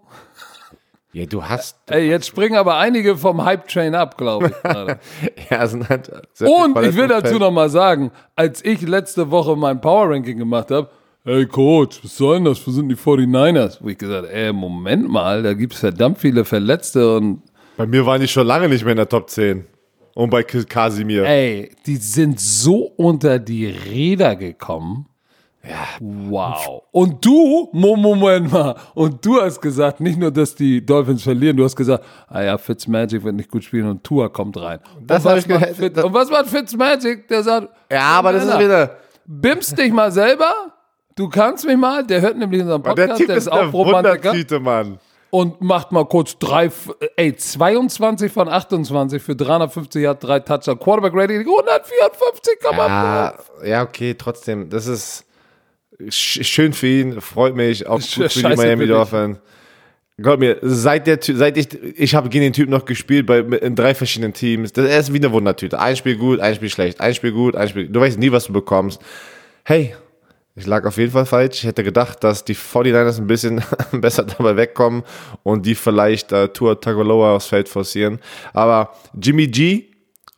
Ja, 1.13 1.25
du 1.25 1.41
hast. 1.43 1.77
Ey, 1.89 2.09
jetzt 2.09 2.27
springen 2.27 2.57
aber 2.57 2.77
einige 2.77 3.15
vom 3.15 3.43
Hype-Train 3.43 3.95
ab, 3.95 4.17
glaube 4.17 4.47
ich. 4.47 4.61
gerade. 4.61 4.99
Ja, 5.49 5.65
sind 5.67 5.87
halt 5.87 6.09
Und 6.41 6.77
ich 6.83 6.95
will 6.95 7.07
dazu 7.07 7.37
Verletzungsfälle. 7.37 7.39
noch 7.39 7.51
mal 7.51 7.69
sagen, 7.69 8.11
als 8.35 8.63
ich 8.65 8.81
letzte 8.81 9.31
Woche 9.31 9.55
mein 9.55 9.79
Power 9.79 10.09
Ranking 10.09 10.37
gemacht 10.37 10.71
habe, 10.71 10.89
hey 11.23 11.45
Coach, 11.45 12.03
was 12.03 12.17
soll 12.17 12.35
denn 12.35 12.45
das? 12.45 12.65
Wo 12.67 12.71
sind 12.71 12.89
die 12.89 12.95
49ers? 12.95 13.77
Wo 13.81 13.87
ich 13.87 13.97
gesagt, 13.97 14.27
ey, 14.29 14.51
Moment 14.51 15.07
mal, 15.09 15.41
da 15.41 15.53
gibt 15.53 15.73
es 15.73 15.79
verdammt 15.79 16.17
viele 16.17 16.43
Verletzte 16.43 17.15
und 17.15 17.43
Bei 17.77 17.85
mir 17.87 18.05
waren 18.05 18.19
die 18.19 18.27
schon 18.27 18.45
lange 18.45 18.67
nicht 18.67 18.83
mehr 18.83 18.91
in 18.91 18.97
der 18.97 19.07
Top 19.09 19.29
10. 19.29 19.65
Und 20.15 20.29
bei 20.29 20.43
Kasimir. 20.43 21.23
ey, 21.25 21.71
die 21.85 21.95
sind 21.97 22.39
so 22.39 22.91
unter 22.97 23.39
die 23.39 23.67
Räder 23.67 24.35
gekommen. 24.35 25.07
Ja. 25.67 25.87
Wow. 25.99 26.83
Und 26.91 27.25
du, 27.25 27.69
Mo- 27.73 27.95
Moment 27.95 28.51
mal, 28.51 28.75
und 28.93 29.25
du 29.25 29.41
hast 29.41 29.59
gesagt, 29.61 29.99
nicht 29.99 30.17
nur, 30.19 30.31
dass 30.31 30.53
die 30.55 30.85
Dolphins 30.85 31.23
verlieren, 31.23 31.57
du 31.57 31.63
hast 31.63 31.75
gesagt, 31.75 32.03
ah 32.27 32.41
ja, 32.43 32.57
Fitzmagic 32.57 33.23
wird 33.23 33.35
nicht 33.35 33.49
gut 33.49 33.63
spielen 33.63 33.87
und 33.89 34.03
Tua 34.03 34.29
kommt 34.29 34.57
rein. 34.61 34.79
Das 35.01 35.23
und, 35.25 35.31
hab 35.31 35.37
was 35.37 35.43
ich 35.43 35.49
macht 35.49 35.59
gehört. 35.61 35.75
Fitz, 35.77 36.03
und 36.03 36.13
was 36.13 36.29
macht 36.29 36.47
Fitzmagic? 36.47 37.27
Der 37.27 37.43
sagt, 37.43 37.69
Ja, 37.91 38.01
aber 38.19 38.33
das 38.33 38.45
ist 38.45 38.59
wieder. 38.59 38.97
Bimst 39.25 39.77
dich 39.77 39.91
mal 39.91 40.11
selber. 40.11 40.51
Du 41.15 41.29
kannst 41.29 41.65
mich 41.65 41.77
mal. 41.77 42.05
Der 42.05 42.21
hört 42.21 42.37
nämlich 42.37 42.61
unseren 42.61 42.83
Der 42.83 42.89
Podcast. 42.91 43.17
Typ 43.17 43.27
Der, 43.27 43.37
ist 43.37 43.51
auch 43.51 43.73
Romantiker. 43.73 44.59
Mann. 44.59 44.99
Und 45.31 45.59
macht 45.61 45.91
mal 45.91 46.05
kurz 46.05 46.37
drei, 46.37 46.69
ey, 47.17 47.35
22 47.35 48.31
von 48.31 48.47
28 48.47 49.21
für 49.21 49.35
350 49.35 50.03
Yard, 50.03 50.23
drei 50.23 50.39
Toucher. 50.39 50.75
Quarterback 50.77 51.13
Rating 51.15 51.41
154,5. 51.41 52.77
Ja, 52.87 53.33
ja, 53.65 53.83
okay, 53.83 54.13
trotzdem. 54.13 54.69
Das 54.69 54.87
ist 54.87 55.24
schön 56.09 56.73
für 56.73 56.87
ihn, 56.87 57.21
freut 57.21 57.55
mich. 57.55 57.87
Auch 57.87 57.99
gut 57.99 58.31
für 58.31 58.49
die 58.49 58.55
Miami. 58.55 58.87
Dolphins. 58.87 59.39
Glaub 60.17 60.39
mir, 60.39 60.57
seit 60.61 61.07
der 61.07 61.19
seit 61.21 61.57
ich 61.57 61.73
ich 61.97 62.15
habe 62.15 62.29
gegen 62.29 62.43
den 62.43 62.53
Typ 62.53 62.69
noch 62.69 62.85
gespielt 62.85 63.25
bei 63.25 63.39
in 63.39 63.75
drei 63.75 63.93
verschiedenen 63.93 64.33
Teams. 64.33 64.71
Das 64.71 64.87
er 64.87 64.99
ist 64.99 65.11
wie 65.11 65.17
eine 65.17 65.31
Wundertüte. 65.31 65.77
Ein 65.77 65.97
Spiel 65.97 66.15
gut, 66.15 66.39
ein 66.39 66.55
Spiel 66.55 66.69
schlecht, 66.69 67.01
ein 67.01 67.13
Spiel 67.13 67.33
gut, 67.33 67.55
ein 67.55 67.67
Spiel. 67.67 67.89
Du 67.89 67.99
weißt 67.99 68.17
nie, 68.17 68.31
was 68.31 68.45
du 68.45 68.53
bekommst. 68.53 69.01
Hey, 69.65 69.93
ich 70.55 70.65
lag 70.65 70.85
auf 70.85 70.97
jeden 70.97 71.11
Fall 71.11 71.25
falsch. 71.25 71.57
Ich 71.57 71.63
hätte 71.65 71.83
gedacht, 71.83 72.23
dass 72.23 72.45
die 72.45 72.55
49ers 72.55 73.17
ein 73.17 73.27
bisschen 73.27 73.61
besser 73.91 74.23
dabei 74.23 74.55
wegkommen 74.55 75.03
und 75.43 75.65
die 75.65 75.75
vielleicht 75.75 76.31
äh, 76.31 76.47
Tua 76.47 76.75
Tagovailoa 76.75 77.35
aufs 77.35 77.47
Feld 77.47 77.67
forcieren. 77.67 78.19
Aber 78.53 78.93
Jimmy 79.21 79.47
G 79.47 79.87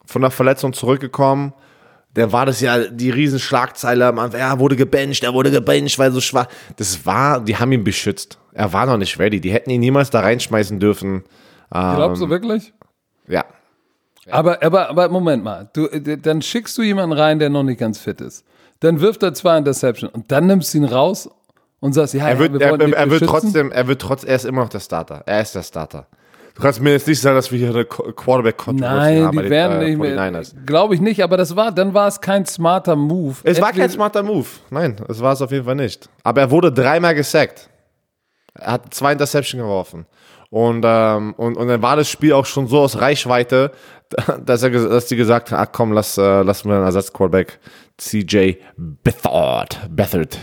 von 0.08 0.24
der 0.24 0.32
Verletzung 0.32 0.74
zurückgekommen, 0.74 1.54
der 2.15 2.32
war 2.32 2.46
das 2.46 2.62
ja 2.62 2.80
die 2.88 3.10
Riesenschlagzeile 3.10 4.08
am 4.08 4.20
Anfang. 4.20 4.39
Er 4.39 4.60
wurde 4.60 4.76
gebencht, 4.76 5.24
er 5.24 5.34
wurde 5.34 5.52
gebencht, 5.52 6.00
weil 6.00 6.12
so 6.12 6.22
schwach. 6.22 6.48
Das 6.78 7.06
war, 7.06 7.41
die 7.41 7.58
haben 7.58 7.72
ihn 7.72 7.84
beschützt. 7.84 8.39
Er 8.54 8.74
war 8.74 8.86
noch 8.86 8.98
nicht 8.98 9.20
ready. 9.20 9.39
Die 9.39 9.52
hätten 9.52 9.70
ihn 9.70 9.82
niemals 9.82 10.10
da 10.10 10.22
reinschmeißen 10.22 10.80
dürfen. 10.80 11.24
Ähm, 11.74 11.96
Glaubst 11.96 12.22
du 12.22 12.30
wirklich? 12.30 12.74
ja. 13.28 13.46
Aber, 14.30 14.62
aber, 14.62 14.89
aber 14.89 15.08
Moment 15.08 15.43
mal. 15.43 15.70
Du, 15.72 15.88
dann 15.88 16.41
schickst 16.41 16.78
du 16.78 16.82
jemanden 16.82 17.17
rein, 17.17 17.39
der 17.39 17.50
noch 17.50 17.63
nicht 17.63 17.80
ganz 17.80 17.98
fit 17.98 18.20
ist. 18.20 18.43
Dann 18.82 19.00
wirft 19.00 19.24
er 19.24 19.34
zwei 19.34 19.58
Interception 19.58 20.10
und 20.10 20.32
dann 20.32 20.48
nimmst 20.48 20.74
du 20.74 20.80
ihn 20.80 20.84
raus 20.84 21.30
und 21.80 21.93
sagst, 21.93 22.13
ja, 22.13 22.28
Er 22.28 22.39
wird, 22.39 22.54
ja, 22.54 22.60
wir 22.60 22.80
er, 22.80 22.93
er, 22.93 22.98
er 22.98 23.10
wird 23.10 23.24
trotzdem, 23.26 23.72
er 23.72 23.88
wird 23.88 24.02
trotz, 24.02 24.24
er 24.24 24.36
ist 24.36 24.46
immer 24.46 24.62
noch 24.63 24.70
der 24.70 24.82
Starter. 24.82 25.24
Er 25.26 25.41
ist 25.41 25.56
der 25.56 25.63
Starter. 25.63 26.08
Du 26.58 26.63
kannst 26.63 26.82
mir 26.82 26.89
jetzt 26.91 27.08
nicht 27.08 27.22
sagen, 27.22 27.36
dass 27.36 27.52
wir 27.52 27.60
hier 27.60 27.70
eine 27.70 27.84
Qu- 27.84 28.12
Quarterback-Controversy 28.13 29.12
Nein, 29.13 29.24
haben 29.26 29.36
bei 29.36 29.43
die 29.43 29.48
den, 29.50 29.52
werden 29.52 29.82
äh, 29.82 29.86
nicht 29.89 30.00
mehr. 30.00 30.17
49ers. 30.17 30.56
Glaube 30.65 30.96
ich 30.96 31.02
nicht, 31.02 31.22
aber 31.24 31.38
das 31.38 31.56
war, 31.56 31.72
dann 31.72 31.93
war 31.93 32.08
es 32.08 32.20
kein 32.20 32.48
smarter 32.48 32.96
Move. 32.96 33.36
Es 33.43 33.62
war 33.62 33.67
kein 33.70 33.82
Entweder- 33.82 33.93
smarter 33.93 34.24
Move. 34.24 34.48
Nein, 34.72 34.96
es 35.08 35.22
war 35.22 35.34
es 35.34 35.41
auf 35.43 35.52
jeden 35.52 35.65
Fall 35.65 35.76
nicht. 35.76 36.10
Aber 36.24 36.41
er 36.41 36.50
wurde 36.50 36.72
dreimal 36.72 37.13
gesackt. 37.13 37.70
Er 38.56 38.72
hat 38.72 38.91
zwei 38.91 39.12
Interception 39.12 39.62
geworfen. 39.62 40.08
Und, 40.50 40.84
ähm, 40.84 41.36
und, 41.38 41.58
und 41.58 41.67
dann 41.67 41.82
war 41.84 41.96
das 41.96 42.10
Spiel 42.10 42.34
auch 42.34 42.46
schon 42.48 42.65
so 42.67 42.80
aus 42.80 43.00
Reichweite, 43.00 43.72
dass, 44.46 44.63
er, 44.63 44.72
dass 44.72 45.06
die 45.06 45.15
gesagt 45.15 45.52
haben, 45.52 45.60
ach 45.62 45.72
komm, 45.72 45.91
lass, 45.93 46.17
äh, 46.17 46.41
lass 46.41 46.65
mal 46.65 46.78
einen 46.78 46.86
Ersatzquarterback 46.86 47.60
CJ 47.98 48.54
Beathard. 48.78 49.80
Beathard. 49.91 50.39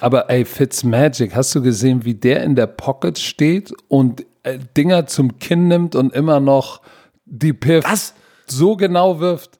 Aber 0.00 0.28
ey, 0.30 0.44
Fitzmagic, 0.44 1.34
hast 1.36 1.54
du 1.54 1.62
gesehen, 1.62 2.04
wie 2.04 2.14
der 2.14 2.42
in 2.42 2.56
der 2.56 2.66
Pocket 2.66 3.18
steht 3.18 3.72
und 3.88 4.26
Dinger 4.76 5.06
zum 5.06 5.38
Kinn 5.38 5.68
nimmt 5.68 5.94
und 5.94 6.12
immer 6.12 6.40
noch 6.40 6.80
die 7.24 7.52
Piff 7.52 7.84
Das, 7.84 8.14
so 8.46 8.76
genau 8.76 9.20
wirft? 9.20 9.58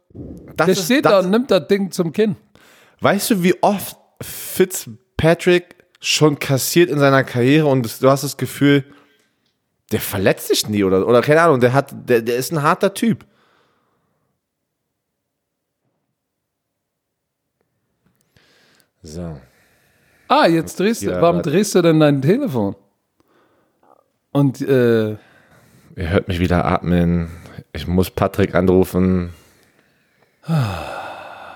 das 0.56 0.66
Der 0.66 0.68
ist, 0.68 0.84
steht 0.84 1.04
da 1.04 1.10
das, 1.10 1.24
und 1.24 1.30
nimmt 1.30 1.50
das 1.50 1.66
Ding 1.68 1.90
zum 1.90 2.12
Kinn. 2.12 2.36
Weißt 3.00 3.30
du, 3.30 3.42
wie 3.42 3.60
oft 3.62 3.96
Fitzpatrick 4.20 5.74
schon 6.00 6.38
kassiert 6.38 6.90
in 6.90 6.98
seiner 6.98 7.24
Karriere 7.24 7.66
und 7.66 8.02
du 8.02 8.10
hast 8.10 8.24
das 8.24 8.36
Gefühl, 8.36 8.84
der 9.90 10.00
verletzt 10.00 10.48
sich 10.48 10.68
nie 10.68 10.84
oder, 10.84 11.06
oder 11.06 11.20
keine 11.22 11.42
Ahnung, 11.42 11.60
der 11.60 11.72
hat, 11.72 11.94
der, 12.08 12.22
der 12.22 12.36
ist 12.36 12.52
ein 12.52 12.62
harter 12.62 12.94
Typ. 12.94 13.24
So. 19.02 19.38
Ah, 20.28 20.46
jetzt 20.46 20.80
drehst 20.80 21.02
du. 21.02 21.20
Warum 21.20 21.42
drehst 21.42 21.74
du 21.74 21.82
denn 21.82 22.00
dein 22.00 22.22
Telefon? 22.22 22.76
Und 24.34 24.60
äh, 24.62 25.10
Ihr 25.96 26.10
hört 26.10 26.26
mich 26.26 26.40
wieder 26.40 26.64
atmen. 26.64 27.30
Ich 27.72 27.86
muss 27.86 28.10
Patrick 28.10 28.56
anrufen. 28.56 29.32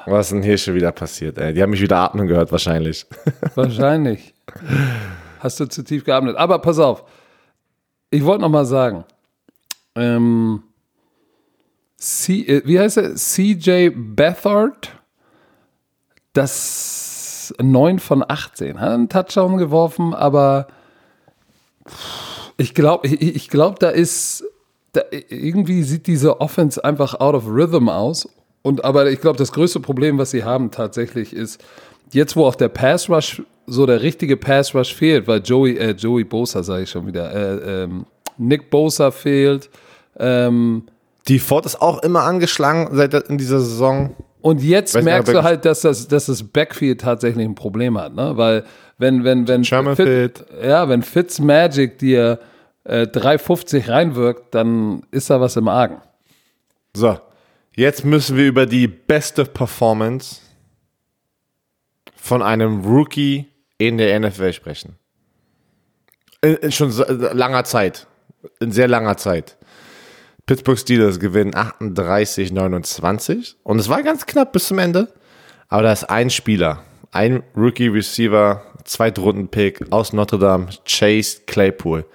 Was 0.07 0.27
ist 0.27 0.33
denn 0.33 0.43
hier 0.45 0.57
schon 0.57 0.75
wieder 0.77 0.93
passiert, 0.93 1.39
ey? 1.39 1.53
Die 1.53 1.61
haben 1.61 1.71
mich 1.71 1.83
wieder 1.83 1.99
atmen 1.99 2.29
gehört, 2.29 2.53
wahrscheinlich. 2.53 3.05
wahrscheinlich 3.57 4.33
hast 5.41 5.59
du 5.59 5.67
zu 5.67 5.83
tief 5.83 6.05
geatmet. 6.05 6.37
Aber 6.37 6.61
pass 6.61 6.79
auf, 6.79 7.03
ich 8.11 8.25
wollte 8.25 8.43
noch 8.43 8.49
mal 8.49 8.65
sagen, 8.65 9.05
ähm, 9.97 10.63
C, 11.97 12.43
äh, 12.43 12.63
wie 12.65 12.79
heißt 12.79 12.97
er? 12.97 13.17
CJ 13.17 13.91
Beathard, 13.91 14.97
das 16.33 17.53
9 17.61 17.99
von 17.99 18.25
18. 18.27 18.81
Hat 18.81 18.91
einen 18.91 19.09
Touchdown 19.09 19.59
geworfen, 19.59 20.15
aber 20.15 20.69
ich 22.59 22.75
glaube, 22.75 23.07
ich, 23.07 23.21
ich 23.23 23.49
glaub, 23.49 23.79
da 23.79 23.89
ist, 23.89 24.45
da, 24.93 25.01
irgendwie 25.11 25.83
sieht 25.85 26.07
diese 26.07 26.41
Offense 26.41 26.85
einfach 26.85 27.19
out 27.19 27.35
of 27.35 27.47
rhythm 27.47 27.89
aus. 27.89 28.29
Und 28.63 28.85
aber 28.85 29.11
ich 29.11 29.21
glaube, 29.21 29.39
das 29.39 29.53
größte 29.53 29.81
Problem, 29.81 30.19
was 30.19 30.33
sie 30.33 30.45
haben 30.45 30.71
tatsächlich 30.71 31.33
ist, 31.33 31.65
jetzt 32.13 32.37
wo 32.37 32.45
auch 32.45 32.57
der 32.57 32.69
Pass 32.69 33.09
Rush, 33.09 33.43
so 33.67 33.87
der 33.87 34.03
richtige 34.03 34.37
Pass 34.37 34.75
Rush 34.75 34.95
fehlt, 34.95 35.27
weil 35.29 35.41
Joey, 35.41 35.77
äh, 35.79 35.93
Joey 35.93 36.25
Bosa, 36.25 36.63
sage 36.63 36.83
ich 36.83 36.91
schon 36.91 37.07
wieder, 37.07 37.33
äh, 37.33 37.85
ähm, 37.85 38.05
Nick 38.37 38.71
Bosa 38.71 39.11
fehlt, 39.11 39.71
ähm, 40.19 40.83
Die 41.29 41.39
Ford 41.39 41.67
ist 41.67 41.81
auch 41.81 42.03
immer 42.03 42.23
angeschlagen 42.25 42.89
seit 42.93 43.15
in 43.15 43.39
dieser 43.39 43.61
Saison. 43.61 44.17
Und 44.41 44.63
jetzt 44.63 44.95
Weiß 44.95 45.05
merkst 45.05 45.29
er 45.29 45.35
du 45.35 45.43
halt, 45.43 45.65
dass 45.65 45.81
das, 45.81 46.07
dass 46.09 46.27
das 46.27 46.43
Backfield 46.45 47.01
tatsächlich 47.01 47.45
ein 47.47 47.55
Problem 47.55 47.99
hat, 47.99 48.15
ne? 48.15 48.37
Weil 48.37 48.65
wenn, 48.99 49.25
wenn, 49.25 49.47
wenn 49.49 49.65
Fit- 49.97 50.45
ja, 50.63 50.89
wenn 50.89 51.03
Fitzmagic 51.03 51.99
dir 51.99 52.39
äh, 52.85 53.03
3,50 53.03 53.89
reinwirkt, 53.89 54.55
dann 54.55 55.03
ist 55.11 55.31
da 55.31 55.41
was 55.41 55.57
im 55.57 55.69
Argen. 55.69 56.01
So, 56.97 57.19
Jetzt 57.77 58.05
müssen 58.05 58.37
wir 58.37 58.47
über 58.49 58.67
die 58.67 58.89
beste 58.89 59.45
Performance 59.45 60.41
von 62.17 62.43
einem 62.43 62.81
Rookie 62.85 63.47
in 63.79 63.99
der 63.99 64.19
NFL 64.19 64.53
sprechen. 64.53 64.97
In, 66.43 66.55
in 66.57 66.73
schon 66.73 66.91
so- 66.91 67.05
langer 67.09 67.63
Zeit. 67.65 68.07
In 68.61 68.73
sehr 68.73 68.89
langer 68.89 69.17
Zeit. 69.17 69.57
Pittsburgh 70.49 70.79
Steelers 70.79 71.21
gewinnen 71.21 71.53
38-29 71.53 73.55
und 73.63 73.79
es 73.79 73.89
war 73.89 74.03
ganz 74.03 74.27
knapp 74.27 74.53
bis 74.53 74.67
zum 74.69 74.79
Ende. 74.79 75.09
Aber 75.69 75.83
da 75.83 75.93
ist 75.93 76.05
ein 76.09 76.31
Spieler, 76.31 76.81
ein 77.13 77.43
Rookie-Receiver, 77.57 78.63
Zweitrunden-Pick 78.85 79.93
aus 79.93 80.13
Notre 80.15 80.39
Dame, 80.39 80.69
Chase 80.87 81.41
Claypool. 81.47 82.07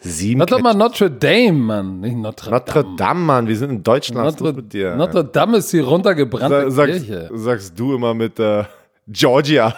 Sieben 0.00 0.40
Catch- 0.42 0.60
mal 0.60 0.74
Notre 0.74 1.08
Dame, 1.08 1.52
Mann, 1.52 2.00
nicht 2.00 2.16
Notre, 2.16 2.50
Notre 2.50 2.82
Dame. 2.82 2.96
Dame, 2.96 3.20
Mann, 3.20 3.46
wir 3.46 3.56
sind 3.56 3.70
in 3.70 3.82
Deutschland. 3.84 4.40
Notre, 4.40 4.52
mit 4.56 4.72
dir? 4.72 4.96
Notre 4.96 5.24
Dame 5.24 5.58
ist 5.58 5.72
die 5.72 5.78
runtergebrannte 5.78 6.68
Sa- 6.72 6.86
sagst, 6.88 7.06
Kirche. 7.06 7.30
sagst 7.32 7.78
du 7.78 7.94
immer 7.94 8.12
mit 8.12 8.40
äh, 8.40 8.64
Georgia. 9.06 9.72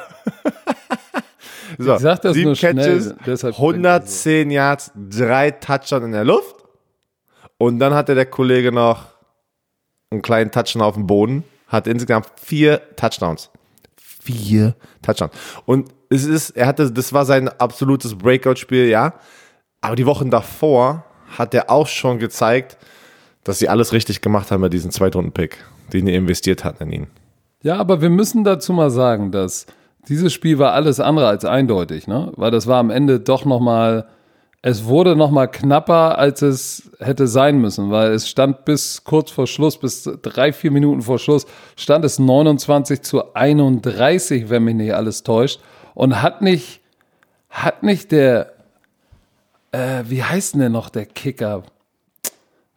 so, 1.79 1.97
Ich 1.97 2.01
sag 2.01 2.23
das 2.23 2.33
sieben 2.33 2.47
nur 2.47 2.57
schnell, 2.57 2.75
Catches, 2.75 3.14
deshalb 3.27 3.55
110 3.57 4.51
Yards, 4.51 4.90
drei 5.11 5.51
Touchdowns 5.51 6.07
in 6.07 6.12
der 6.12 6.25
Luft. 6.25 6.63
Und 7.64 7.79
dann 7.79 7.94
hatte 7.94 8.14
der 8.14 8.27
Kollege 8.27 8.72
noch 8.72 9.07
einen 10.11 10.20
kleinen 10.20 10.50
Touchdown 10.50 10.83
auf 10.83 10.96
dem 10.96 11.07
Boden. 11.07 11.44
Hat 11.66 11.87
insgesamt 11.87 12.27
vier 12.37 12.83
Touchdowns. 12.96 13.48
Vier 13.96 14.74
Touchdowns. 15.00 15.33
Und 15.64 15.88
es 16.11 16.27
ist, 16.27 16.50
er 16.50 16.66
hatte, 16.66 16.92
das 16.92 17.14
war 17.14 17.24
sein 17.24 17.48
absolutes 17.48 18.16
Breakout-Spiel, 18.16 18.88
ja. 18.88 19.14
Aber 19.81 19.96
die 19.96 20.05
Wochen 20.05 20.31
davor 20.31 21.07
hat 21.38 21.55
er 21.55 21.70
auch 21.70 21.87
schon 21.87 22.18
gezeigt, 22.18 22.77
dass 23.44 23.61
sie 23.61 23.70
alles 23.70 23.94
richtig 23.94 24.20
gemacht 24.20 24.50
haben 24.50 24.61
mit 24.61 24.74
diesem 24.74 24.90
Zweitrunden-Pick, 24.90 25.57
den 25.90 26.07
er 26.07 26.18
investiert 26.18 26.64
hat 26.64 26.83
in 26.83 26.92
ihn. 26.92 27.07
Ja, 27.62 27.79
aber 27.79 28.03
wir 28.03 28.11
müssen 28.11 28.44
dazu 28.44 28.74
mal 28.74 28.90
sagen, 28.90 29.33
dass 29.33 29.64
dieses 30.07 30.35
Spiel 30.35 30.59
war 30.59 30.72
alles 30.72 31.00
andere 31.00 31.29
als 31.29 31.46
eindeutig, 31.46 32.09
ne? 32.09 32.31
Weil 32.37 32.50
das 32.50 32.66
war 32.66 32.79
am 32.79 32.90
Ende 32.90 33.20
doch 33.20 33.46
noch 33.46 33.61
mal, 33.61 34.07
es 34.66 34.87
wurde 34.87 35.14
noch 35.14 35.31
mal 35.31 35.46
knapper, 35.46 36.16
als 36.16 36.40
es 36.40 36.90
hätte 36.98 37.27
sein 37.27 37.59
müssen, 37.59 37.90
weil 37.90 38.12
es 38.12 38.31
stand 38.31 38.64
bis 38.64 39.05
kurz 39.05 39.31
vor 39.31 39.46
Schluss, 39.46 39.77
bis 39.77 40.09
drei, 40.22 40.55
vier 40.55 40.70
Minuten 40.70 41.03
vor 41.03 41.18
Schluss, 41.18 41.44
stand 41.77 42.03
es 42.03 42.18
29 42.18 43.03
zu 43.03 43.35
31, 43.35 44.48
wenn 44.48 44.64
mich 44.64 44.74
nicht 44.74 44.94
alles 44.94 45.22
täuscht. 45.22 45.61
Und 45.94 46.22
hat 46.22 46.40
nicht, 46.40 46.81
hat 47.50 47.83
nicht 47.83 48.11
der, 48.11 48.55
äh, 49.72 50.03
wie 50.09 50.22
heißt 50.22 50.55
denn 50.55 50.61
der 50.61 50.70
noch, 50.70 50.88
der 50.88 51.05
Kicker? 51.05 51.62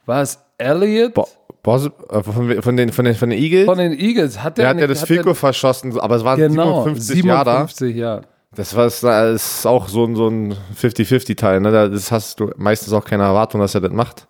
War 0.05 0.21
es 0.23 0.39
Elliott? 0.57 1.13
Bo 1.13 1.25
Bos 1.63 1.85
äh, 1.85 2.21
von, 2.21 2.61
von, 2.61 2.75
den, 2.77 2.91
von, 2.91 3.05
den, 3.05 3.15
von 3.15 3.29
den 3.29 3.39
Eagles? 3.39 3.65
Von 3.65 3.77
den 3.77 3.93
Eagles 3.97 4.43
hat 4.43 4.57
der, 4.57 4.63
der 4.65 4.69
hat 4.71 4.79
ja 4.81 4.87
nicht- 4.87 5.01
das 5.01 5.07
Fico 5.07 5.33
verschossen, 5.33 5.97
aber 5.97 6.17
es 6.17 6.25
waren 6.25 6.37
Genau, 6.37 6.83
57 6.83 7.23
Jahre. 7.23 7.51
57, 7.67 7.95
ja. 7.95 8.21
Das 8.55 8.75
war 8.75 8.85
das 8.85 9.03
ist 9.03 9.65
auch 9.67 9.87
so 9.87 10.05
ein, 10.05 10.15
so 10.15 10.27
ein 10.29 10.55
50-50-Teil. 10.75 11.59
Ne? 11.59 11.71
Da- 11.71 11.87
Das 11.89 12.11
hast 12.11 12.39
du 12.39 12.49
meistens 12.57 12.93
auch 12.93 13.03
keine 13.05 13.23
Erwartung, 13.23 13.61
dass 13.61 13.75
er 13.75 13.81
das 13.81 13.91
macht. 13.91 14.27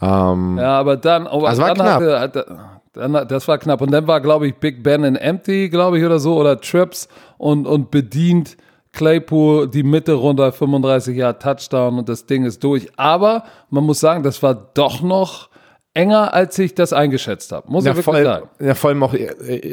Ähm, 0.00 0.56
Ja, 0.58 0.78
aber 0.78 0.96
dann, 0.96 1.26
aber 1.26 1.48
Also 1.48 1.62
war 1.62 1.74
dann 1.74 1.76
knapp. 1.76 1.94
Hatte, 2.00 2.20
hatte, 2.20 2.56
dann, 2.92 3.28
das 3.28 3.48
war 3.48 3.58
knapp. 3.58 3.80
Und 3.82 3.90
dann 3.90 4.06
war, 4.06 4.20
glaube 4.20 4.46
ich, 4.46 4.54
Big 4.54 4.82
Ben 4.82 5.04
in 5.04 5.16
Empty, 5.16 5.68
glaube 5.68 5.98
ich, 5.98 6.04
oder 6.04 6.18
so, 6.18 6.36
oder 6.38 6.60
Trips 6.60 7.08
und, 7.38 7.66
und 7.66 7.90
bedient 7.90 8.56
Claypool 8.92 9.68
die 9.68 9.82
Mitte 9.84 10.14
runter, 10.14 10.50
35 10.52 11.16
Jahre 11.16 11.38
Touchdown 11.38 11.98
und 11.98 12.08
das 12.08 12.26
Ding 12.26 12.44
ist 12.44 12.62
durch. 12.64 12.88
Aber 12.96 13.44
man 13.68 13.84
muss 13.84 14.00
sagen, 14.00 14.22
das 14.24 14.42
war 14.42 14.54
doch 14.74 15.00
noch 15.02 15.48
enger, 15.94 16.34
als 16.34 16.58
ich 16.58 16.74
das 16.74 16.92
eingeschätzt 16.92 17.52
habe. 17.52 17.70
Muss 17.70 17.84
ja, 17.84 17.90
ich 17.92 17.96
wirklich 17.98 18.04
vor, 18.04 18.14
allem- 18.14 18.24
sagen. 18.26 18.48
ja, 18.60 18.74
vor 18.74 18.90
allem 18.90 19.02
auch, 19.02 19.14
äh, 19.14 19.26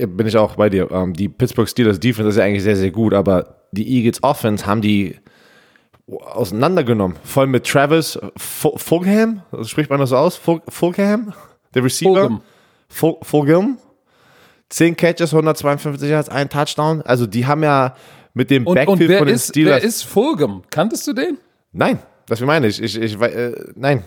äh, 0.04 0.06
bin 0.08 0.28
ich 0.28 0.38
auch 0.38 0.56
bei 0.56 0.70
dir. 0.70 0.90
Ähm, 0.92 1.14
die 1.14 1.30
Pittsburgh 1.30 1.68
Steelers 1.70 2.00
Defense 2.00 2.30
ist 2.30 2.38
ja 2.38 2.44
eigentlich 2.44 2.64
sehr, 2.64 2.76
sehr 2.76 2.92
gut, 2.92 3.14
aber 3.14 3.57
die 3.72 3.88
Eagles 3.98 4.24
Offense 4.24 4.66
haben 4.66 4.82
die 4.82 5.18
auseinandergenommen. 6.10 7.18
Voll 7.24 7.48
mit 7.48 7.66
Travis 7.68 8.18
Fulgham, 8.38 9.42
spricht 9.64 9.90
man 9.90 10.00
das 10.00 10.10
so 10.10 10.18
aus? 10.18 10.38
Ful- 10.38 10.62
Fulgham, 10.70 11.34
der 11.74 11.84
Receiver. 11.84 12.14
Fulgham. 12.14 12.42
Ful- 12.90 13.18
Fulgham. 13.24 13.78
10 14.70 14.98
Catches, 14.98 15.34
152 15.34 16.10
Yards, 16.10 16.30
ein 16.30 16.50
Touchdown. 16.50 17.02
Also 17.02 17.26
die 17.26 17.46
haben 17.46 17.64
ja 17.64 17.96
mit 18.34 18.50
dem 18.50 18.68
Und, 18.68 18.76
Backfield 18.76 19.12
und 19.12 19.18
von 19.18 19.28
den 19.28 19.36
ist, 19.36 19.50
Steelers. 19.50 19.82
wer 19.82 19.88
ist 19.88 20.04
Fulgham? 20.04 20.64
Kanntest 20.70 21.08
du 21.08 21.14
den? 21.14 21.38
Nein, 21.72 22.00
das 22.28 22.42
meine 22.42 22.68
ich. 22.68 22.82
Ich, 22.82 23.00
ich, 23.02 23.20
äh, 23.22 23.54
nein. 23.76 24.04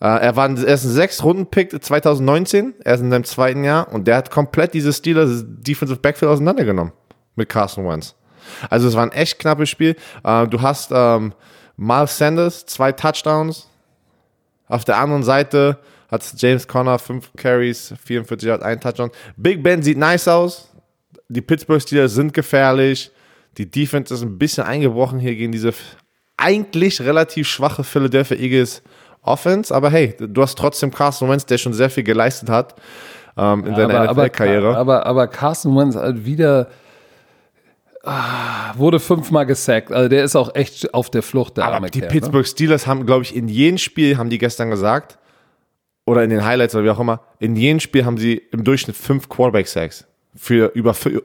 Äh, 0.00 0.06
er 0.06 0.36
war 0.36 0.44
ein, 0.48 0.56
er 0.56 0.74
ist 0.74 0.84
ein 0.84 0.90
Sechs-Runden-Pick 0.90 1.82
2019. 1.82 2.74
Er 2.84 2.94
ist 2.94 3.00
in 3.00 3.10
seinem 3.10 3.24
zweiten 3.24 3.64
Jahr 3.64 3.92
und 3.92 4.06
der 4.06 4.16
hat 4.16 4.30
komplett 4.30 4.74
dieses 4.74 4.98
Steelers 4.98 5.44
Defensive 5.46 5.98
Backfield 6.00 6.30
auseinandergenommen 6.30 6.92
mit 7.36 7.48
Carson 7.48 7.86
Wentz. 7.88 8.14
Also 8.70 8.88
es 8.88 8.94
war 8.94 9.02
ein 9.02 9.12
echt 9.12 9.38
knappes 9.38 9.68
Spiel. 9.68 9.96
Äh, 10.24 10.46
du 10.46 10.60
hast 10.60 10.90
ähm, 10.92 11.32
Miles 11.76 12.16
Sanders, 12.18 12.66
zwei 12.66 12.92
Touchdowns. 12.92 13.68
Auf 14.68 14.84
der 14.84 14.98
anderen 14.98 15.22
Seite 15.22 15.78
hat 16.10 16.24
James 16.36 16.66
Conner 16.66 16.98
fünf 16.98 17.30
Carries, 17.36 17.94
44 18.04 18.48
Yards, 18.48 18.64
ein 18.64 18.80
Touchdown. 18.80 19.10
Big 19.36 19.62
Ben 19.62 19.82
sieht 19.82 19.98
nice 19.98 20.28
aus. 20.28 20.72
Die 21.28 21.40
Pittsburgh 21.40 21.82
Steelers 21.82 22.14
sind 22.14 22.32
gefährlich. 22.32 23.10
Die 23.58 23.70
Defense 23.70 24.14
ist 24.14 24.22
ein 24.22 24.38
bisschen 24.38 24.64
eingebrochen 24.64 25.18
hier 25.18 25.34
gegen 25.34 25.52
diese 25.52 25.72
eigentlich 26.36 27.00
relativ 27.00 27.48
schwache 27.48 27.82
Philadelphia 27.84 28.36
Eagles 28.36 28.82
Offense. 29.22 29.74
Aber 29.74 29.90
hey, 29.90 30.14
du 30.18 30.42
hast 30.42 30.56
trotzdem 30.56 30.92
Carson 30.92 31.28
Wentz, 31.28 31.46
der 31.46 31.58
schon 31.58 31.72
sehr 31.72 31.90
viel 31.90 32.04
geleistet 32.04 32.48
hat 32.48 32.74
ähm, 33.36 33.64
in 33.66 33.74
seiner 33.74 34.00
aber, 34.00 34.10
aber, 34.10 34.22
NFL-Karriere. 34.24 34.76
aber, 34.76 35.06
aber 35.06 35.26
Carson 35.26 35.76
Wentz 35.76 35.96
hat 35.96 36.24
wieder 36.24 36.68
ah, 38.06 38.72
wurde 38.76 39.00
fünfmal 39.00 39.46
gesackt. 39.46 39.92
Also 39.92 40.08
der 40.08 40.24
ist 40.24 40.36
auch 40.36 40.54
echt 40.54 40.92
auf 40.94 41.10
der 41.10 41.22
Flucht, 41.22 41.56
der 41.56 41.64
Aber 41.64 41.74
arme 41.76 41.90
die 41.90 42.00
Kerl, 42.00 42.08
ne? 42.12 42.12
Pittsburgh 42.20 42.46
Steelers 42.46 42.86
haben, 42.86 43.06
glaube 43.06 43.22
ich, 43.24 43.34
in 43.34 43.48
jedem 43.48 43.78
Spiel, 43.78 44.16
haben 44.16 44.30
die 44.30 44.38
gestern 44.38 44.70
gesagt, 44.70 45.18
oder 46.06 46.22
in 46.22 46.30
den 46.30 46.44
Highlights 46.44 46.74
oder 46.74 46.84
wie 46.84 46.90
auch 46.90 47.00
immer, 47.00 47.20
in 47.40 47.56
jedem 47.56 47.80
Spiel 47.80 48.04
haben 48.04 48.16
sie 48.18 48.34
im 48.52 48.64
Durchschnitt 48.64 48.96
fünf 48.96 49.28
Quarterback-Sacks. 49.28 50.06
Für 50.36 50.66
über 50.74 50.92
fü- 50.92 51.22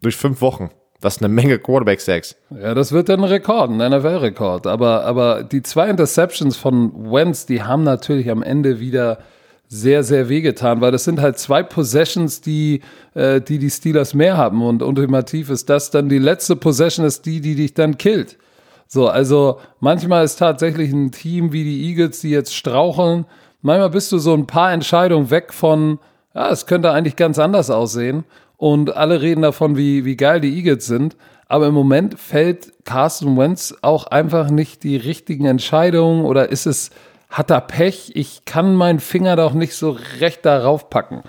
durch 0.00 0.16
fünf 0.16 0.40
Wochen. 0.40 0.70
Das 1.00 1.16
ist 1.16 1.22
eine 1.22 1.32
Menge 1.32 1.58
Quarterback-Sacks. 1.58 2.36
Ja, 2.50 2.72
das 2.74 2.92
wird 2.92 3.08
dann 3.10 3.20
ein 3.20 3.24
Rekord, 3.24 3.70
ein 3.70 3.76
NFL-Rekord. 3.90 4.66
Aber, 4.66 5.04
aber 5.04 5.42
die 5.42 5.62
zwei 5.62 5.88
Interceptions 5.90 6.56
von 6.56 7.12
Wentz, 7.12 7.44
die 7.46 7.62
haben 7.62 7.82
natürlich 7.82 8.30
am 8.30 8.42
Ende 8.42 8.80
wieder 8.80 9.18
sehr, 9.68 10.04
sehr 10.04 10.28
wehgetan, 10.28 10.80
weil 10.80 10.92
das 10.92 11.04
sind 11.04 11.20
halt 11.20 11.38
zwei 11.38 11.62
Possessions, 11.62 12.40
die 12.40 12.82
äh, 13.14 13.40
die, 13.40 13.58
die 13.58 13.70
Steelers 13.70 14.14
mehr 14.14 14.36
haben. 14.36 14.62
Und 14.62 14.82
ultimativ 14.82 15.50
ist 15.50 15.68
das 15.68 15.90
dann 15.90 16.08
die 16.08 16.18
letzte 16.18 16.56
Possession, 16.56 17.04
ist 17.04 17.26
die, 17.26 17.40
die 17.40 17.54
dich 17.54 17.74
dann 17.74 17.98
killt. 17.98 18.38
So, 18.86 19.08
also 19.08 19.58
manchmal 19.80 20.24
ist 20.24 20.36
tatsächlich 20.36 20.92
ein 20.92 21.10
Team 21.10 21.52
wie 21.52 21.64
die 21.64 21.88
Eagles, 21.88 22.20
die 22.20 22.30
jetzt 22.30 22.54
straucheln, 22.54 23.26
manchmal 23.62 23.90
bist 23.90 24.12
du 24.12 24.18
so 24.18 24.34
ein 24.34 24.46
paar 24.46 24.72
Entscheidungen 24.72 25.30
weg 25.30 25.52
von, 25.52 25.98
ja, 26.34 26.50
es 26.50 26.66
könnte 26.66 26.92
eigentlich 26.92 27.16
ganz 27.16 27.38
anders 27.38 27.70
aussehen. 27.70 28.24
Und 28.56 28.96
alle 28.96 29.20
reden 29.20 29.42
davon, 29.42 29.76
wie, 29.76 30.04
wie 30.04 30.16
geil 30.16 30.40
die 30.40 30.56
Eagles 30.56 30.86
sind. 30.86 31.16
Aber 31.48 31.66
im 31.66 31.74
Moment 31.74 32.18
fällt 32.18 32.72
Carson 32.84 33.36
Wentz 33.36 33.74
auch 33.82 34.06
einfach 34.06 34.50
nicht 34.50 34.82
die 34.84 34.96
richtigen 34.96 35.46
Entscheidungen 35.46 36.24
oder 36.24 36.50
ist 36.50 36.66
es, 36.66 36.90
hat 37.34 37.50
er 37.50 37.60
Pech? 37.60 38.12
Ich 38.14 38.44
kann 38.44 38.76
meinen 38.76 39.00
Finger 39.00 39.34
doch 39.34 39.54
nicht 39.54 39.74
so 39.74 39.98
recht 40.20 40.46
darauf 40.46 40.88
packen. 40.88 41.24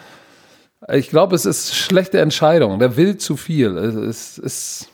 Ich 0.93 1.09
glaube, 1.09 1.35
es 1.35 1.45
ist 1.45 1.75
schlechte 1.75 2.19
Entscheidung. 2.21 2.77
Der 2.77 2.95
will 2.95 3.17
zu 3.17 3.35
viel. 3.35 3.75
Es 3.75 4.37
ist. 4.37 4.89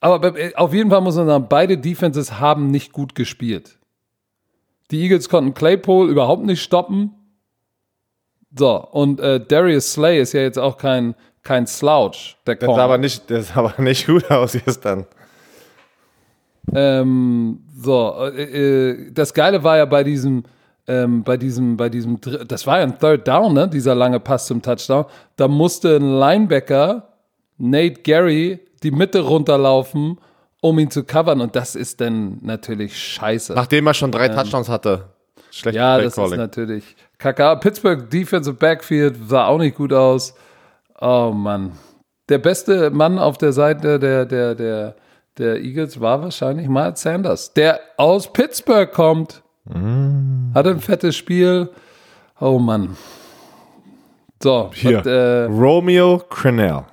Aber 0.00 0.34
auf 0.56 0.74
jeden 0.74 0.90
Fall 0.90 1.02
muss 1.02 1.14
man 1.14 1.26
sagen, 1.26 1.46
beide 1.48 1.78
Defenses 1.78 2.40
haben 2.40 2.66
nicht 2.66 2.92
gut 2.92 3.14
gespielt. 3.14 3.78
Die 4.90 5.02
Eagles 5.02 5.28
konnten 5.28 5.54
Claypool 5.54 6.10
überhaupt 6.10 6.44
nicht 6.44 6.60
stoppen. 6.60 7.14
So, 8.56 8.84
und 8.90 9.20
äh, 9.20 9.38
Darius 9.38 9.92
Slay 9.92 10.20
ist 10.20 10.32
ja 10.32 10.40
jetzt 10.40 10.58
auch 10.58 10.76
kein, 10.76 11.14
kein 11.44 11.68
Slouch, 11.68 12.34
der 12.44 12.56
Das 12.56 12.74
sah 12.74 12.84
aber 12.84 12.98
nicht, 12.98 13.30
das 13.30 13.48
sah 13.48 13.56
aber 13.60 13.80
nicht 13.80 14.06
gut 14.06 14.28
aus 14.32 14.58
gestern. 14.64 15.06
Ähm, 16.74 17.62
so, 17.82 18.30
äh, 18.34 18.90
äh, 18.90 19.12
das 19.12 19.32
Geile 19.32 19.64
war 19.64 19.78
ja 19.78 19.84
bei 19.84 20.04
diesem, 20.04 20.44
ähm, 20.86 21.22
bei 21.22 21.36
diesem, 21.36 21.76
bei 21.76 21.88
diesem, 21.88 22.18
das 22.46 22.66
war 22.66 22.78
ja 22.78 22.84
ein 22.84 22.98
Third 22.98 23.26
Down, 23.26 23.54
ne? 23.54 23.68
Dieser 23.68 23.94
lange 23.94 24.20
Pass 24.20 24.46
zum 24.46 24.60
Touchdown. 24.60 25.06
Da 25.36 25.48
musste 25.48 25.96
ein 25.96 26.18
Linebacker, 26.18 27.08
Nate 27.58 28.02
Gary, 28.02 28.60
die 28.82 28.90
Mitte 28.90 29.20
runterlaufen, 29.20 30.18
um 30.60 30.78
ihn 30.78 30.90
zu 30.90 31.04
covern. 31.04 31.40
Und 31.40 31.56
das 31.56 31.74
ist 31.74 32.00
dann 32.00 32.38
natürlich 32.42 32.98
scheiße. 32.98 33.54
Nachdem 33.54 33.86
er 33.86 33.94
schon 33.94 34.12
drei 34.12 34.28
Touchdowns 34.28 34.68
hatte. 34.68 35.04
Schlecht 35.50 35.76
ja, 35.76 35.98
das 35.98 36.16
ist 36.16 36.36
natürlich 36.36 36.96
kacke. 37.18 37.58
Pittsburgh 37.60 38.08
Defensive 38.08 38.56
Backfield 38.56 39.16
sah 39.28 39.46
auch 39.46 39.58
nicht 39.58 39.76
gut 39.76 39.92
aus. 39.92 40.34
Oh 41.00 41.32
Mann. 41.34 41.72
Der 42.28 42.38
beste 42.38 42.90
Mann 42.90 43.18
auf 43.18 43.38
der 43.38 43.52
Seite 43.52 43.98
der, 43.98 44.24
der, 44.26 44.54
der, 44.54 44.94
der 45.40 45.60
Eagles 45.60 46.00
war 46.00 46.22
wahrscheinlich 46.22 46.68
Miles 46.68 47.00
Sanders, 47.02 47.52
der 47.54 47.80
aus 47.96 48.32
Pittsburgh 48.32 48.92
kommt. 48.92 49.42
Hatte 50.54 50.70
ein 50.70 50.80
fettes 50.80 51.16
Spiel. 51.16 51.70
Oh 52.40 52.58
Mann. 52.58 52.96
So, 54.42 54.70
Hier. 54.74 54.98
was, 54.98 55.06
äh, 55.06 55.44
Romeo 55.44 56.18
Crennel. 56.28 56.84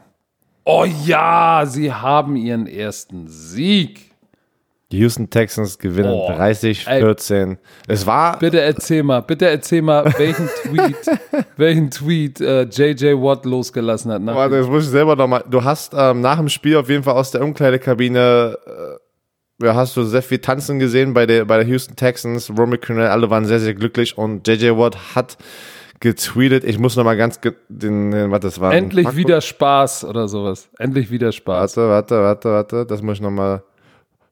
oh 0.65 0.85
ja, 1.05 1.63
sie 1.65 1.93
haben 1.93 2.35
ihren 2.35 2.67
ersten 2.67 3.27
Sieg. 3.27 4.06
Die 4.91 4.99
Houston 4.99 5.29
Texans 5.29 5.77
gewinnen 5.77 6.13
Oh, 6.13 6.31
30-14. 6.31 7.57
Es 7.87 8.05
war 8.05 8.39
Bitte 8.39 8.61
erzähl 8.61 9.03
mal, 9.03 9.19
bitte 9.19 9.47
erzähl 9.47 9.81
mal, 9.81 10.05
welchen 10.17 10.47
Tweet, 10.63 10.95
welchen 11.57 11.91
Tweet 11.91 12.39
äh, 12.39 12.63
JJ 12.63 13.13
Watt 13.21 13.45
losgelassen 13.45 14.11
hat. 14.11 14.25
Warte, 14.25 14.59
das 14.59 14.67
muss 14.67 14.85
ich 14.85 14.89
selber 14.89 15.17
nochmal. 15.17 15.43
Du 15.49 15.61
hast 15.61 15.93
ähm, 15.93 16.21
nach 16.21 16.37
dem 16.37 16.47
Spiel 16.47 16.77
auf 16.77 16.89
jeden 16.89 17.03
Fall 17.03 17.15
aus 17.15 17.31
der 17.31 17.43
Umkleidekabine, 17.43 18.57
äh, 18.65 19.65
ja, 19.65 19.75
hast 19.75 19.97
du 19.97 20.03
sehr 20.03 20.21
viel 20.21 20.39
tanzen 20.39 20.79
gesehen 20.79 21.13
bei 21.13 21.25
der, 21.25 21.43
bei 21.43 21.57
der 21.57 21.67
Houston 21.67 21.97
Texans. 21.97 22.49
Romeo 22.49 22.79
Crennel, 22.79 23.07
alle 23.07 23.29
waren 23.29 23.45
sehr, 23.45 23.59
sehr 23.59 23.73
glücklich 23.73 24.17
und 24.17 24.47
JJ 24.47 24.77
Watt 24.77 25.15
hat 25.15 25.37
getweetet. 25.99 26.63
Ich 26.63 26.79
muss 26.79 26.95
nochmal 26.95 27.17
ganz, 27.17 27.41
den, 27.41 28.11
den, 28.11 28.31
warte, 28.31 28.47
das 28.47 28.61
war. 28.61 28.73
Endlich 28.73 29.17
wieder 29.17 29.41
Spaß 29.41 30.05
oder 30.05 30.29
sowas. 30.29 30.69
Endlich 30.77 31.11
wieder 31.11 31.33
Spaß. 31.33 31.75
Warte, 31.75 31.89
warte, 31.89 32.21
warte, 32.21 32.49
warte, 32.51 32.85
das 32.85 33.01
muss 33.01 33.15
ich 33.15 33.21
nochmal. 33.21 33.63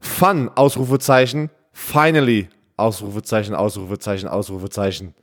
Fun, 0.05 0.49
Ausrufezeichen. 0.55 1.49
Finally, 1.73 2.47
Ausrufezeichen, 2.77 3.53
Ausrufezeichen, 3.55 4.27
Ausrufezeichen. 4.29 5.13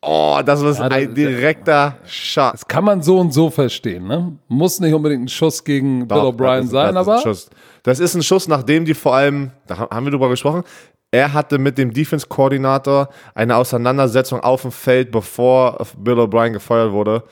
Oh, 0.00 0.38
das 0.44 0.62
war 0.62 0.72
Ja, 0.74 0.96
ein 0.96 1.12
direkter 1.14 1.96
Shot. 2.06 2.54
Das 2.54 2.66
kann 2.68 2.84
man 2.84 3.02
so 3.02 3.18
und 3.18 3.32
so 3.34 3.50
verstehen, 3.50 4.06
ne? 4.06 4.36
Muss 4.46 4.78
nicht 4.78 4.94
unbedingt 4.94 5.24
ein 5.24 5.28
Schuss 5.28 5.64
gegen 5.64 6.06
Bill 6.06 6.18
Doch, 6.18 6.32
O'Brien 6.34 6.56
das 6.58 6.64
ist- 6.66 6.70
sein, 6.70 6.94
das 6.94 7.06
ist 7.06 7.08
aber 7.12 7.20
Schuss. 7.22 7.50
Das 7.82 8.00
ist 8.00 8.14
ein 8.14 8.22
Schuss, 8.22 8.46
nachdem 8.48 8.84
die 8.84 8.94
vor 8.94 9.14
allem, 9.16 9.50
da 9.66 9.78
haben 9.90 10.06
wir 10.06 10.12
drüber 10.12 10.28
gesprochen, 10.28 10.62
er 11.10 11.32
hatte 11.32 11.58
mit 11.58 11.78
dem 11.78 11.92
Defense-Koordinator 11.92 13.08
eine 13.34 13.56
Auseinandersetzung 13.56 14.40
auf 14.40 14.62
dem 14.62 14.70
Feld, 14.72 15.10
bevor 15.10 15.78
Bill 15.98 16.18
O'Brien 16.20 16.52
gefeuert 16.52 16.92
wurde. 16.92 17.24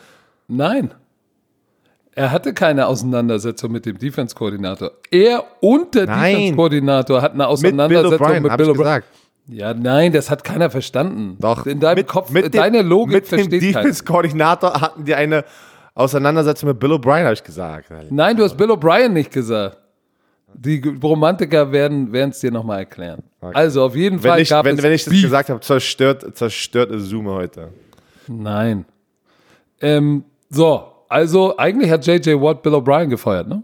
nein. 0.49 0.93
Er 2.19 2.33
hatte 2.33 2.55
keine 2.55 2.87
Auseinandersetzung 2.87 3.71
mit 3.73 3.85
dem 3.85 3.99
Defense-Koordinator. 3.99 4.91
Er 5.11 5.45
und 5.61 5.95
der. 5.95 6.07
Defense-Koordinator 6.07 7.21
hatten 7.21 7.39
eine 7.41 7.53
Mit 7.53 7.61
Bill 7.61 7.73
Auseinandersetzung 7.81 8.27
O'Brien, 8.27 8.41
mit 8.41 8.57
Bill 8.57 8.67
ich 8.67 8.73
O'Brien. 8.73 8.79
gesagt. 8.79 9.07
Ja, 9.49 9.75
nein, 9.75 10.13
das 10.13 10.31
hat 10.31 10.43
keiner 10.43 10.71
verstanden. 10.71 11.37
Doch. 11.39 11.67
In 11.67 11.79
deinem 11.79 11.99
mit, 11.99 12.09
Kopf, 12.09 12.31
mit 12.31 12.45
dem, 12.47 12.53
deine 12.53 12.81
Logik 12.83 13.13
mit 13.15 13.25
dem 13.25 13.39
versteht 13.39 13.61
keiner. 13.61 13.73
Defense-Koordinator 13.85 14.81
hatten 14.81 15.05
die 15.05 15.15
eine 15.15 15.45
Auseinandersetzung 15.95 16.71
mit 16.71 16.81
Bill 16.81 16.93
O'Brien, 16.93 17.25
habe 17.25 17.35
ich 17.35 17.45
gesagt. 17.45 17.91
Nein, 18.11 18.37
du 18.37 18.45
hast 18.45 18.57
Bill 18.57 18.71
O'Brien 18.71 19.11
nicht 19.11 19.31
gesagt. 19.31 19.77
Die 20.55 20.81
Romantiker 21.03 21.71
werden 21.71 22.11
es 22.31 22.41
dir 22.41 22.51
nochmal 22.51 22.79
erklären. 22.79 23.23
Also 23.43 23.85
auf 23.85 23.95
jeden 23.95 24.23
Wenn 24.23 24.31
Fall 24.31 24.41
ich, 24.41 24.49
gab 24.49 24.65
wenn, 24.65 24.77
es 24.79 24.83
wenn 24.83 24.93
ich 24.93 25.05
das 25.05 25.13
Beef. 25.13 25.23
gesagt 25.25 25.51
habe, 25.51 25.61
zerstört, 25.61 26.35
zerstört 26.35 26.91
Zoom 26.97 27.29
heute. 27.29 27.69
Nein. 28.27 28.87
Ähm, 29.83 30.25
so, 30.49 30.96
also 31.09 31.57
eigentlich 31.57 31.91
hat 31.91 32.07
JJ 32.07 32.41
Watt 32.41 32.63
Bill 32.63 32.75
O'Brien 32.75 33.09
gefeuert, 33.09 33.49
ne? 33.49 33.63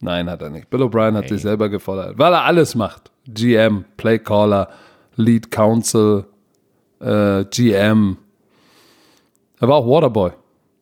Nein, 0.00 0.28
hat 0.28 0.42
er 0.42 0.50
nicht. 0.50 0.68
Bill 0.68 0.82
O'Brien 0.82 1.16
hat 1.16 1.28
sich 1.28 1.40
selber 1.40 1.68
gefeuert, 1.68 2.18
weil 2.18 2.32
er 2.32 2.44
alles 2.44 2.74
macht. 2.74 3.10
GM, 3.26 3.84
Playcaller, 3.96 4.68
Lead 5.16 5.50
Counsel, 5.50 6.26
äh, 7.00 7.44
GM. 7.44 8.18
Er 9.60 9.68
war 9.68 9.76
auch 9.76 9.86
Waterboy. 9.86 10.32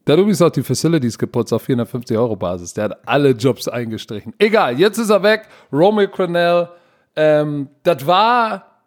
Der 0.07 0.15
hat 0.15 0.19
übrigens 0.19 0.43
auch 0.43 0.51
die 0.51 0.65
Facilities 0.65 1.17
geputzt 1.17 1.53
auf 1.53 1.63
450 1.63 2.17
Euro 2.17 2.35
Basis. 2.35 2.75
Der 2.75 2.85
hat 2.85 2.99
alle 3.07 3.31
Jobs 3.31 3.69
eingestrichen. 3.69 4.35
Egal, 4.39 4.79
jetzt 4.79 4.99
ist 4.99 5.11
er 5.11 5.23
weg. 5.23 5.47
Romeo 5.73 6.09
Crennel. 6.09 6.69
Ähm, 7.15 7.69
das 7.85 8.07
war. 8.07 8.81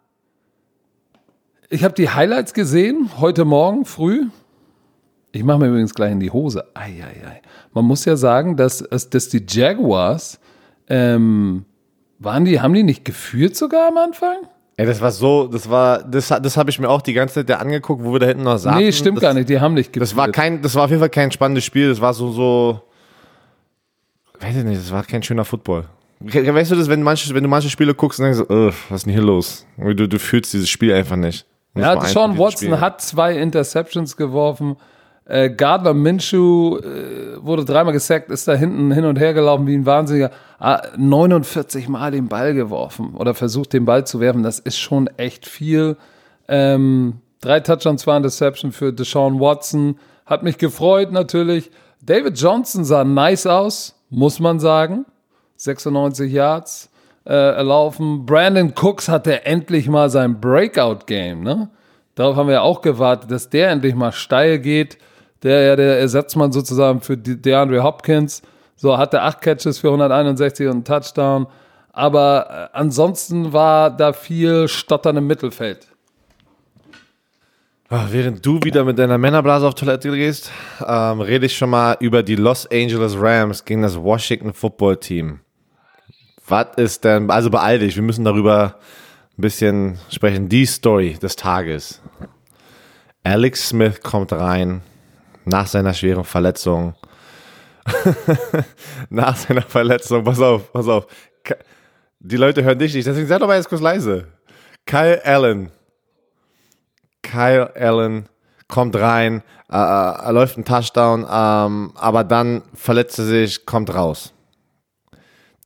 Ich 1.70 1.82
habe 1.82 1.94
die 1.94 2.10
Highlights 2.10 2.52
gesehen 2.52 3.10
heute 3.18 3.44
Morgen 3.44 3.86
früh. 3.86 4.26
Ich 5.32 5.44
mache 5.44 5.58
mir 5.58 5.68
übrigens 5.68 5.94
gleich 5.94 6.12
in 6.12 6.20
die 6.20 6.30
Hose. 6.30 6.64
Eieiei. 6.74 7.42
Man 7.72 7.84
muss 7.84 8.04
ja 8.04 8.16
sagen, 8.16 8.56
dass, 8.56 8.78
dass 8.78 9.28
die 9.28 9.44
Jaguars 9.46 10.40
ähm, 10.88 11.64
waren 12.18 12.44
die, 12.44 12.60
haben 12.60 12.72
die 12.72 12.82
nicht 12.82 13.04
geführt 13.04 13.56
sogar 13.56 13.88
am 13.88 13.98
Anfang? 13.98 14.36
Ey, 14.78 14.86
das 14.86 15.00
war 15.00 15.10
so, 15.10 15.46
das 15.46 15.68
war, 15.70 16.02
das, 16.02 16.28
das 16.28 16.56
habe 16.56 16.70
ich 16.70 16.78
mir 16.78 16.88
auch 16.88 17.02
die 17.02 17.12
ganze 17.14 17.46
Zeit 17.46 17.58
angeguckt, 17.58 18.04
wo 18.04 18.12
wir 18.12 18.18
da 18.20 18.26
hinten 18.26 18.44
noch 18.44 18.58
saßen. 18.58 18.78
nee, 18.78 18.92
stimmt 18.92 19.18
das, 19.18 19.22
gar 19.22 19.34
nicht. 19.34 19.48
Die 19.48 19.58
haben 19.60 19.74
nicht 19.74 19.92
geführt. 19.92 20.10
Das 20.10 20.16
war 20.16 20.28
kein, 20.28 20.60
das 20.62 20.74
war 20.74 20.84
auf 20.84 20.90
jeden 20.90 21.00
Fall 21.00 21.10
kein 21.10 21.30
spannendes 21.30 21.64
Spiel. 21.64 21.88
Das 21.88 22.00
war 22.00 22.12
so, 22.14 22.30
so, 22.30 22.82
weiß 24.40 24.56
ich 24.56 24.64
nicht, 24.64 24.80
das 24.80 24.90
war 24.92 25.02
kein 25.04 25.22
schöner 25.22 25.44
Football. 25.44 25.84
Weißt 26.20 26.70
du 26.70 26.76
das, 26.76 26.88
wenn, 26.88 27.02
manche, 27.02 27.34
wenn 27.34 27.42
du 27.42 27.48
manche 27.48 27.68
Spiele 27.68 27.94
guckst 27.94 28.20
und 28.20 28.24
denkst, 28.26 28.40
"Ugh, 28.50 28.72
was 28.88 29.00
ist 29.00 29.06
denn 29.06 29.12
hier 29.12 29.22
los? 29.22 29.66
Du, 29.76 30.08
du 30.08 30.18
fühlst 30.18 30.52
dieses 30.54 30.68
Spiel 30.68 30.94
einfach 30.94 31.16
nicht. 31.16 31.46
Ja, 31.74 32.00
Sean 32.06 32.38
Watson 32.38 32.68
Spiel. 32.68 32.80
hat 32.80 33.02
zwei 33.02 33.36
Interceptions 33.36 34.16
geworfen. 34.16 34.76
Äh, 35.28 35.50
Gardner 35.50 35.92
Minshew 35.92 36.78
äh, 36.78 37.44
wurde 37.44 37.64
dreimal 37.64 37.92
gesackt, 37.92 38.30
ist 38.30 38.46
da 38.46 38.54
hinten 38.54 38.92
hin 38.92 39.04
und 39.04 39.18
her 39.18 39.34
gelaufen 39.34 39.66
wie 39.66 39.74
ein 39.74 39.84
Wahnsinniger. 39.84 40.30
Ah, 40.60 40.82
49 40.96 41.88
Mal 41.88 42.12
den 42.12 42.28
Ball 42.28 42.54
geworfen 42.54 43.14
oder 43.14 43.34
versucht 43.34 43.72
den 43.72 43.84
Ball 43.84 44.06
zu 44.06 44.20
werfen. 44.20 44.44
Das 44.44 44.60
ist 44.60 44.78
schon 44.78 45.08
echt 45.16 45.46
viel. 45.46 45.96
Ähm, 46.46 47.14
drei 47.40 47.58
Touchdowns, 47.58 48.02
zwei 48.02 48.16
Interception 48.16 48.70
für 48.70 48.92
Deshaun 48.92 49.40
Watson. 49.40 49.98
Hat 50.26 50.44
mich 50.44 50.58
gefreut 50.58 51.10
natürlich. 51.10 51.70
David 52.00 52.38
Johnson 52.38 52.84
sah 52.84 53.02
nice 53.02 53.46
aus, 53.46 54.00
muss 54.10 54.38
man 54.38 54.60
sagen. 54.60 55.06
96 55.56 56.32
Yards 56.32 56.88
äh, 57.24 57.32
erlaufen. 57.32 58.26
Brandon 58.26 58.72
Cooks 58.80 59.08
hatte 59.08 59.44
endlich 59.44 59.88
mal 59.88 60.08
sein 60.08 60.40
Breakout-Game. 60.40 61.42
Ne? 61.42 61.68
Darauf 62.14 62.36
haben 62.36 62.48
wir 62.48 62.62
auch 62.62 62.80
gewartet, 62.80 63.30
dass 63.30 63.50
der 63.50 63.70
endlich 63.70 63.96
mal 63.96 64.12
steil 64.12 64.60
geht. 64.60 64.98
Der 65.42 65.62
ja 65.62 65.76
der 65.76 65.98
Ersatzmann 66.00 66.52
sozusagen 66.52 67.00
für 67.00 67.16
De- 67.16 67.36
DeAndre 67.36 67.82
Hopkins. 67.82 68.42
So 68.76 68.96
hatte 68.98 69.22
acht 69.22 69.40
Catches 69.40 69.78
für 69.78 69.88
161 69.88 70.66
und 70.66 70.72
einen 70.72 70.84
Touchdown. 70.84 71.46
Aber 71.92 72.70
äh, 72.72 72.76
ansonsten 72.76 73.52
war 73.52 73.90
da 73.90 74.12
viel 74.12 74.68
Stottern 74.68 75.16
im 75.16 75.26
Mittelfeld. 75.26 75.86
Ah, 77.88 78.06
Während 78.10 78.44
du 78.44 78.58
wieder 78.64 78.84
mit 78.84 78.98
deiner 78.98 79.16
Männerblase 79.16 79.66
auf 79.66 79.74
Toilette 79.74 80.10
gehst, 80.10 80.50
ähm, 80.84 81.20
rede 81.20 81.46
ich 81.46 81.56
schon 81.56 81.70
mal 81.70 81.96
über 82.00 82.22
die 82.24 82.34
Los 82.34 82.66
Angeles 82.70 83.14
Rams 83.16 83.64
gegen 83.64 83.82
das 83.82 83.96
Washington 83.96 84.52
Football 84.52 84.96
Team. 84.96 85.40
Was 86.48 86.66
ist 86.76 87.04
denn, 87.04 87.30
also 87.30 87.48
beeil 87.48 87.78
dich, 87.78 87.94
wir 87.94 88.02
müssen 88.02 88.24
darüber 88.24 88.74
ein 89.38 89.40
bisschen 89.40 89.98
sprechen. 90.10 90.48
Die 90.48 90.66
Story 90.66 91.14
des 91.20 91.36
Tages. 91.36 92.00
Alex 93.22 93.68
Smith 93.68 94.00
kommt 94.02 94.32
rein 94.32 94.82
nach 95.46 95.66
seiner 95.66 95.94
schweren 95.94 96.24
Verletzung. 96.24 96.94
nach 99.10 99.36
seiner 99.36 99.62
Verletzung, 99.62 100.24
pass 100.24 100.40
auf, 100.40 100.72
pass 100.72 100.88
auf. 100.88 101.06
Die 102.18 102.36
Leute 102.36 102.62
hören 102.62 102.78
dich 102.78 102.94
nicht, 102.94 103.06
deswegen 103.06 103.26
sei 103.26 103.38
doch 103.38 103.46
mal 103.46 103.56
jetzt 103.56 103.68
kurz 103.68 103.80
leise. 103.80 104.26
Kyle 104.84 105.24
Allen 105.24 105.70
Kyle 107.26 107.74
Allen 107.76 108.28
kommt 108.68 108.96
rein, 108.96 109.42
äh, 109.70 109.76
er 109.76 110.32
läuft 110.32 110.56
einen 110.56 110.64
Touchdown, 110.64 111.26
ähm, 111.30 111.92
aber 111.94 112.24
dann 112.24 112.62
verletzt 112.74 113.18
er 113.18 113.24
sich, 113.24 113.66
kommt 113.66 113.94
raus. 113.94 114.32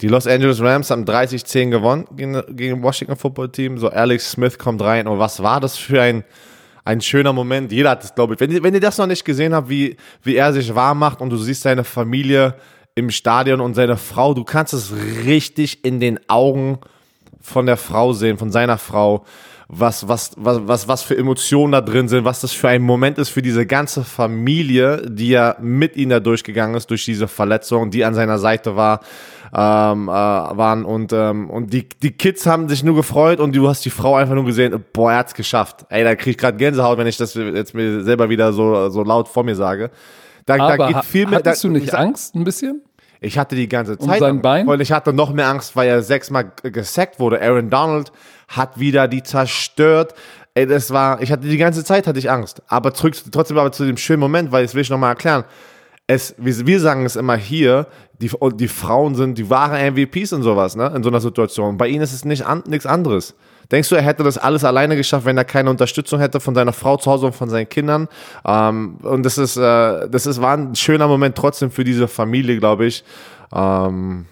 Die 0.01 0.09
Los 0.09 0.27
Angeles 0.27 0.63
Rams 0.63 0.91
haben 0.91 1.05
30-10 1.05 1.71
gewonnen 1.71 2.07
gegen, 2.17 2.43
gegen 2.57 2.83
Washington 2.83 3.17
Football 3.17 3.51
Team. 3.51 3.77
So 3.77 3.89
Alex 3.89 4.33
Smith 4.33 4.59
kommt 4.59 4.81
rein 4.81 5.07
und 5.07 5.19
was 5.19 5.43
war 5.43 5.61
das 5.61 5.77
für 5.77 6.01
ein, 6.01 6.25
ein 6.85 7.01
schöner 7.01 7.33
Moment? 7.33 7.71
Jeder 7.73 7.91
hat 7.91 8.05
es, 8.05 8.15
glaube 8.15 8.35
ich. 8.35 8.41
Wenn, 8.41 8.51
ihr- 8.51 8.63
wenn 8.63 8.75
ihr 8.75 8.81
das 8.81 8.99
noch 8.99 9.07
nicht 9.07 9.25
gesehen 9.25 9.55
habt, 9.55 9.69
wie, 9.69 9.97
wie 10.23 10.37
er 10.37 10.53
sich 10.53 10.75
warm 10.75 10.99
macht 10.99 11.21
und 11.21 11.31
du 11.31 11.37
siehst 11.37 11.63
seine 11.63 11.85
Familie 11.85 12.55
im 12.95 13.11
Stadion 13.11 13.61
und 13.61 13.75
seine 13.75 13.97
Frau, 13.97 14.35
du 14.35 14.45
kannst 14.45 14.73
es 14.75 14.93
richtig 15.25 15.85
in 15.85 16.01
den 16.01 16.19
Augen 16.29 16.79
von 17.41 17.67
der 17.67 17.77
Frau 17.77 18.13
sehen, 18.13 18.37
von 18.39 18.51
seiner 18.51 18.79
Frau, 18.79 19.25
was, 19.69 20.09
was, 20.09 20.33
was, 20.37 20.61
was, 20.67 20.89
was 20.89 21.03
für 21.03 21.17
Emotionen 21.17 21.73
da 21.73 21.81
drin 21.81 22.09
sind, 22.09 22.25
was 22.25 22.41
das 22.41 22.53
für 22.53 22.69
ein 22.69 22.83
Moment 22.83 23.19
ist 23.19 23.29
für 23.29 23.41
diese 23.41 23.67
ganze 23.67 24.03
Familie, 24.03 25.03
die 25.09 25.29
ja 25.29 25.57
mit 25.61 25.97
ihm 25.97 26.09
da 26.09 26.19
durchgegangen 26.19 26.75
ist, 26.75 26.91
durch 26.91 27.05
diese 27.05 27.29
Verletzung, 27.29 27.91
die 27.91 28.05
an 28.05 28.15
seiner 28.15 28.39
Seite 28.39 28.75
war, 28.75 29.01
ähm, 29.53 30.09
äh, 30.09 30.13
waren 30.13 30.85
und, 30.85 31.13
ähm, 31.13 31.51
und 31.51 31.73
die, 31.73 31.89
die 31.89 32.13
Kids 32.13 32.47
haben 32.47 32.69
sich 32.69 32.85
nur 32.85 32.95
gefreut 32.95 33.41
und 33.41 33.55
du 33.55 33.69
hast 33.69 33.85
die 33.85 33.91
Frau 33.91 34.15
einfach 34.17 34.35
nur 34.35 34.45
gesehen, 34.45 34.85
boah, 34.93 35.13
er 35.13 35.19
hat's 35.19 35.35
geschafft. 35.35 35.87
Ey, 35.89 36.05
da 36.05 36.15
krieg 36.15 36.33
ich 36.33 36.39
gerade 36.39 36.57
Gänsehaut, 36.57 36.99
wenn 36.99 37.07
ich 37.07 37.17
das 37.17 37.35
jetzt 37.35 37.75
mir 37.75 38.03
selber 38.05 38.29
wieder 38.29 38.53
so, 38.53 38.89
so 38.91 39.03
laut 39.03 39.29
vor 39.29 39.43
mir 39.45 39.57
sage. 39.57 39.91
Da, 40.47 40.57
da 40.57 40.65
Aber 40.69 40.87
geht 40.87 40.97
ha- 40.97 41.03
viel 41.03 41.27
mit. 41.27 41.35
hattest 41.37 41.65
da, 41.65 41.69
du 41.69 41.75
nicht 41.75 41.95
Angst 41.95 42.35
ein 42.35 42.45
bisschen? 42.45 42.83
ich 43.21 43.37
hatte 43.39 43.55
die 43.55 43.69
ganze 43.69 43.99
Zeit 43.99 44.19
sein 44.21 44.31
Angst. 44.31 44.43
Bein? 44.43 44.67
Und 44.67 44.81
ich 44.81 44.93
hatte 44.93 45.13
noch 45.13 45.33
mehr 45.33 45.49
Angst, 45.49 45.77
weil 45.77 45.89
er 45.89 46.03
sechsmal 46.03 46.53
gesackt 46.63 47.21
wurde. 47.21 47.41
Aaron 47.43 47.69
Donald 47.69 48.13
hat 48.49 48.81
wieder 48.81 49.09
die 49.09 49.23
zerstört. 49.23 50.15
Ey, 50.55 50.67
das 50.67 50.91
war, 50.91 51.21
ich 51.23 51.31
hatte 51.31 51.47
die 51.47 51.57
ganze 51.59 51.85
Zeit 51.85 52.07
hatte 52.07 52.19
ich 52.19 52.31
Angst. 52.31 52.63
Aber 52.67 52.95
zurück, 52.95 53.15
trotzdem 53.31 53.59
aber 53.59 53.73
zu 53.73 53.85
dem 53.85 53.97
schönen 53.99 54.21
Moment, 54.21 54.53
weil 54.53 54.65
das 54.65 54.75
will 54.75 54.83
ich 54.83 54.91
nochmal 54.91 55.11
erklären. 55.11 55.45
Es, 56.07 56.35
wir, 56.39 56.81
sagen 56.81 57.07
es 57.07 57.15
immer 57.15 57.37
hier, 57.37 57.87
die, 58.21 58.31
die 58.55 58.69
Frauen 58.69 59.15
sind 59.15 59.39
die 59.39 59.49
wahren 59.49 59.95
MVPs 59.95 60.33
und 60.33 60.43
sowas, 60.43 60.75
ne? 60.75 60.93
In 60.95 61.03
so 61.03 61.09
einer 61.09 61.21
Situation. 61.21 61.77
Bei 61.77 61.87
ihnen 61.87 62.03
ist 62.03 62.13
es 62.13 62.25
nicht 62.25 62.45
an, 62.45 62.65
nichts 62.67 62.85
anderes. 62.85 63.35
Denkst 63.71 63.89
du, 63.89 63.95
er 63.95 64.03
hätte 64.03 64.25
das 64.25 64.37
alles 64.37 64.65
alleine 64.65 64.97
geschafft, 64.97 65.25
wenn 65.25 65.39
er 65.39 65.45
keine 65.45 65.71
Unterstützung 65.71 66.19
hätte 66.19 66.41
von 66.41 66.55
seiner 66.55 66.73
Frau 66.73 66.97
zu 66.97 67.11
Hause 67.11 67.27
und 67.27 67.35
von 67.35 67.49
seinen 67.49 67.69
Kindern? 67.69 68.09
Ähm, 68.45 68.97
und 69.03 69.23
das 69.25 69.39
ist, 69.39 69.57
äh, 69.57 70.09
das 70.09 70.27
ist, 70.27 70.41
war 70.43 70.57
ein 70.57 70.75
schöner 70.75 71.07
Moment 71.07 71.37
trotzdem 71.37 71.71
für 71.71 71.85
diese 71.85 72.09
Familie, 72.09 72.59
glaube 72.59 72.87
ich. 72.87 73.05
Ähm, 73.53 74.27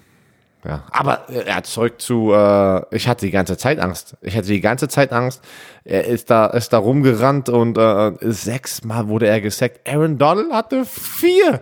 ja, 0.65 0.83
aber 0.91 1.25
ja, 1.29 1.63
zurück 1.63 2.01
zu, 2.01 2.33
äh, 2.33 2.95
ich 2.95 3.07
hatte 3.07 3.25
die 3.25 3.31
ganze 3.31 3.57
Zeit 3.57 3.79
Angst. 3.79 4.17
Ich 4.21 4.35
hatte 4.35 4.47
die 4.47 4.59
ganze 4.59 4.89
Zeit 4.89 5.13
Angst. 5.13 5.41
Er 5.85 6.05
ist 6.05 6.29
da, 6.29 6.47
ist 6.47 6.73
da 6.73 6.79
rumgerannt 6.79 7.47
und 7.47 7.77
äh, 7.77 8.11
sechsmal 8.19 9.07
wurde 9.07 9.27
er 9.27 9.39
gesackt. 9.39 9.87
Aaron 9.87 10.17
Donald 10.17 10.51
hatte 10.51 10.83
vier, 10.83 11.61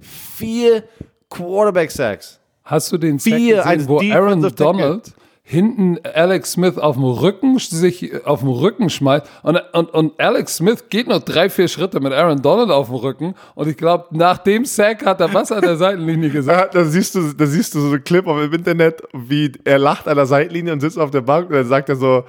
vier 0.00 0.82
Quarterback-Sacks. 1.30 2.40
Hast 2.64 2.90
du 2.92 2.98
den 2.98 3.18
Sack 3.18 3.34
Vier 3.34 3.62
gesehen, 3.62 3.88
wo 3.88 4.00
Aaron. 4.00 4.54
Donald 4.54 5.12
hinten 5.52 5.98
Alex 6.14 6.52
Smith 6.52 6.78
auf 6.78 6.96
dem 6.96 7.04
Rücken 7.04 7.58
sich 7.58 8.24
auf 8.26 8.40
dem 8.40 8.48
Rücken 8.48 8.90
schmeißt 8.90 9.26
und, 9.42 9.60
und, 9.72 9.90
und 9.94 10.20
Alex 10.20 10.56
Smith 10.56 10.84
geht 10.88 11.06
noch 11.06 11.20
drei, 11.20 11.50
vier 11.50 11.68
Schritte 11.68 12.00
mit 12.00 12.12
Aaron 12.12 12.40
Donald 12.40 12.70
auf 12.70 12.86
dem 12.86 12.96
Rücken 12.96 13.34
und 13.54 13.68
ich 13.68 13.76
glaube, 13.76 14.06
nach 14.10 14.38
dem 14.38 14.64
Sack 14.64 15.04
hat 15.04 15.20
er 15.20 15.32
was 15.32 15.52
an 15.52 15.60
der 15.60 15.76
Seitenlinie 15.76 16.30
gesagt. 16.30 16.74
Ja, 16.74 16.80
da 16.80 16.86
siehst 16.88 17.14
du, 17.14 17.32
da 17.32 17.46
siehst 17.46 17.74
du 17.74 17.80
so 17.80 17.88
einen 17.88 18.02
Clip 18.02 18.26
auf 18.26 18.40
dem 18.40 18.52
Internet, 18.52 19.02
wie 19.12 19.52
er 19.64 19.78
lacht 19.78 20.08
an 20.08 20.16
der 20.16 20.26
Seitenlinie 20.26 20.72
und 20.72 20.80
sitzt 20.80 20.98
auf 20.98 21.10
der 21.10 21.20
Bank 21.20 21.50
und 21.50 21.56
dann 21.56 21.66
sagt 21.66 21.90
er 21.90 21.96
so, 21.96 22.24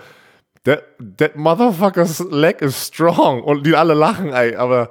that, 0.65 0.84
that 1.17 1.36
motherfucker's 1.36 2.19
leg 2.30 2.61
is 2.61 2.88
strong. 2.88 3.41
Und 3.43 3.65
die 3.65 3.76
alle 3.76 3.93
lachen, 3.93 4.34
ey, 4.34 4.55
aber 4.55 4.89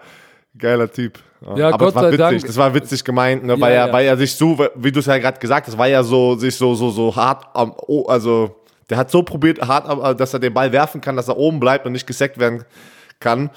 geiler 0.58 0.90
Typ. 0.90 1.18
Ja, 1.57 1.68
aber 1.70 1.78
Gott 1.78 1.88
es 1.88 1.95
war 1.95 2.03
sei 2.03 2.09
witzig, 2.12 2.18
Dank. 2.18 2.47
das 2.47 2.57
war 2.57 2.74
witzig 2.74 3.05
gemeint, 3.05 3.45
ne, 3.45 3.61
weil, 3.61 3.72
Ja, 3.74 3.80
er, 3.82 3.86
ja. 3.88 3.93
weil 3.93 4.07
er 4.07 4.16
sich 4.16 4.34
so, 4.34 4.57
wie 4.76 4.93
du 4.93 5.01
es 5.01 5.07
ja 5.07 5.18
gerade 5.18 5.38
gesagt 5.40 5.66
hast, 5.66 5.76
war 5.76 5.88
ja 5.88 6.03
so, 6.03 6.36
sich 6.36 6.55
so, 6.57 6.74
so, 6.74 6.90
so 6.90 7.14
hart 7.16 7.45
am, 7.55 7.72
oh, 7.86 8.05
also, 8.07 8.55
der 8.90 8.99
hat 8.99 9.11
so 9.11 9.22
probiert, 9.22 9.61
hart, 9.61 9.88
am- 9.88 10.16
dass 10.16 10.32
er 10.34 10.40
den 10.40 10.55
Ball 10.55 10.70
werfen 10.72 11.01
kann, 11.01 11.16
dass 11.16 11.28
er 11.28 11.36
oben 11.36 11.59
bleibt 11.61 11.84
und 11.86 11.93
nicht 11.93 12.07
gesackt 12.07 12.38
werden 12.38 12.64
kann. 13.20 13.51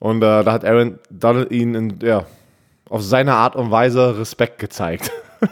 Und 0.00 0.18
äh, 0.22 0.44
da 0.44 0.52
hat 0.52 0.64
Aaron 0.64 0.98
Donald 1.10 1.50
ihn 1.50 1.74
in, 1.74 1.98
ja, 2.02 2.24
auf 2.90 3.02
seine 3.02 3.32
Art 3.34 3.56
und 3.56 3.70
Weise 3.70 4.18
Respekt 4.18 4.58
gezeigt. 4.58 5.10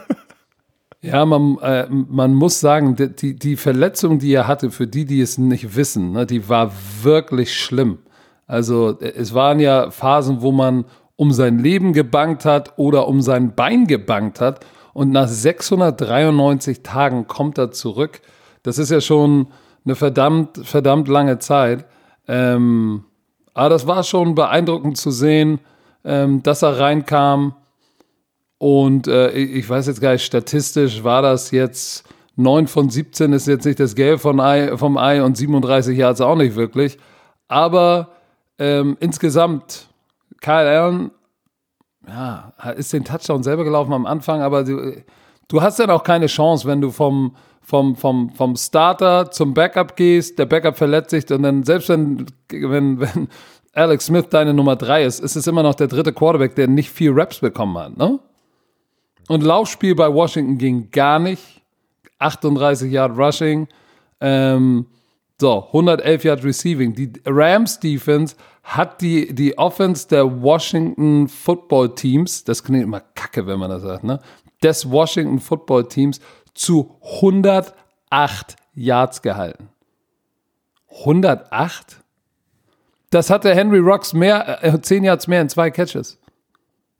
Ja, 1.01 1.25
man, 1.25 1.57
äh, 1.61 1.85
man 1.89 2.33
muss 2.33 2.61
sagen, 2.61 2.95
die- 2.95 3.09
die, 3.13 3.35
die 3.37 3.57
Verletzung, 3.57 4.19
die 4.19 4.31
er 4.33 4.47
hatte, 4.47 4.71
für 4.71 4.87
die, 4.87 5.03
die 5.03 5.19
es 5.19 5.37
nicht 5.37 5.75
wissen, 5.75 6.13
ne, 6.13 6.25
die 6.25 6.47
war 6.47 6.71
wirklich 7.01 7.59
schlimm. 7.59 7.97
Also 8.47 8.97
äh, 9.01 9.09
es 9.17 9.33
waren 9.33 9.59
ja 9.59 9.91
Phasen, 9.91 10.41
wo 10.41 10.53
man 10.53 10.85
um 11.15 11.31
sein 11.31 11.59
Leben 11.59 11.93
gebankt 11.93 12.45
hat 12.45 12.73
oder 12.77 13.07
um 13.07 13.21
sein 13.21 13.55
Bein 13.55 13.87
gebankt 13.87 14.41
hat. 14.41 14.65
Und 14.93 15.11
nach 15.11 15.27
693 15.27 16.83
Tagen 16.83 17.27
kommt 17.27 17.57
er 17.57 17.71
zurück. 17.71 18.21
Das 18.61 18.77
ist 18.77 18.91
ja 18.91 19.01
schon 19.01 19.47
eine 19.85 19.95
verdammt, 19.95 20.59
verdammt 20.63 21.07
lange 21.07 21.39
Zeit. 21.39 21.85
Ähm, 22.27 23.05
aber 23.53 23.69
das 23.69 23.87
war 23.87 24.03
schon 24.03 24.35
beeindruckend 24.35 24.97
zu 24.97 25.11
sehen, 25.11 25.59
ähm, 26.03 26.41
dass 26.43 26.61
er 26.61 26.79
reinkam. 26.79 27.55
Und 28.57 29.07
äh, 29.07 29.31
ich 29.31 29.67
weiß 29.67 29.87
jetzt 29.87 30.01
gar 30.01 30.13
nicht, 30.13 30.23
statistisch 30.23 31.03
war 31.03 31.21
das 31.21 31.51
jetzt 31.51 32.07
9 32.35 32.67
von 32.67 32.89
17 32.89 33.33
ist 33.33 33.47
jetzt 33.47 33.65
nicht 33.65 33.79
das 33.79 33.95
Gelb 33.95 34.19
von 34.19 34.39
Ei, 34.39 34.75
vom 34.77 34.97
Ei 34.97 35.23
und 35.23 35.37
37 35.37 35.97
Yards 35.97 36.21
auch 36.21 36.35
nicht 36.35 36.55
wirklich. 36.55 36.97
Aber 37.47 38.09
ähm, 38.57 38.97
insgesamt, 38.99 39.87
Kyle 40.43 40.69
Allen, 40.69 41.11
ja, 42.07 42.53
ist 42.75 42.93
den 42.93 43.05
Touchdown 43.05 43.41
selber 43.41 43.63
gelaufen 43.63 43.93
am 43.93 44.05
Anfang, 44.05 44.41
aber 44.41 44.63
du, 44.63 45.03
du 45.47 45.61
hast 45.61 45.79
dann 45.79 45.89
auch 45.89 46.03
keine 46.03 46.27
Chance, 46.27 46.67
wenn 46.67 46.81
du 46.81 46.91
vom, 46.91 47.35
vom, 47.61 47.95
vom, 47.95 48.29
vom 48.29 48.55
Starter 48.55 49.31
zum 49.31 49.53
Backup 49.53 49.95
gehst, 49.95 50.37
der 50.37 50.45
Backup 50.45 50.77
verletzt 50.77 51.11
sich 51.11 51.31
und 51.31 51.43
dann, 51.43 51.63
selbst 51.63 51.89
wenn, 51.89 52.25
wenn, 52.49 52.99
wenn 52.99 53.27
Alex 53.73 54.07
Smith 54.07 54.27
deine 54.29 54.53
Nummer 54.53 54.75
drei 54.75 55.05
ist, 55.05 55.21
ist 55.21 55.35
es 55.35 55.47
immer 55.47 55.63
noch 55.63 55.75
der 55.75 55.87
dritte 55.87 56.13
Quarterback, 56.13 56.55
der 56.55 56.67
nicht 56.67 56.91
viel 56.91 57.11
Raps 57.13 57.39
bekommen 57.39 57.77
hat, 57.77 57.97
ne? 57.97 58.19
Und 59.29 59.41
Laufspiel 59.41 59.95
bei 59.95 60.13
Washington 60.13 60.57
ging 60.57 60.91
gar 60.91 61.17
nicht. 61.17 61.61
38 62.19 62.91
Yard 62.91 63.17
Rushing. 63.17 63.69
Ähm, 64.19 64.85
so, 65.39 65.65
111 65.67 66.23
Yard 66.23 66.43
Receiving. 66.43 66.93
Die 66.93 67.11
Rams 67.25 67.79
Defense 67.79 68.35
hat 68.63 69.01
die, 69.01 69.33
die 69.33 69.57
Offense 69.57 70.07
der 70.07 70.41
Washington 70.41 71.27
Football 71.27 71.95
Teams, 71.95 72.43
das 72.43 72.63
klingt 72.63 72.83
immer 72.83 73.01
kacke, 73.01 73.45
wenn 73.45 73.59
man 73.59 73.69
das 73.69 73.81
sagt, 73.81 74.03
ne? 74.03 74.19
Des 74.61 74.89
Washington 74.89 75.39
Football 75.39 75.87
Teams 75.89 76.21
zu 76.53 76.95
108 77.19 78.55
Yards 78.73 79.21
gehalten. 79.21 79.69
108? 80.99 81.97
Das 83.09 83.29
hatte 83.29 83.53
Henry 83.53 83.79
Rocks 83.79 84.13
mehr, 84.13 84.63
äh, 84.63 84.79
10 84.79 85.03
Yards 85.03 85.27
mehr 85.27 85.41
in 85.41 85.49
zwei 85.49 85.69
Catches. 85.71 86.19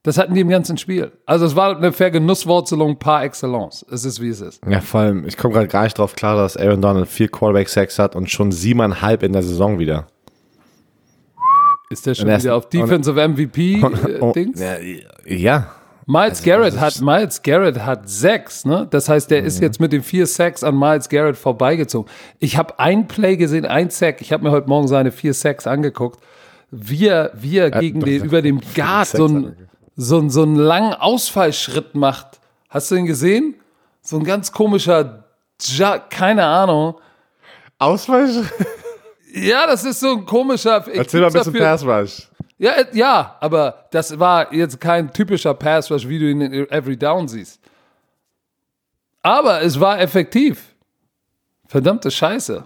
Das 0.03 0.17
hatten 0.17 0.33
die 0.33 0.41
im 0.41 0.49
ganzen 0.49 0.77
Spiel. 0.77 1.13
Also 1.25 1.45
es 1.45 1.55
war 1.55 1.77
eine 1.77 1.93
Vergenusswurzelung 1.93 2.99
par 2.99 3.23
excellence. 3.23 3.85
Es 3.89 4.03
ist, 4.03 4.21
wie 4.21 4.27
es 4.27 4.41
ist. 4.41 4.61
Ja, 4.69 4.81
vor 4.81 4.99
allem, 4.99 5.25
ich 5.25 5.37
komme 5.37 5.53
gerade 5.53 5.69
gar 5.69 5.83
nicht 5.83 5.97
drauf 5.97 6.15
klar, 6.15 6.35
dass 6.35 6.57
Aaron 6.57 6.81
Donald 6.81 7.07
vier 7.07 7.29
Quarterback-Sacks 7.29 7.99
hat 7.99 8.13
und 8.13 8.29
schon 8.29 8.51
siebeneinhalb 8.51 9.23
in 9.23 9.31
der 9.31 9.43
Saison 9.43 9.79
wieder. 9.79 10.07
Ist 11.89 12.05
der 12.05 12.15
schon 12.15 12.27
wieder 12.27 12.55
auf 12.55 12.67
Defensive 12.67 13.27
MVP-Dings? 13.27 14.59
ja, 14.61 14.75
ja. 15.25 15.71
Miles 16.05 16.43
Garrett 16.43 16.77
hat 16.77 16.99
Miles 16.99 17.41
Garrett 17.41 17.79
hat 17.79 18.09
sechs, 18.09 18.65
ne? 18.65 18.85
Das 18.89 19.07
heißt, 19.07 19.31
der 19.31 19.43
ist 19.43 19.61
jetzt 19.61 19.79
mit 19.79 19.93
den 19.93 20.03
vier 20.03 20.27
Sacks 20.27 20.61
an 20.61 20.77
Miles 20.77 21.07
Garrett 21.07 21.37
vorbeigezogen. 21.37 22.11
Ich 22.39 22.57
habe 22.57 22.77
ein 22.77 23.07
Play 23.07 23.37
gesehen, 23.37 23.65
ein 23.65 23.89
Sack. 23.89 24.19
Ich 24.19 24.33
habe 24.33 24.43
mir 24.43 24.51
heute 24.51 24.67
Morgen 24.67 24.89
seine 24.89 25.11
vier 25.13 25.33
Sacks 25.33 25.65
angeguckt. 25.65 26.19
Wie 26.71 27.07
er, 27.07 27.31
wie 27.35 27.59
er 27.59 27.71
gegen 27.71 28.01
den, 28.01 28.25
über 28.25 28.41
dem 28.41 28.59
Guard 28.75 29.07
so 29.07 29.25
angeguckt. 29.27 29.72
So 29.95 30.17
einen- 30.19 30.29
so 30.29 30.43
einen 30.43 30.55
langen 30.55 30.93
Ausfallschritt 30.93 31.95
macht. 31.95 32.39
Hast 32.69 32.89
du 32.91 32.95
den 32.95 33.05
gesehen? 33.05 33.55
So 34.01 34.17
ein 34.17 34.23
ganz 34.23 34.51
komischer, 34.51 35.23
ja, 35.61 35.97
keine 35.99 36.45
Ahnung. 36.45 36.95
Ausweich? 37.77 38.35
Ja, 39.35 39.65
das 39.67 39.83
ist 39.83 39.99
so 39.99 40.11
ein 40.13 40.25
komischer. 40.25 40.85
Erzähl 40.93 41.21
mal 41.21 41.27
ein 41.27 41.33
bisschen 41.33 41.53
dafür- 41.53 41.65
Pass 41.65 41.85
Rush. 41.85 42.29
Ja, 42.59 42.71
äh, 42.73 42.85
ja, 42.93 43.35
aber 43.39 43.85
das 43.91 44.17
war 44.19 44.53
jetzt 44.53 44.79
kein 44.79 45.11
typischer 45.11 45.53
Pass 45.53 45.89
Rush, 45.91 46.07
wie 46.07 46.19
du 46.19 46.29
ihn 46.29 46.41
in 46.41 46.69
Every 46.69 46.95
Down 46.97 47.27
siehst. 47.27 47.59
Aber 49.21 49.61
es 49.61 49.79
war 49.79 49.99
effektiv. 49.99 50.73
Verdammte 51.67 52.11
Scheiße. 52.11 52.63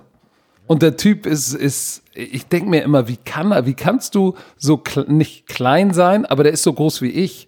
Und 0.68 0.82
der 0.82 0.98
Typ 0.98 1.26
ist, 1.26 1.54
ist 1.54 2.04
ich 2.14 2.46
denke 2.48 2.70
mir 2.70 2.84
immer, 2.84 3.08
wie 3.08 3.18
kann 3.18 3.52
er, 3.52 3.66
wie 3.66 3.74
kannst 3.74 4.16
du 4.16 4.36
so 4.58 4.78
kle 4.78 5.06
nicht 5.12 5.48
klein 5.48 5.94
sein, 5.94 6.26
aber 6.26 6.44
der 6.44 6.52
ist 6.54 6.64
so 6.64 6.74
groß 6.74 7.02
wie 7.02 7.10
ich. 7.12 7.48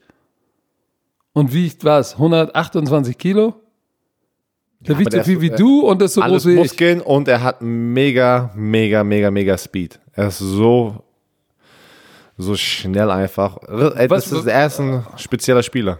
Und 1.34 1.54
wiegt 1.54 1.84
was? 1.84 2.14
128 2.14 3.18
Kilo? 3.18 3.56
Der 4.82 4.98
wiegt 4.98 5.12
so 5.12 5.22
viel 5.24 5.42
wie 5.42 5.50
du 5.50 5.82
und 5.82 6.02
ist 6.02 6.14
so 6.14 6.22
groß 6.22 6.46
wie 6.46 6.52
ich. 6.54 6.58
Muskeln 6.58 7.02
und 7.02 7.28
er 7.28 7.44
hat 7.44 7.62
mega, 7.62 8.52
mega, 8.56 9.04
mega, 9.04 9.30
mega 9.30 9.58
Speed. 9.58 10.00
Er 10.14 10.28
ist 10.30 10.40
so, 10.40 11.04
so 12.38 12.56
schnell 12.56 13.12
einfach. 13.12 13.58
Ey, 13.96 14.10
Was- 14.10 14.30
das 14.30 14.40
ist, 14.40 14.48
er 14.48 14.68
ist 14.68 14.80
ein 14.80 15.06
spezieller 15.18 15.64
Spieler. 15.64 16.00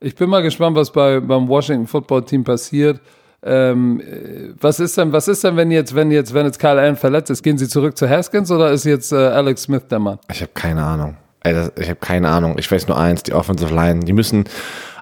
Ich 0.00 0.14
bin 0.14 0.28
mal 0.28 0.42
gespannt, 0.42 0.76
was 0.76 0.90
bei, 0.92 1.20
beim 1.20 1.48
Washington 1.48 1.86
Football 1.86 2.24
Team 2.24 2.44
passiert. 2.44 3.00
Ähm, 3.44 4.00
äh, 4.00 4.54
was 4.60 4.78
ist 4.78 4.96
denn, 4.96 5.12
was 5.12 5.26
ist 5.28 5.42
denn, 5.42 5.56
wenn 5.56 5.70
jetzt, 5.70 5.94
wenn 5.94 6.10
jetzt, 6.10 6.32
wenn 6.32 6.46
jetzt 6.46 6.58
Kyle 6.58 6.80
Allen 6.80 6.96
verletzt 6.96 7.30
ist, 7.30 7.42
gehen 7.42 7.58
sie 7.58 7.68
zurück 7.68 7.96
zu 7.96 8.08
Haskins 8.08 8.50
oder 8.50 8.70
ist 8.70 8.84
jetzt 8.84 9.12
äh, 9.12 9.16
Alex 9.16 9.62
Smith 9.62 9.82
der 9.90 9.98
Mann? 9.98 10.18
Ich 10.30 10.40
habe 10.40 10.52
keine 10.54 10.82
Ahnung. 10.84 11.16
Ich 11.44 11.88
habe 11.88 11.96
keine 11.96 12.28
Ahnung. 12.28 12.56
Ich 12.58 12.70
weiß 12.70 12.86
nur 12.86 12.96
eins, 12.96 13.24
die 13.24 13.32
Offensive 13.32 13.74
Line, 13.74 14.00
die 14.00 14.12
müssen, 14.12 14.44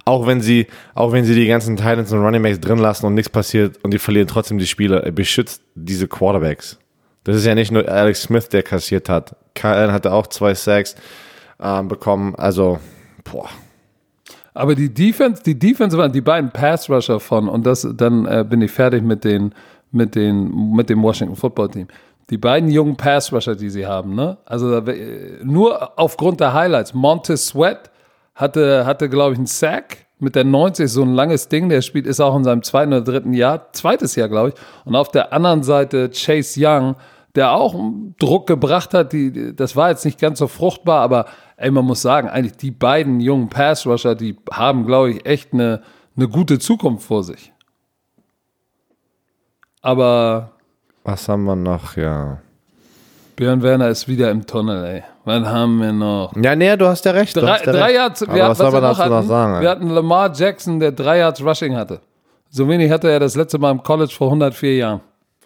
auch 0.07 0.27
wenn 0.27 0.41
sie, 0.41 0.69
auch 0.95 1.13
wenn 1.13 1.25
sie 1.25 1.35
die 1.35 1.47
ganzen 1.47 1.77
Titans 1.77 2.13
und 2.13 2.25
Running 2.25 2.43
Backs 2.43 2.61
drin 2.61 2.79
lassen 2.79 3.05
und 3.05 3.15
nichts 3.15 3.29
passiert 3.29 3.77
und 3.85 3.93
die 3.93 3.99
verlieren 3.99 4.27
trotzdem 4.27 4.57
die 4.57 4.67
Spiele, 4.67 5.03
er 5.03 5.13
beschützt 5.13 5.63
diese 5.75 6.09
Quarterbacks. 6.09 6.79
Das 7.25 7.37
ist 7.37 7.45
ja 7.45 7.55
nicht 7.55 7.71
nur 7.71 7.87
Alex 7.87 8.23
Smith, 8.23 8.49
der 8.49 8.63
kassiert 8.63 9.11
hat. 9.11 9.37
Kyle 9.55 9.93
hatte 9.93 10.13
auch 10.13 10.27
zwei 10.29 10.55
Sacks 10.55 10.97
ähm, 11.61 11.89
bekommen. 11.89 12.35
Also, 12.37 12.81
boah. 13.25 13.51
Aber 14.55 14.75
die 14.75 14.93
Defense, 14.93 15.43
die 15.43 15.59
Defense 15.59 15.97
waren 15.97 16.13
die 16.13 16.21
beiden 16.21 16.51
Pass 16.51 16.91
Rusher 16.91 17.21
von 17.21 17.49
und 17.49 17.65
das, 17.67 17.87
dann 17.95 18.27
äh, 18.27 18.45
bin 18.49 18.61
ich 18.63 18.71
fertig 18.71 19.03
mit 19.03 19.25
den, 19.25 19.55
mit 19.93 20.15
den, 20.15 20.73
mit 20.73 20.91
dem 20.91 21.03
Washington 21.03 21.37
Football 21.37 21.71
Team. 21.71 21.89
Die 22.31 22.39
beiden 22.39 22.71
jungen 22.71 22.97
Pass 22.97 23.33
Rusher, 23.33 23.57
die 23.57 23.71
sie 23.71 23.87
haben, 23.87 24.15
ne? 24.15 24.39
Also 24.45 24.75
äh, 24.77 25.39
nur 25.43 25.99
aufgrund 25.99 26.41
der 26.41 26.53
Highlights. 26.53 26.95
Montez 26.95 27.49
Sweat 27.49 27.91
hatte, 28.35 28.87
hatte 28.87 29.09
glaube 29.09 29.33
ich, 29.33 29.39
einen 29.39 29.47
Sack 29.47 29.99
mit 30.19 30.35
der 30.35 30.45
90, 30.45 30.91
so 30.91 31.03
ein 31.03 31.15
langes 31.15 31.49
Ding. 31.49 31.69
Der 31.69 31.83
spielt, 31.83 32.07
ist 32.07 32.21
auch 32.21 32.37
in 32.37 32.45
seinem 32.45 32.63
zweiten 32.63 32.93
oder 32.93 33.03
dritten 33.03 33.33
Jahr, 33.33 33.73
zweites 33.73 34.17
Jahr, 34.17 34.29
glaube 34.29 34.51
ich. 34.51 34.55
Und 34.85 34.95
auf 34.95 35.11
der 35.11 35.33
anderen 35.33 35.63
Seite 35.63 36.11
Chase 36.11 36.61
Young, 36.63 36.97
der 37.35 37.53
auch 37.53 37.75
Druck 38.19 38.47
gebracht 38.47 38.95
hat. 38.95 39.13
Die, 39.13 39.55
das 39.55 39.77
war 39.77 39.91
jetzt 39.91 40.05
nicht 40.05 40.21
ganz 40.21 40.39
so 40.39 40.49
fruchtbar, 40.49 41.01
aber 41.01 41.27
ey, 41.61 41.71
man 41.71 41.85
muss 41.85 42.01
sagen, 42.03 42.29
eigentlich 42.29 42.57
die 42.57 42.71
beiden 42.71 43.21
jungen 43.21 43.49
Pass-Rusher, 43.49 44.15
die 44.15 44.37
haben, 44.51 44.87
glaube 44.87 45.13
ich, 45.13 45.27
echt 45.27 45.53
eine, 45.53 45.83
eine 46.17 46.27
gute 46.27 46.59
Zukunft 46.59 47.07
vor 47.07 47.23
sich. 47.23 47.53
Aber 49.83 50.53
Was 51.05 51.29
haben 51.29 51.45
wir 51.45 51.57
noch? 51.57 51.97
Ja. 51.97 52.39
Björn 53.37 53.63
Werner 53.63 53.89
ist 53.89 54.09
wieder 54.09 54.31
im 54.31 54.47
Tunnel, 54.47 54.85
ey. 54.85 55.03
Was 55.25 55.47
haben 55.47 55.81
wir 55.81 55.93
noch? 55.93 56.35
Ja, 56.37 56.57
nee, 56.57 56.77
du 56.77 56.87
hast 56.87 57.05
ja 57.05 57.13
recht. 57.13 57.37
Drei, 57.37 57.47
hast 57.47 57.67
ja 57.67 57.73
drei 57.73 57.83
recht. 57.85 57.95
Yards, 57.95 58.21
wir, 58.23 58.29
was 58.49 58.59
soll 58.59 58.67
was 58.67 58.73
man 58.73 58.83
wir 58.83 58.89
noch 58.89 59.23
noch 59.23 59.29
sagen? 59.29 59.63
wir 59.63 59.71
hatten 59.71 59.91
Lamar 59.91 60.33
Jackson, 60.35 60.81
der 60.81 60.93
drei 60.93 61.19
Yards 61.19 61.43
Rushing 61.43 61.77
hatte. 61.77 62.01
So 62.49 62.69
wenig 62.69 62.91
hatte 62.91 63.11
er 63.11 63.21
das 63.21 63.37
letzte 63.37 63.59
Mal 63.59 63.71
im 63.71 63.83
College 63.83 64.13
vor 64.17 64.29
104 64.29 64.77
Jahren. 64.77 65.01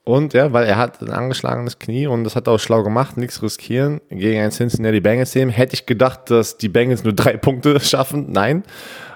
Und 0.04 0.34
ja, 0.34 0.52
weil 0.52 0.66
er 0.66 0.76
hat 0.76 1.00
ein 1.00 1.10
angeschlagenes 1.10 1.78
Knie 1.78 2.06
und 2.06 2.24
das 2.24 2.36
hat 2.36 2.46
er 2.46 2.52
auch 2.52 2.60
schlau 2.60 2.82
gemacht, 2.82 3.16
nichts 3.16 3.42
riskieren 3.42 4.02
gegen 4.10 4.38
ein 4.40 4.50
Cincinnati 4.50 5.00
Bengals 5.00 5.32
Team. 5.32 5.48
Hätte 5.48 5.74
ich 5.74 5.86
gedacht, 5.86 6.30
dass 6.30 6.58
die 6.58 6.68
Bengals 6.68 7.04
nur 7.04 7.14
drei 7.14 7.36
Punkte 7.38 7.80
schaffen? 7.80 8.26
Nein. 8.30 8.64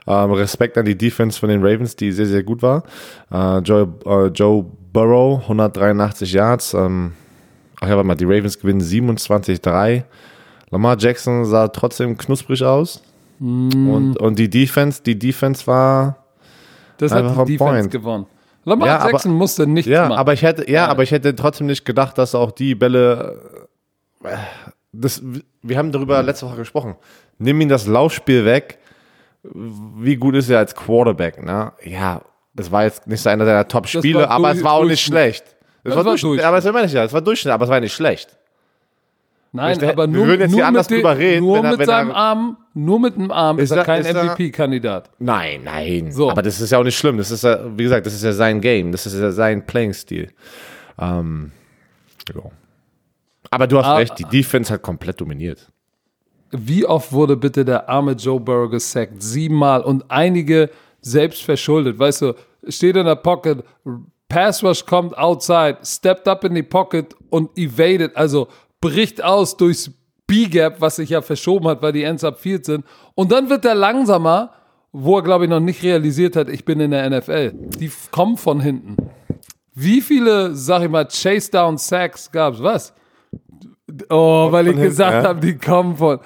Ähm, 0.07 0.33
Respekt 0.33 0.79
an 0.79 0.87
die 0.87 0.97
Defense 0.97 1.39
von 1.39 1.51
den 1.51 1.63
Ravens, 1.63 1.95
die 1.95 2.11
sehr, 2.11 2.25
sehr 2.25 2.43
gut 2.43 2.63
war. 2.63 2.85
Äh, 3.31 3.59
Joe, 3.59 3.93
äh, 4.07 4.27
Joe 4.29 4.65
Burrow, 4.95 5.43
183 5.43 6.33
Yards. 6.33 6.73
Ähm, 6.73 7.13
ach 7.81 7.89
ja, 7.89 7.95
warte 7.95 8.07
mal, 8.07 8.15
die 8.15 8.25
Ravens 8.25 8.59
gewinnen 8.59 8.81
27-3. 8.81 10.05
Lamar 10.71 10.97
Jackson 10.99 11.45
sah 11.45 11.69
trotzdem 11.69 12.17
knusprig 12.17 12.65
aus. 12.65 13.03
Mm. 13.39 13.91
Und, 13.91 14.17
und 14.19 14.39
die 14.39 14.49
Defense, 14.49 15.03
die 15.03 15.19
Defense 15.19 15.67
war 15.67 16.25
Das 16.97 17.13
Einfach 17.13 17.37
hat 17.37 17.49
die 17.49 17.59
Defense 17.59 17.81
point. 17.81 17.91
gewonnen. 17.91 18.27
Lamar 18.69 18.87
Ja, 18.87 18.99
aber- 18.99 19.11
Jackson 19.13 19.33
musste 19.33 19.67
nichts 19.67 19.91
Ja, 19.91 20.09
machen. 20.09 20.19
aber 20.19 20.33
ich 20.33 20.43
hätte, 20.43 20.71
ja, 20.71 20.87
aber 20.87 21.03
ich 21.03 21.11
hätte 21.11 21.35
trotzdem 21.35 21.67
nicht 21.67 21.85
gedacht, 21.85 22.17
dass 22.19 22.35
auch 22.35 22.51
die 22.53 22.75
Bälle. 22.75 23.41
äh, 24.25 24.29
Das, 24.93 25.23
wir 25.63 25.77
haben 25.77 25.93
darüber 25.93 26.23
letzte 26.23 26.47
Woche 26.47 26.57
gesprochen. 26.57 26.97
Nimm 27.39 27.61
ihm 27.61 27.69
das 27.69 27.87
Laufspiel 27.87 28.45
weg. 28.45 28.79
Wie 29.43 30.17
gut 30.17 30.35
ist 30.35 30.49
er 30.49 30.59
als 30.59 30.75
Quarterback? 30.75 31.43
Ne? 31.45 31.73
Ja, 31.85 32.23
das 32.55 32.73
war 32.73 32.85
jetzt 32.85 33.07
nicht 33.07 33.21
so 33.21 33.29
einer 33.29 33.45
seiner 33.45 33.69
Top-Spiele, 33.69 34.21
war 34.21 34.31
aber 34.31 34.51
es 34.53 34.65
war 34.65 34.73
auch 34.73 34.85
nicht 34.85 35.01
schlecht. 35.03 35.45
Es 35.85 35.91
war 35.91 35.99
war 35.99 36.05
Durchschnitt, 36.05 36.43
aber 36.43 36.73
meine 36.73 36.87
ich 36.87 36.93
ja, 36.93 37.05
es 37.05 37.13
war 37.13 37.21
Durchschnitt, 37.21 37.53
aber 37.53 37.65
es 37.65 37.71
war 37.71 37.81
nicht 37.81 37.93
schlecht. 37.95 38.37
Nein, 39.59 39.85
aber 39.91 40.07
nur, 40.07 40.27
jetzt 40.29 40.51
nur 40.51 40.63
hier 40.65 40.71
mit 40.73 40.91
drüber 40.91 41.17
reden, 41.19 41.45
Nur 41.47 41.57
er- 41.59 41.71
mit 41.71 41.79
wenn 41.81 41.87
seinem 41.87 42.11
er- 42.11 42.17
Arm, 42.17 42.57
nur 42.75 42.99
mit 43.01 43.17
dem 43.17 43.31
Arm 43.31 43.59
ist, 43.59 43.71
er 43.71 43.79
er- 43.79 43.85
kein 43.85 44.05
er- 44.05 44.15
MVP-Kandidat. 44.25 45.11
Nein, 45.19 45.61
nein. 45.65 46.11
So. 46.13 46.31
Aber 46.31 46.43
das 46.43 46.61
ist 46.61 46.71
ja 46.71 46.79
auch 46.79 46.85
nicht 46.85 46.97
schlimm. 46.97 47.19
Das 47.19 47.31
ist 47.31 47.45
ja, 47.45 47.59
wie 47.77 47.83
gesagt, 47.85 48.07
das 48.07 48.15
ist 48.15 48.25
ja 48.25 48.33
sein 48.33 48.61
Game. 48.61 48.93
Das 48.93 49.05
ist 49.07 49.15
ja 49.19 49.31
sein 49.31 49.65
Playing-Stil. 49.67 50.31
Ähm, 50.99 51.53
ja. 52.35 52.41
Aber 53.51 53.67
du 53.67 53.79
hast 53.79 53.87
Ah, 53.87 53.97
recht, 53.97 54.19
die 54.19 54.25
Defense 54.25 54.73
hat 54.73 54.83
komplett 54.83 55.21
dominiert. 55.21 55.71
Wie 56.51 56.85
oft 56.87 57.13
wurde 57.13 57.37
bitte 57.37 57.65
der 57.65 57.89
arme 57.89 58.13
Joe 58.13 58.41
Burrow 58.41 58.71
gesackt? 58.71 59.23
Siebenmal 59.23 59.83
und 59.83 60.05
einige 60.11 60.71
selbst 61.01 61.43
verschuldet. 61.43 61.99
Weißt 61.99 62.23
du, 62.23 62.35
steht 62.69 62.97
in 62.97 63.07
der 63.07 63.17
Pocket, 63.17 63.63
Pass 64.29 64.63
Rush 64.63 64.85
kommt 64.85 65.17
outside, 65.17 65.79
stepped 65.85 66.29
up 66.29 66.45
in 66.45 66.55
die 66.55 66.63
Pocket 66.63 67.15
und 67.31 67.57
evaded, 67.57 68.15
also 68.17 68.49
bricht 68.81 69.23
aus 69.23 69.57
durchs 69.57 69.91
B-Gap, 70.27 70.81
was 70.81 70.97
sich 70.97 71.11
ja 71.11 71.23
verschoben 71.23 71.69
hat, 71.69 71.83
weil 71.83 71.93
die 71.93 72.03
Ends 72.05 72.23
upfield 72.23 72.65
sind. 72.65 72.85
Und 73.15 73.33
dann 73.33 73.49
wird 73.49 73.65
er 73.65 73.75
langsamer, 73.75 74.53
wo 74.93 75.17
er, 75.17 75.23
glaube 75.23 75.45
ich, 75.45 75.51
noch 75.51 75.61
nicht 75.61 75.83
realisiert 75.83 76.37
hat, 76.37 76.49
ich 76.49 76.65
bin 76.65 76.81
in 76.81 76.91
der 76.91 77.09
NFL. 77.09 77.53
Die 77.79 77.91
kommen 78.11 78.37
von 78.37 78.61
hinten. 78.61 78.97
Wie 79.75 80.01
viele, 80.01 80.55
sag 80.55 80.83
ich 80.83 80.91
mal, 80.91 81.07
Chase 81.07 81.51
Down 81.51 81.79
Sacks 81.79 82.31
gab's? 82.31 82.63
Was? 82.63 82.93
Oh, 84.11 84.49
weil 84.51 84.67
ich 84.67 84.73
hinten, 84.73 84.89
gesagt 84.89 85.23
ja. 85.23 85.29
habe, 85.29 85.41
die 85.41 85.57
kommen 85.57 85.97
von. 85.97 86.19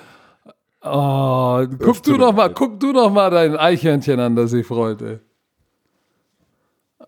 Oh, 0.83 1.65
guck 1.79 2.03
du 2.03 2.17
noch 2.17 2.35
mal, 2.35 2.53
guck 2.53 2.81
du 2.81 2.93
noch 2.93 3.13
mal 3.13 3.31
dein 3.31 3.57
Eichhörnchen 3.57 4.19
an, 4.19 4.35
das 4.35 4.51
sich 4.51 4.67
freut, 4.67 5.01
ey. 5.03 5.21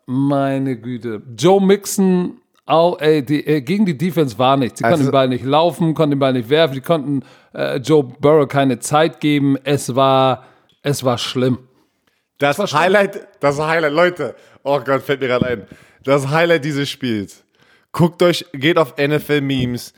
Meine 0.06 0.78
Güte. 0.78 1.22
Joe 1.36 1.60
Mixon, 1.60 2.40
auch, 2.66 2.98
ey, 3.00 3.22
die, 3.24 3.46
äh, 3.46 3.60
gegen 3.60 3.84
die 3.84 3.96
Defense 3.98 4.38
war 4.38 4.56
nichts. 4.56 4.78
Sie 4.78 4.82
konnten 4.84 5.00
Also- 5.00 5.10
den 5.10 5.12
Ball 5.12 5.28
nicht 5.28 5.44
laufen, 5.44 5.94
konnten 5.94 6.12
den 6.12 6.18
Ball 6.18 6.32
nicht 6.32 6.48
werfen, 6.48 6.74
die 6.74 6.80
konnten 6.80 7.20
äh, 7.54 7.76
Joe 7.76 8.02
Burrow 8.04 8.48
keine 8.48 8.78
Zeit 8.78 9.20
geben. 9.20 9.56
Es 9.64 9.94
war, 9.94 10.44
es 10.82 11.04
war 11.04 11.18
schlimm. 11.18 11.58
Das 12.38 12.58
war 12.58 12.66
schlimm. 12.66 12.80
Highlight, 12.80 13.28
das 13.40 13.60
Highlight, 13.60 13.92
Leute, 13.92 14.34
oh 14.62 14.80
Gott, 14.80 15.02
fällt 15.02 15.20
mir 15.20 15.28
gerade 15.28 15.46
ein. 15.46 15.66
Das 16.02 16.28
Highlight 16.28 16.64
dieses 16.64 16.88
Spiels. 16.90 17.44
Guckt 17.92 18.22
euch, 18.22 18.44
geht 18.52 18.76
auf 18.78 18.94
NFL 18.98 19.40
Memes. 19.40 19.92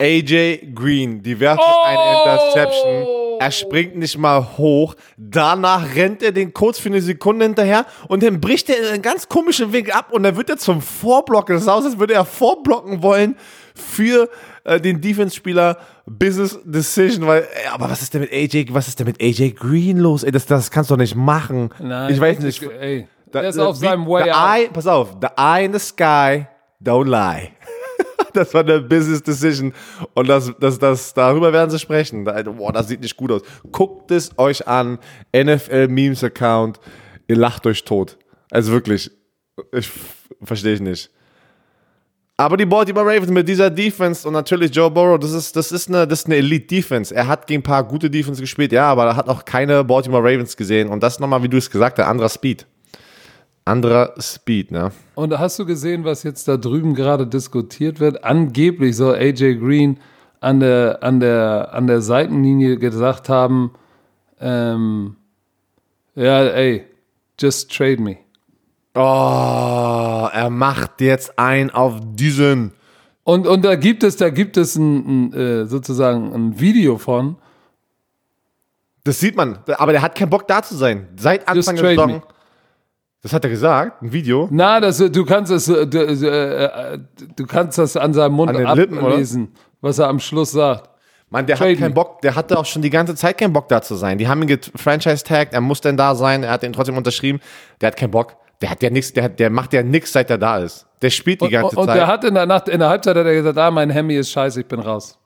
AJ 0.00 0.72
Green, 0.74 1.22
die 1.22 1.38
werfen 1.40 1.62
Oh! 1.64 1.84
eine 1.84 2.18
Interception. 2.18 3.06
Er 3.40 3.50
springt 3.50 3.96
nicht 3.96 4.18
mal 4.18 4.58
hoch. 4.58 4.94
Danach 5.16 5.94
rennt 5.94 6.22
er 6.22 6.30
den 6.32 6.52
kurz 6.52 6.78
für 6.78 6.90
eine 6.90 7.00
Sekunde 7.00 7.46
hinterher 7.46 7.86
und 8.08 8.22
dann 8.22 8.38
bricht 8.38 8.68
er 8.68 8.78
in 8.78 8.84
einen 8.92 9.02
ganz 9.02 9.28
komischen 9.28 9.72
Winkel 9.72 9.92
ab 9.94 10.12
und 10.12 10.24
dann 10.24 10.36
wird 10.36 10.50
er 10.50 10.58
zum 10.58 10.82
Vorblocken. 10.82 11.54
Das 11.56 11.66
aus, 11.66 11.86
als 11.86 11.98
würde 11.98 12.12
er 12.14 12.26
vorblocken 12.26 13.02
wollen 13.02 13.36
für 13.74 14.28
äh, 14.64 14.78
den 14.78 15.00
Defense-Spieler 15.00 15.78
Business 16.04 16.58
Decision, 16.64 17.26
weil, 17.26 17.42
ey, 17.42 17.68
aber 17.72 17.88
was 17.88 18.02
ist 18.02 18.12
denn 18.12 18.20
mit 18.20 18.32
AJ, 18.32 18.66
was 18.72 18.88
ist 18.88 18.98
denn 19.00 19.06
mit 19.06 19.22
AJ 19.22 19.52
Green 19.52 19.96
los? 19.98 20.22
Ey, 20.22 20.32
das, 20.32 20.44
das 20.44 20.70
kannst 20.70 20.90
du 20.90 20.94
doch 20.96 21.00
nicht 21.00 21.14
machen. 21.14 21.70
Nein, 21.78 22.12
ich 22.12 22.20
weiß 22.20 22.40
nicht. 22.40 22.62
Ey, 22.62 23.06
Da- 23.32 23.40
der 23.40 23.50
ist 23.50 23.56
da- 23.58 23.66
auf 23.68 23.76
seinem 23.76 24.06
Way 24.06 24.24
the 24.24 24.32
out. 24.32 24.36
eye, 24.58 24.68
Pass 24.70 24.86
auf, 24.86 25.16
the 25.22 25.28
eye 25.38 25.64
in 25.64 25.72
the 25.72 25.78
sky, 25.78 26.46
don't 26.84 27.06
lie. 27.08 27.52
das 28.34 28.54
war 28.54 28.62
eine 28.62 28.80
Business 28.80 29.22
Decision. 29.22 29.72
Und 30.14 30.28
das, 30.28 30.52
das, 30.60 30.78
das, 30.78 31.14
darüber 31.14 31.52
werden 31.52 31.70
sie 31.70 31.78
sprechen. 31.78 32.24
Da- 32.24 32.42
Boah, 32.42 32.72
das 32.72 32.88
sieht 32.88 33.00
nicht 33.00 33.16
gut 33.16 33.30
aus. 33.32 33.42
Guckt 33.72 34.10
es 34.10 34.30
euch 34.38 34.66
an. 34.66 34.98
NFL 35.36 35.88
Memes 35.88 36.22
Account. 36.24 36.80
Ihr 37.28 37.36
lacht 37.36 37.66
euch 37.66 37.84
tot. 37.84 38.18
Also 38.50 38.72
wirklich. 38.72 39.10
Ich 39.72 39.90
verstehe 40.42 40.74
ich 40.74 40.80
nicht. 40.80 41.10
Aber 42.36 42.56
die 42.56 42.64
Baltimore 42.64 43.04
Ravens 43.04 43.30
mit 43.30 43.46
dieser 43.46 43.68
Defense 43.68 44.26
und 44.26 44.32
natürlich 44.32 44.74
Joe 44.74 44.90
Burrow, 44.90 45.18
das 45.18 45.32
ist, 45.32 45.54
das 45.56 45.70
ist 45.72 45.88
eine, 45.88 46.08
eine 46.08 46.36
Elite-Defense. 46.36 47.14
Er 47.14 47.28
hat 47.28 47.46
gegen 47.46 47.60
ein 47.60 47.62
paar 47.62 47.84
gute 47.84 48.08
Defense 48.08 48.40
gespielt, 48.40 48.72
ja, 48.72 48.86
aber 48.90 49.04
er 49.04 49.16
hat 49.16 49.28
auch 49.28 49.44
keine 49.44 49.84
Baltimore 49.84 50.22
Ravens 50.22 50.56
gesehen. 50.56 50.88
Und 50.88 51.02
das 51.02 51.20
nochmal, 51.20 51.42
wie 51.42 51.50
du 51.50 51.58
es 51.58 51.70
gesagt 51.70 51.98
hast, 51.98 52.06
anderer 52.06 52.30
Speed. 52.30 52.66
Anderer 53.70 54.14
Speed, 54.18 54.72
ne? 54.72 54.90
Und 55.14 55.38
hast 55.38 55.58
du 55.58 55.64
gesehen, 55.64 56.04
was 56.04 56.24
jetzt 56.24 56.48
da 56.48 56.56
drüben 56.56 56.94
gerade 56.94 57.26
diskutiert 57.26 58.00
wird? 58.00 58.24
Angeblich 58.24 58.96
soll 58.96 59.14
AJ 59.14 59.58
Green 59.58 59.98
an 60.40 60.60
der, 60.60 60.98
an 61.02 61.20
der, 61.20 61.70
an 61.72 61.86
der 61.86 62.00
Seitenlinie 62.00 62.78
gesagt 62.78 63.28
haben, 63.28 63.72
ähm, 64.40 65.16
ja, 66.14 66.44
ey, 66.46 66.84
just 67.38 67.74
trade 67.74 68.00
me. 68.02 68.16
Oh, 68.94 70.28
er 70.32 70.50
macht 70.50 71.00
jetzt 71.00 71.38
ein 71.38 71.70
auf 71.70 72.00
diesen. 72.14 72.72
Und, 73.22 73.46
und 73.46 73.64
da 73.64 73.76
gibt 73.76 74.02
es, 74.02 74.16
da 74.16 74.30
gibt 74.30 74.56
es 74.56 74.74
ein, 74.74 75.28
ein, 75.28 75.32
äh, 75.32 75.66
sozusagen 75.66 76.34
ein 76.34 76.58
Video 76.58 76.98
von. 76.98 77.36
Das 79.04 79.20
sieht 79.20 79.36
man. 79.36 79.60
Aber 79.78 79.92
der 79.92 80.02
hat 80.02 80.16
keinen 80.16 80.30
Bock 80.30 80.48
da 80.48 80.62
zu 80.62 80.76
sein. 80.76 81.08
Seit 81.16 81.46
Anfang 81.46 81.76
der 81.76 81.84
trade 81.84 81.94
Saison. 81.94 82.10
me. 82.10 82.22
Das 83.22 83.32
hat 83.34 83.44
er 83.44 83.50
gesagt, 83.50 84.02
ein 84.02 84.12
Video. 84.12 84.48
Na, 84.50 84.80
das, 84.80 84.96
du 84.98 85.24
kannst 85.26 85.52
es, 85.52 85.68
äh, 85.68 85.86
du, 85.86 85.98
äh, 85.98 86.98
du 87.36 87.46
kannst 87.46 87.76
das 87.78 87.96
an 87.96 88.14
seinem 88.14 88.32
Mund 88.32 88.50
An 88.56 88.76
Lippen, 88.76 88.98
oder? 88.98 89.08
ablesen, 89.12 89.52
was 89.82 89.98
er 89.98 90.08
am 90.08 90.18
Schluss 90.20 90.52
sagt. 90.52 90.88
Mann, 91.28 91.46
der 91.46 91.56
Trade 91.56 91.72
hat 91.72 91.78
keinen. 91.78 91.94
Bock, 91.94 92.22
der 92.22 92.34
hatte 92.34 92.58
auch 92.58 92.64
schon 92.64 92.82
die 92.82 92.90
ganze 92.90 93.14
Zeit 93.14 93.38
keinen 93.38 93.52
Bock 93.52 93.68
da 93.68 93.82
zu 93.82 93.94
sein. 93.94 94.16
Die 94.18 94.26
haben 94.26 94.40
ihn 94.42 94.48
gefranchise-tagged, 94.48 95.52
er 95.52 95.60
muss 95.60 95.80
denn 95.80 95.96
da 95.96 96.14
sein, 96.14 96.42
er 96.42 96.50
hat 96.52 96.62
ihn 96.64 96.72
trotzdem 96.72 96.96
unterschrieben. 96.96 97.40
Der 97.80 97.88
hat 97.88 97.96
keinen 97.96 98.10
Bock. 98.10 98.36
Der 98.62 98.70
hat 98.70 98.82
ja 98.82 98.90
nichts, 98.90 99.12
der, 99.12 99.24
hat- 99.24 99.38
der 99.38 99.48
macht 99.50 99.72
ja 99.74 99.82
nichts, 99.82 100.12
seit 100.12 100.28
er 100.30 100.38
da 100.38 100.58
ist. 100.58 100.86
Der 101.02 101.10
spielt 101.10 101.40
die 101.40 101.44
Und, 101.46 101.50
ganze 101.52 101.76
und 101.78 101.86
Zeit. 101.86 101.96
der 101.96 102.06
hat 102.06 102.24
in 102.24 102.34
der 102.34 102.46
Nacht, 102.46 102.68
in 102.68 102.78
der 102.80 102.88
Halbzeit 102.88 103.16
hat 103.16 103.24
er 103.26 103.34
gesagt, 103.34 103.56
ah, 103.58 103.70
mein 103.70 103.90
Hemi 103.90 104.16
ist 104.16 104.30
scheiße, 104.30 104.60
ich 104.60 104.66
bin 104.66 104.80
raus. 104.80 105.18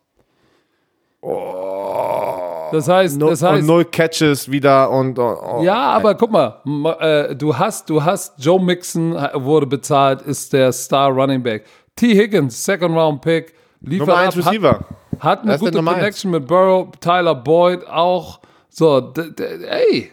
Das 2.75 2.89
heißt, 2.89 3.20
no, 3.20 3.31
das 3.31 3.41
heißt, 3.41 3.61
und 3.61 3.66
null 3.66 3.85
Catches 3.85 4.51
wieder 4.51 4.91
und, 4.91 5.16
und, 5.16 5.37
und 5.37 5.62
ja, 5.62 5.93
aber 5.93 6.16
guck 6.16 6.33
mal, 6.33 6.61
äh, 6.99 7.37
du 7.37 7.57
hast, 7.57 7.89
du 7.89 8.03
hast, 8.03 8.35
Joe 8.37 8.61
Mixon 8.61 9.12
wurde 9.35 9.64
bezahlt, 9.64 10.22
ist 10.22 10.53
der 10.53 10.72
Star 10.72 11.12
Running 11.12 11.41
Back. 11.41 11.66
T. 11.95 12.16
Higgins, 12.16 12.64
Second 12.64 12.97
Round 12.97 13.20
Pick, 13.20 13.55
liefert 13.81 14.09
Nummer 14.09 14.18
ab, 14.18 14.27
1 14.27 14.37
Receiver. 14.39 14.70
Hat, 14.70 15.20
hat 15.20 15.43
eine 15.43 15.51
der 15.53 15.59
gute. 15.61 15.83
Connection 15.85 16.33
mit 16.33 16.49
Burrow, 16.49 16.89
Tyler 16.99 17.37
Boyd 17.37 17.87
auch. 17.87 18.41
So, 18.70 19.12
ey, 19.14 20.11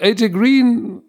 AJ 0.00 0.30
Green 0.30 1.00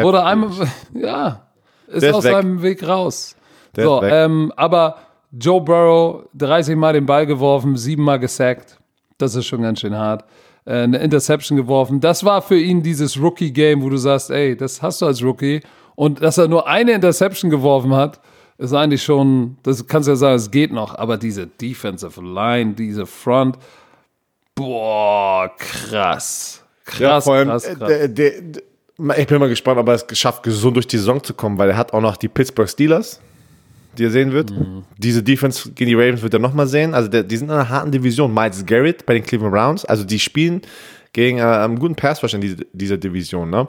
wurde 0.00 0.24
einmal, 0.24 0.48
ja, 0.94 1.42
ist 1.88 2.04
ist 2.04 2.14
aus 2.14 2.24
weg. 2.24 2.32
seinem 2.32 2.62
Weg 2.62 2.88
raus. 2.88 3.36
Der 3.76 3.84
so, 3.84 4.02
ähm, 4.02 4.50
aber 4.56 4.96
Joe 5.30 5.60
Burrow, 5.60 6.22
30 6.32 6.74
Mal 6.74 6.94
den 6.94 7.04
Ball 7.04 7.26
geworfen, 7.26 7.76
sieben 7.76 8.04
Mal 8.04 8.18
gesackt. 8.18 8.78
Das 9.18 9.34
ist 9.34 9.46
schon 9.46 9.62
ganz 9.62 9.80
schön 9.80 9.96
hart. 9.96 10.24
Äh, 10.64 10.82
eine 10.82 10.98
Interception 10.98 11.56
geworfen. 11.56 12.00
Das 12.00 12.24
war 12.24 12.42
für 12.42 12.58
ihn 12.58 12.82
dieses 12.82 13.20
Rookie-Game, 13.20 13.82
wo 13.82 13.90
du 13.90 13.96
sagst, 13.96 14.30
ey, 14.30 14.56
das 14.56 14.82
hast 14.82 15.02
du 15.02 15.06
als 15.06 15.22
Rookie. 15.22 15.60
Und 15.94 16.22
dass 16.22 16.38
er 16.38 16.48
nur 16.48 16.66
eine 16.66 16.92
Interception 16.92 17.50
geworfen 17.50 17.94
hat, 17.94 18.20
ist 18.58 18.72
eigentlich 18.72 19.02
schon, 19.02 19.56
das 19.62 19.86
kannst 19.86 20.06
du 20.06 20.12
ja 20.12 20.16
sagen, 20.16 20.36
es 20.36 20.50
geht 20.50 20.72
noch, 20.72 20.96
aber 20.96 21.16
diese 21.16 21.46
Defensive 21.46 22.20
Line, 22.20 22.74
diese 22.74 23.06
Front, 23.06 23.58
boah, 24.54 25.50
krass. 25.58 26.62
Krass, 26.84 27.00
Ja, 27.00 27.20
vor 27.20 27.34
allem, 27.34 27.48
krass, 27.48 27.64
äh, 27.64 27.74
krass. 27.74 27.88
Der, 27.88 28.08
der, 28.08 28.40
der, 28.40 28.62
ich 29.18 29.26
bin 29.26 29.40
mal 29.40 29.48
gespannt, 29.48 29.78
ob 29.78 29.88
er 29.88 29.94
es 29.94 30.06
geschafft, 30.06 30.42
gesund 30.42 30.76
durch 30.76 30.86
die 30.86 30.98
Saison 30.98 31.22
zu 31.22 31.34
kommen, 31.34 31.58
weil 31.58 31.70
er 31.70 31.76
hat 31.76 31.92
auch 31.92 32.00
noch 32.00 32.16
die 32.16 32.28
Pittsburgh 32.28 32.68
Steelers, 32.68 33.20
die 33.98 34.04
er 34.04 34.10
sehen 34.10 34.32
wird. 34.32 34.50
Mhm. 34.50 34.82
Diese 34.98 35.22
Defense 35.22 35.70
gegen 35.72 35.88
die 35.88 35.94
Ravens 35.94 36.22
wird 36.22 36.34
er 36.34 36.40
nochmal 36.40 36.66
sehen. 36.66 36.94
Also 36.94 37.08
der, 37.08 37.22
die 37.22 37.36
sind 37.36 37.48
in 37.48 37.54
einer 37.54 37.68
harten 37.68 37.90
Division. 37.90 38.32
Miles 38.32 38.64
Garrett 38.66 39.06
bei 39.06 39.14
den 39.14 39.22
Cleveland 39.22 39.54
Browns, 39.54 39.84
also 39.84 40.04
die 40.04 40.18
spielen 40.18 40.62
gegen 41.12 41.38
äh, 41.38 41.42
einen 41.42 41.78
guten 41.78 41.94
Pass-Rush 41.94 42.34
in 42.34 42.40
diese, 42.40 42.56
dieser 42.72 42.96
Division. 42.96 43.50
Ne? 43.50 43.68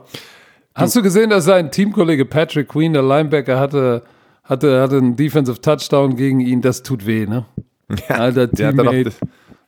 Hast 0.73 0.95
du 0.95 1.01
gesehen, 1.01 1.29
dass 1.29 1.45
sein 1.45 1.71
Teamkollege 1.71 2.25
Patrick 2.25 2.67
Queen, 2.67 2.91
der 2.91 3.03
Linebacker, 3.03 3.59
hatte, 3.59 4.03
hatte, 4.43 4.81
hatte 4.81 4.97
einen 4.97 5.15
Defensive 5.15 5.61
Touchdown 5.61 6.15
gegen 6.15 6.41
ihn? 6.41 6.61
Das 6.61 6.83
tut 6.83 7.05
weh, 7.05 7.25
ne? 7.25 7.45
Alter 8.09 8.41
hat 8.41 8.59
dann 8.59 8.75
Teammate. 8.75 9.11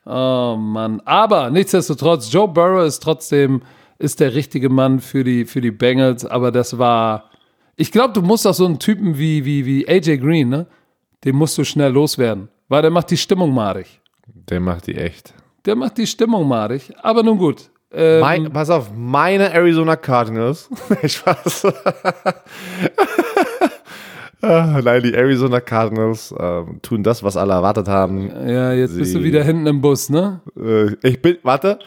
Oh 0.04 0.56
Mann. 0.58 1.00
Aber 1.04 1.50
nichtsdestotrotz, 1.50 2.32
Joe 2.32 2.48
Burrow 2.48 2.86
ist 2.86 3.00
trotzdem 3.00 3.62
ist 3.98 4.20
der 4.20 4.34
richtige 4.34 4.68
Mann 4.68 5.00
für 5.00 5.24
die, 5.24 5.44
für 5.44 5.60
die 5.60 5.70
Bengals, 5.70 6.24
aber 6.24 6.52
das 6.52 6.78
war. 6.78 7.30
Ich 7.80 7.92
glaube, 7.92 8.12
du 8.12 8.22
musst 8.22 8.46
auch 8.46 8.54
so 8.54 8.66
einen 8.66 8.78
Typen 8.80 9.18
wie, 9.18 9.44
wie, 9.44 9.64
wie 9.64 9.88
AJ 9.88 10.18
Green, 10.18 10.48
ne? 10.48 10.66
Den 11.24 11.36
musst 11.36 11.56
du 11.56 11.64
schnell 11.64 11.92
loswerden. 11.92 12.48
Weil 12.68 12.82
der 12.82 12.90
macht 12.90 13.10
die 13.10 13.16
Stimmung 13.16 13.54
madig. 13.54 14.00
der 14.26 14.60
macht 14.60 14.86
die 14.88 14.96
echt. 14.96 15.32
Der 15.64 15.74
macht 15.76 15.96
die 15.98 16.06
Stimmung 16.06 16.46
madig. 16.48 16.92
Aber 17.02 17.22
nun 17.22 17.38
gut. 17.38 17.70
Ähm, 17.92 18.20
Mein, 18.20 18.52
pass 18.52 18.68
auf, 18.68 18.90
meine 18.94 19.50
Arizona 19.52 19.96
Cardinals. 19.96 20.68
ich 21.02 21.24
weiß. 21.24 21.66
Ah, 24.40 24.80
Nein, 24.84 25.02
die 25.02 25.14
Arizona 25.14 25.58
Cardinals 25.60 26.32
ähm, 26.38 26.78
tun 26.80 27.02
das, 27.02 27.24
was 27.24 27.36
alle 27.36 27.54
erwartet 27.54 27.88
haben. 27.88 28.28
ja, 28.48 28.72
jetzt 28.72 28.96
bist 28.96 29.12
du 29.12 29.18
Sie- 29.18 29.24
wieder 29.24 29.42
hinten 29.42 29.66
im 29.66 29.80
Bus, 29.80 30.10
ne? 30.10 30.40
Äh, 30.56 30.94
ich 31.02 31.20
bin, 31.20 31.38
warte. 31.42 31.80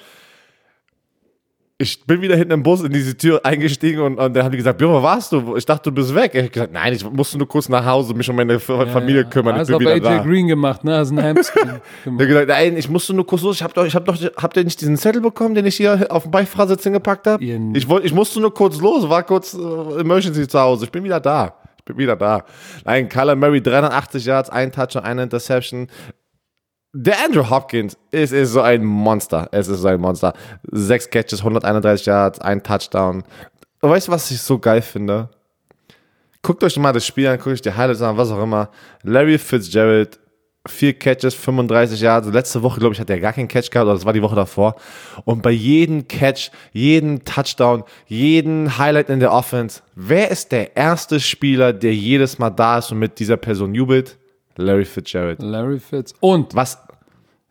Ich 1.82 2.06
bin 2.06 2.22
wieder 2.22 2.36
hinten 2.36 2.52
im 2.54 2.62
Bus 2.64 2.84
in 2.84 2.92
diese 2.92 3.18
Tür 3.18 3.42
eingestiegen 3.44 4.02
und, 4.02 4.20
und 4.20 4.36
dann 4.36 4.44
haben 4.44 4.52
die 4.52 4.58
gesagt, 4.58 4.78
Björn, 4.78 4.94
wo 4.94 5.02
warst 5.02 5.32
du? 5.32 5.56
Ich 5.56 5.66
dachte, 5.66 5.90
du 5.90 5.96
bist 5.96 6.14
weg. 6.14 6.32
Ich 6.36 6.44
hab 6.44 6.52
gesagt, 6.54 6.74
nein, 6.74 6.94
ich 6.94 7.04
musste 7.10 7.40
nur 7.40 7.48
kurz 7.48 7.68
nach 7.70 7.84
Hause 7.84 8.14
mich 8.14 8.30
um 8.30 8.36
meine 8.36 8.54
F- 8.54 8.66
Familie 8.66 9.26
kümmern. 9.26 9.56
Ich 9.56 9.62
Hast 9.62 9.68
bin 9.68 9.76
auf 9.76 9.82
wieder 9.82 9.94
AJ 9.94 10.00
da. 10.02 10.24
Green 10.24 10.48
gemacht, 10.48 10.84
ne? 10.84 10.96
Hast 10.98 11.10
einen 11.10 11.34
gemacht. 11.36 11.82
hat 12.06 12.18
gesagt, 12.28 12.48
nein, 12.50 12.78
ich 12.78 12.88
musste 12.88 13.14
nur 13.16 13.26
kurz 13.26 13.42
los. 13.42 13.56
Ich 13.56 13.64
hab 13.64 13.74
doch, 13.74 13.86
ich 13.86 13.96
hab 13.96 14.06
doch, 14.06 14.16
habt 14.38 14.58
ihr 14.58 14.64
nicht 14.64 14.80
diesen 14.80 14.96
Zettel 14.98 15.22
bekommen, 15.22 15.56
den 15.56 15.66
ich 15.66 15.76
hier 15.78 16.06
auf 16.10 16.24
dem 16.24 16.32
Beifahrersitz 16.32 16.84
hingepackt 16.84 17.26
habe? 17.26 17.44
Ich 17.44 17.90
wollte, 17.90 18.06
ich 18.06 18.14
musste 18.14 18.40
nur 18.40 18.54
kurz 18.54 18.80
los, 18.80 19.10
war 19.10 19.24
kurz 19.24 19.54
äh, 19.56 20.00
Emergency 20.02 20.48
zu 20.48 20.60
Hause. 20.60 20.86
Ich 20.86 20.92
bin 20.92 21.04
wieder 21.04 21.20
da. 21.20 21.56
Ich 21.80 21.86
bin 21.86 21.98
wieder 21.98 22.16
da. 22.16 22.44
Nein, 22.86 23.10
Kyler 23.10 23.36
Murray 23.36 23.60
380 23.60 24.24
Yards, 24.26 24.50
ein 24.52 24.72
Touch 24.72 24.96
und 24.96 25.04
eine 25.04 25.24
Interception. 25.24 25.88
Der 26.94 27.24
Andrew 27.24 27.50
Hopkins 27.50 27.98
ist, 28.12 28.34
ist 28.34 28.52
so 28.52 28.60
ein 28.60 28.84
Monster. 28.84 29.48
Es 29.54 29.70
ist 29.70 29.80
so 29.80 29.88
ein 29.88 30.02
Monster. 30.02 30.34
Sechs 30.72 31.10
Catches, 31.10 31.40
131 31.40 32.06
Yards, 32.06 32.42
ein 32.42 32.62
Touchdown. 32.62 33.24
Weißt 33.80 34.10
du, 34.10 34.12
was 34.12 34.30
ich 34.30 34.42
so 34.42 34.60
geil 34.60 34.82
finde? 34.82 35.30
Guckt 36.42 36.62
euch 36.66 36.78
mal 36.78 36.92
das 36.92 37.06
Spiel 37.06 37.28
an, 37.28 37.38
guckt 37.38 37.54
euch 37.54 37.62
die 37.62 37.72
Highlights 37.72 38.02
an, 38.02 38.18
was 38.18 38.30
auch 38.30 38.44
immer. 38.44 38.70
Larry 39.04 39.38
Fitzgerald, 39.38 40.20
vier 40.68 40.92
Catches, 40.92 41.34
35 41.34 42.02
Yards. 42.02 42.28
Letzte 42.28 42.62
Woche, 42.62 42.82
glaube 42.82 42.94
ich, 42.94 43.00
hat 43.00 43.10
er 43.10 43.22
gar 43.22 43.32
keinen 43.32 43.48
Catch 43.48 43.72
gehabt, 43.72 43.86
oder 43.86 43.94
das 43.94 44.06
war 44.06 44.12
die 44.12 44.22
Woche 44.22 44.36
davor. 44.36 44.76
Und 45.24 45.42
bei 45.42 45.52
jedem 45.52 46.10
Catch, 46.10 46.52
jeden 46.74 47.24
Touchdown, 47.24 47.84
jeden 48.08 48.78
Highlight 48.78 49.10
in 49.10 49.22
der 49.22 49.32
Offense, 49.32 49.82
wer 49.96 50.30
ist 50.30 50.52
der 50.52 50.76
erste 50.76 51.22
Spieler, 51.22 51.72
der 51.72 51.96
jedes 51.96 52.38
Mal 52.38 52.50
da 52.50 52.80
ist 52.80 52.92
und 52.92 53.00
mit 53.00 53.18
dieser 53.18 53.38
Person 53.38 53.74
jubelt? 53.74 54.18
Larry 54.62 54.86
Fitzgerald. 54.86 55.42
Larry 55.42 55.80
Fitz. 55.80 56.14
Und 56.20 56.56
Was? 56.56 56.78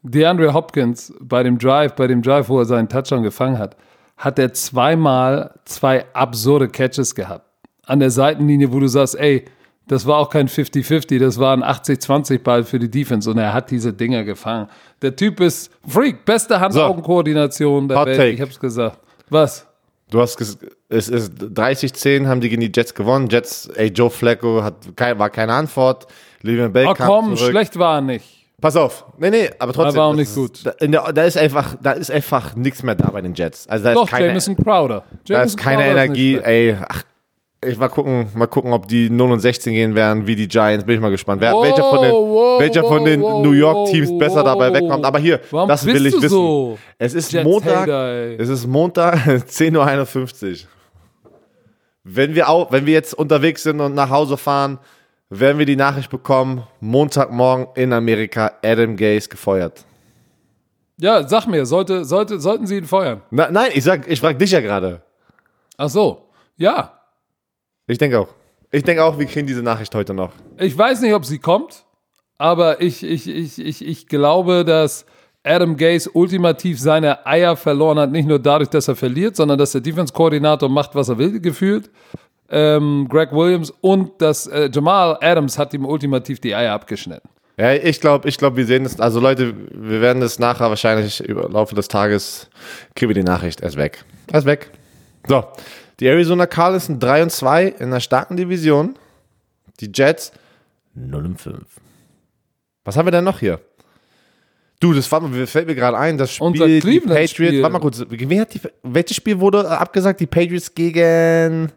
DeAndre 0.03 0.55
Hopkins 0.55 1.13
bei 1.21 1.43
dem 1.43 1.59
Drive, 1.59 1.95
bei 1.95 2.07
dem 2.07 2.23
Drive, 2.23 2.49
wo 2.49 2.59
er 2.59 2.65
seinen 2.65 2.89
Touchdown 2.89 3.23
gefangen 3.23 3.59
hat, 3.59 3.77
hat 4.17 4.39
er 4.39 4.53
zweimal 4.53 5.55
zwei 5.65 6.05
absurde 6.15 6.69
Catches 6.69 7.15
gehabt. 7.15 7.45
An 7.87 8.01
der 8.01 8.11
Seitenlinie, 8.11 8.73
wo 8.73 8.81
du 8.81 8.87
sagst, 8.87 9.19
ey, 9.19 9.45
das 9.89 10.07
war 10.07 10.19
auch 10.19 10.31
kein 10.31 10.49
50-50, 10.49 11.19
das 11.19 11.39
war 11.39 11.53
ein 11.53 11.65
80-20-Ball 11.65 12.65
für 12.65 12.79
die 12.79 12.91
Defense 12.91 13.29
und 13.29 13.39
er 13.39 13.53
hat 13.53 13.71
diese 13.71 13.93
Dinger 13.93 14.23
gefangen. 14.23 14.69
Der 15.03 15.17
Typ 15.17 15.41
ist 15.41 15.71
Freak, 15.87 16.25
beste 16.25 16.61
Hand-Augen-Koordination 16.61 17.89
der 17.89 17.99
Hot 17.99 18.07
Welt, 18.07 18.17
take. 18.17 18.31
ich 18.31 18.41
hab's 18.41 18.61
gesagt. 18.61 19.01
Was? 19.29 19.67
Du 20.11 20.21
hast 20.21 20.37
ges 20.37 20.59
es 20.89 21.09
ist 21.09 21.41
30-10 21.41 22.27
haben 22.27 22.41
die 22.41 22.49
gegen 22.49 22.61
die 22.61 22.73
Jets 22.75 22.95
gewonnen. 22.95 23.29
Jets, 23.29 23.69
ey, 23.69 23.89
Joe 23.89 24.11
Flacco 24.11 24.63
hat 24.63 24.75
war 25.19 25.31
keine 25.31 25.55
Antwort. 25.55 26.07
Le'Veon 26.43 26.69
Bell 26.71 26.87
Oh 26.89 26.95
kam 26.95 27.07
komm, 27.07 27.37
zurück. 27.37 27.51
schlecht 27.51 27.79
war 27.79 27.97
er 27.97 28.01
nicht. 28.01 28.25
Pass 28.61 28.77
auf. 28.77 29.07
Nee, 29.19 29.31
nee, 29.31 29.51
aber 29.59 29.73
trotzdem. 29.73 29.97
war 29.99 30.07
auch 30.09 30.15
nicht 30.15 30.29
ist, 30.29 30.35
gut. 30.35 30.61
Da, 30.67 30.71
in 30.81 30.93
der, 30.93 31.13
da 31.15 31.23
ist 31.25 31.39
einfach, 31.39 31.77
da 31.83 31.93
ist 31.93 32.11
einfach 32.11 32.55
nichts 32.57 32.83
mehr 32.83 32.95
da 32.95 33.09
bei 33.11 33.23
den 33.23 33.33
Jets. 33.35 33.67
Also 33.69 33.85
da 33.85 33.95
Doch, 33.95 34.05
ist 34.05 34.11
keine, 34.11 34.27
Jameson 34.27 34.57
Crowder. 34.57 35.03
da 35.27 35.35
Jamison 35.35 35.47
ist 35.47 35.57
keine 35.57 35.83
Crowder 35.85 35.91
Energie, 36.05 36.33
nicht 36.35 36.47
ey. 36.47 36.77
Ach, 36.87 37.03
ich 37.63 37.77
mal 37.79 37.89
gucken, 37.89 38.29
mal 38.35 38.47
gucken, 38.47 38.73
ob 38.73 38.87
die 38.89 39.11
0 39.11 39.33
und 39.33 39.41
16 39.41 39.73
gehen 39.75 39.95
werden, 39.95 40.27
wie 40.27 40.35
die 40.37 40.49
Giants. 40.49 40.85
Bin 40.85 40.95
ich 40.97 41.01
mal 41.01 41.11
gespannt. 41.11 41.41
Wer, 41.43 41.53
Wow, 41.53 41.63
welcher 41.65 41.85
von 41.85 42.03
den, 42.03 42.13
wow, 42.13 42.61
welcher 42.61 42.85
von 42.85 43.05
den 43.05 43.21
wow, 43.23 43.43
New 43.45 43.53
York 43.53 43.91
Teams 43.91 44.19
besser 44.19 44.43
dabei 44.45 44.73
wegkommt. 44.73 45.05
Aber 45.05 45.19
hier, 45.19 45.41
Warum 45.51 45.69
das 45.69 45.85
will 45.87 46.07
ich 46.07 46.15
wissen. 46.15 46.29
so? 46.31 46.79
Es 46.99 47.13
ist 47.15 47.33
Jets 47.33 47.45
Montag. 47.45 47.81
Hater, 47.81 48.39
es 48.41 48.49
ist 48.49 48.67
Montag, 48.67 49.15
10.51 49.27 50.51
Uhr. 50.65 50.69
Wenn 52.05 52.35
wir, 52.35 52.49
auch, 52.49 52.73
wenn 52.73 52.87
wir 52.87 52.95
jetzt 52.95 53.13
unterwegs 53.15 53.63
sind 53.63 53.81
und 53.81 53.95
nach 53.95 54.09
Hause 54.11 54.37
fahren, 54.39 54.79
werden 55.31 55.59
wir 55.59 55.67
die 55.67 55.77
Nachricht 55.77 56.11
bekommen, 56.11 56.65
Montagmorgen 56.81 57.69
in 57.77 57.93
Amerika, 57.93 58.53
Adam 58.63 58.97
Gaze 58.97 59.29
gefeuert. 59.29 59.85
Ja, 60.99 61.27
sag 61.27 61.47
mir, 61.47 61.65
sollte, 61.65 62.05
sollte, 62.05 62.41
sollten 62.41 62.67
sie 62.67 62.77
ihn 62.77 62.85
feuern? 62.85 63.23
Na, 63.31 63.51
nein, 63.51 63.71
ich 63.73 63.85
sag, 63.85 64.07
ich 64.07 64.21
frage 64.21 64.37
dich 64.37 64.51
ja 64.51 64.61
gerade. 64.61 65.03
Ach 65.79 65.89
so, 65.89 66.29
ja. 66.57 67.01
Ich 67.87 67.97
denke 67.97 68.19
auch. 68.19 68.29
Ich 68.71 68.85
denke 68.85 69.03
auch, 69.03 69.19
wir 69.19 69.27
kriegen 69.27 69.47
diese 69.47 69.63
Nachricht 69.63 69.95
heute 69.95 70.13
noch. 70.13 70.33
Ich 70.59 70.77
weiß 70.77 71.01
nicht, 71.01 71.15
ob 71.15 71.25
sie 71.25 71.39
kommt, 71.39 71.85
aber 72.37 72.83
ich, 72.83 73.03
ich, 73.03 73.29
ich, 73.29 73.59
ich, 73.59 73.87
ich 73.87 74.07
glaube, 74.09 74.65
dass 74.65 75.07
Adam 75.43 75.77
Gaze 75.77 76.11
ultimativ 76.11 76.79
seine 76.79 77.27
Eier 77.27 77.57
verloren 77.57 77.99
hat. 77.99 78.11
Nicht 78.11 78.29
nur 78.29 78.39
dadurch, 78.39 78.69
dass 78.69 78.89
er 78.89 78.97
verliert, 78.97 79.37
sondern 79.37 79.59
dass 79.59 79.73
der 79.73 79.81
Defense-Koordinator 79.81 80.69
macht, 80.69 80.95
was 80.95 81.09
er 81.09 81.19
will, 81.19 81.41
gefühlt. 81.41 81.91
Ähm, 82.51 83.07
Greg 83.09 83.33
Williams 83.33 83.73
und 83.81 84.21
dass 84.21 84.47
äh, 84.47 84.71
Jamal 84.73 85.19
Adams 85.21 85.59
hat 85.59 85.73
ihm 85.73 85.85
ultimativ 85.85 86.41
die 86.41 86.55
Eier 86.55 86.73
abgeschnitten. 86.73 87.29
Ja, 87.57 87.75
ich 87.75 88.01
glaube, 88.01 88.29
ich 88.29 88.39
glaube, 88.39 88.57
wir 88.57 88.67
sehen 88.67 88.85
es. 88.87 88.99
Also 88.99 89.21
Leute, 89.21 89.55
wir 89.73 90.01
werden 90.01 90.21
das 90.21 90.39
nachher 90.39 90.71
wahrscheinlich 90.71 91.23
im 91.23 91.37
Laufe 91.37 91.75
des 91.75 91.89
Tages 91.89 92.49
kriegen 92.95 93.11
wir 93.11 93.15
die 93.15 93.23
Nachricht. 93.23 93.61
Er 93.61 93.69
ist 93.69 93.77
weg. 93.77 94.05
Er 94.33 94.39
ist 94.39 94.47
weg. 94.47 94.71
So, 95.29 95.45
die 96.01 96.07
Arizona 96.07 96.47
Cardinals 96.47 96.87
sind 96.87 97.03
3 97.03 97.25
und 97.25 97.31
2 97.31 97.67
in 97.67 97.87
einer 97.89 98.01
starken 98.01 98.37
Division. 98.37 98.95
Die 99.81 99.91
Jets 99.93 100.33
0 100.95 101.25
und 101.25 101.41
5. 101.41 101.59
Was 102.85 102.97
haben 102.97 103.07
wir 103.07 103.13
denn 103.13 103.25
noch 103.25 103.41
hier? 103.41 103.61
Du, 104.81 104.95
das 104.95 105.13
war, 105.13 105.21
fällt 105.47 105.67
mir 105.67 105.75
gerade 105.75 105.99
ein, 105.99 106.17
das 106.17 106.33
Spiel, 106.33 106.47
Unser 106.47 106.67
die. 106.67 106.81
Patriots, 106.81 107.61
warte 107.61 107.73
mal 107.75 107.81
kurz, 107.81 107.99
die, 107.99 108.61
welches 108.83 109.17
Spiel 109.17 109.39
wurde 109.39 109.69
abgesagt? 109.69 110.21
Die 110.21 110.27
Patriots 110.27 110.75
gegen, 110.75 111.71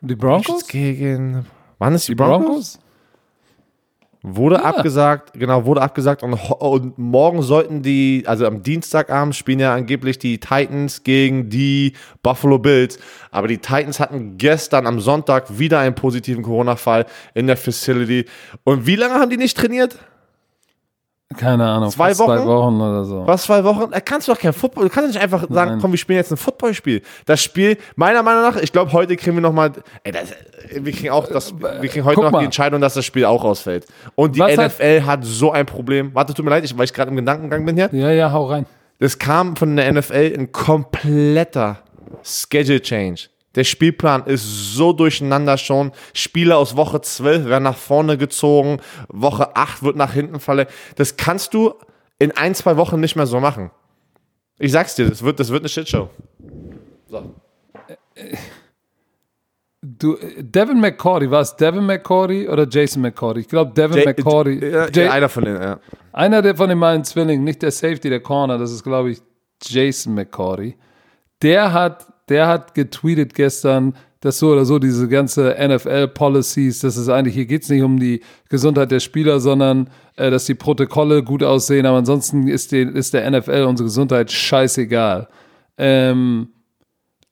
Die 0.00 0.16
Broncos? 0.16 0.66
gegen, 0.66 1.46
waren 1.78 1.94
es 1.94 2.06
die, 2.06 2.12
Die 2.12 2.16
Broncos? 2.16 2.78
Broncos? 2.78 2.78
Wurde 4.22 4.62
abgesagt, 4.62 5.32
genau, 5.32 5.64
wurde 5.64 5.80
abgesagt 5.80 6.22
und, 6.22 6.34
und 6.34 6.98
morgen 6.98 7.40
sollten 7.40 7.82
die, 7.82 8.24
also 8.26 8.46
am 8.46 8.62
Dienstagabend 8.62 9.34
spielen 9.34 9.60
ja 9.60 9.74
angeblich 9.74 10.18
die 10.18 10.38
Titans 10.38 11.04
gegen 11.04 11.48
die 11.48 11.94
Buffalo 12.22 12.58
Bills. 12.58 12.98
Aber 13.30 13.48
die 13.48 13.56
Titans 13.56 13.98
hatten 13.98 14.36
gestern 14.36 14.86
am 14.86 15.00
Sonntag 15.00 15.58
wieder 15.58 15.78
einen 15.78 15.94
positiven 15.94 16.42
Corona-Fall 16.42 17.06
in 17.32 17.46
der 17.46 17.56
Facility. 17.56 18.26
Und 18.62 18.86
wie 18.86 18.96
lange 18.96 19.14
haben 19.14 19.30
die 19.30 19.38
nicht 19.38 19.56
trainiert? 19.56 19.98
Keine 21.36 21.64
Ahnung. 21.64 21.90
Zwei 21.90 22.08
fast 22.08 22.18
Zwei 22.20 22.38
Wochen? 22.44 22.46
Wochen 22.48 22.80
oder 22.80 23.04
so. 23.04 23.26
Was, 23.26 23.44
zwei 23.44 23.62
Wochen? 23.62 23.90
Da 23.92 24.00
kannst 24.00 24.26
du 24.26 24.32
doch 24.32 24.40
kein 24.40 24.52
Football, 24.52 24.84
du 24.84 24.90
kannst 24.90 25.12
nicht 25.12 25.22
einfach 25.22 25.42
sagen, 25.48 25.70
Nein. 25.72 25.78
komm, 25.80 25.92
wir 25.92 25.98
spielen 25.98 26.16
jetzt 26.16 26.32
ein 26.32 26.36
Footballspiel. 26.36 27.02
Das 27.24 27.40
Spiel, 27.42 27.78
meiner 27.94 28.22
Meinung 28.24 28.42
nach, 28.42 28.56
ich 28.56 28.72
glaube, 28.72 28.92
heute 28.92 29.16
kriegen 29.16 29.36
wir 29.36 29.40
nochmal, 29.40 29.70
ey, 30.02 30.10
das, 30.10 30.32
wir 30.74 30.92
kriegen 30.92 31.10
auch 31.10 31.28
das, 31.28 31.54
wir 31.60 31.88
kriegen 31.88 32.04
heute 32.04 32.16
Guck 32.16 32.24
noch 32.24 32.32
mal. 32.32 32.40
die 32.40 32.46
Entscheidung, 32.46 32.80
dass 32.80 32.94
das 32.94 33.04
Spiel 33.04 33.24
auch 33.26 33.44
ausfällt. 33.44 33.86
Und 34.16 34.34
die 34.34 34.40
Was 34.40 34.58
hat- 34.58 34.72
NFL 34.80 35.02
hat 35.06 35.20
so 35.24 35.52
ein 35.52 35.66
Problem. 35.66 36.10
Warte, 36.14 36.34
tut 36.34 36.44
mir 36.44 36.50
leid, 36.50 36.64
ich, 36.64 36.76
weil 36.76 36.84
ich 36.86 36.92
gerade 36.92 37.10
im 37.10 37.16
Gedankengang 37.16 37.64
bin 37.64 37.76
hier. 37.76 37.88
Ja, 37.92 38.10
ja, 38.10 38.32
hau 38.32 38.46
rein. 38.46 38.66
Es 38.98 39.16
kam 39.18 39.54
von 39.56 39.76
der 39.76 39.92
NFL 39.92 40.34
ein 40.36 40.50
kompletter 40.52 41.78
Schedule 42.24 42.82
Change. 42.82 43.28
Der 43.56 43.64
Spielplan 43.64 44.24
ist 44.26 44.74
so 44.74 44.92
durcheinander 44.92 45.58
schon. 45.58 45.90
Spieler 46.14 46.56
aus 46.58 46.76
Woche 46.76 47.00
12 47.00 47.46
werden 47.46 47.64
nach 47.64 47.76
vorne 47.76 48.16
gezogen. 48.16 48.78
Woche 49.08 49.56
8 49.56 49.82
wird 49.82 49.96
nach 49.96 50.12
hinten 50.12 50.38
verlegt. 50.40 50.70
Das 50.96 51.16
kannst 51.16 51.52
du 51.54 51.74
in 52.18 52.30
ein, 52.36 52.54
zwei 52.54 52.76
Wochen 52.76 53.00
nicht 53.00 53.16
mehr 53.16 53.26
so 53.26 53.40
machen. 53.40 53.70
Ich 54.58 54.72
sag's 54.72 54.94
dir, 54.94 55.08
das 55.08 55.22
wird, 55.24 55.40
das 55.40 55.50
wird 55.50 55.62
eine 55.62 55.68
Shitshow. 55.68 56.10
So. 57.08 57.34
Du, 59.82 60.16
Devin 60.38 60.78
McCordy, 60.78 61.30
war 61.30 61.40
es 61.40 61.56
Devin 61.56 61.86
McCordy 61.86 62.46
oder 62.46 62.66
Jason 62.68 63.00
McCordy? 63.00 63.40
Ich 63.40 63.48
glaube 63.48 63.72
Devin 63.72 63.96
Jay- 63.96 64.04
McCordy. 64.04 64.58
Ja, 64.70 64.88
ja, 64.90 65.10
einer 65.10 65.30
von 65.30 65.44
denen, 65.44 65.62
ja. 65.62 65.80
Einer 66.12 66.42
der 66.42 66.54
von 66.54 66.68
den 66.68 66.76
meinen 66.78 67.02
Zwillingen, 67.02 67.42
nicht 67.44 67.62
der 67.62 67.70
Safety, 67.70 68.10
der 68.10 68.20
Corner, 68.20 68.58
das 68.58 68.72
ist, 68.72 68.82
glaube 68.84 69.10
ich, 69.12 69.22
Jason 69.62 70.14
McCordy. 70.14 70.76
Der 71.40 71.72
hat, 71.72 72.12
der 72.30 72.48
hat 72.48 72.74
getweetet 72.74 73.34
gestern, 73.34 73.94
dass 74.20 74.38
so 74.38 74.52
oder 74.52 74.64
so 74.64 74.78
diese 74.78 75.08
ganze 75.08 75.56
NFL-Policies, 75.58 76.80
das 76.80 76.96
ist 76.96 77.08
eigentlich, 77.08 77.34
hier 77.34 77.46
geht 77.46 77.62
es 77.62 77.70
nicht 77.70 77.82
um 77.82 77.98
die 77.98 78.20
Gesundheit 78.48 78.90
der 78.90 79.00
Spieler, 79.00 79.40
sondern 79.40 79.88
äh, 80.16 80.30
dass 80.30 80.44
die 80.44 80.54
Protokolle 80.54 81.22
gut 81.22 81.42
aussehen, 81.42 81.86
aber 81.86 81.98
ansonsten 81.98 82.46
ist, 82.46 82.72
die, 82.72 82.82
ist 82.82 83.14
der 83.14 83.30
NFL 83.30 83.64
unsere 83.64 83.86
Gesundheit 83.86 84.30
scheißegal. 84.30 85.28
Ähm, 85.78 86.48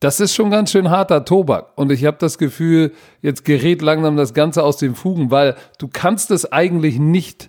das 0.01 0.21
ist 0.21 0.35
schon 0.35 0.51
ganz 0.51 0.71
schön 0.71 0.91
harter 0.91 1.25
Tobak. 1.25 1.77
Und 1.77 1.91
ich 1.91 2.05
habe 2.05 2.17
das 2.21 2.39
Gefühl, 2.39 2.93
jetzt 3.21 3.45
gerät 3.45 3.83
langsam 3.83 4.17
das 4.17 4.33
Ganze 4.33 4.63
aus 4.63 4.77
den 4.77 4.95
Fugen, 4.95 5.31
weil 5.31 5.57
du 5.79 5.89
kannst 5.93 6.31
es 6.31 6.51
eigentlich 6.51 6.99
nicht 6.99 7.49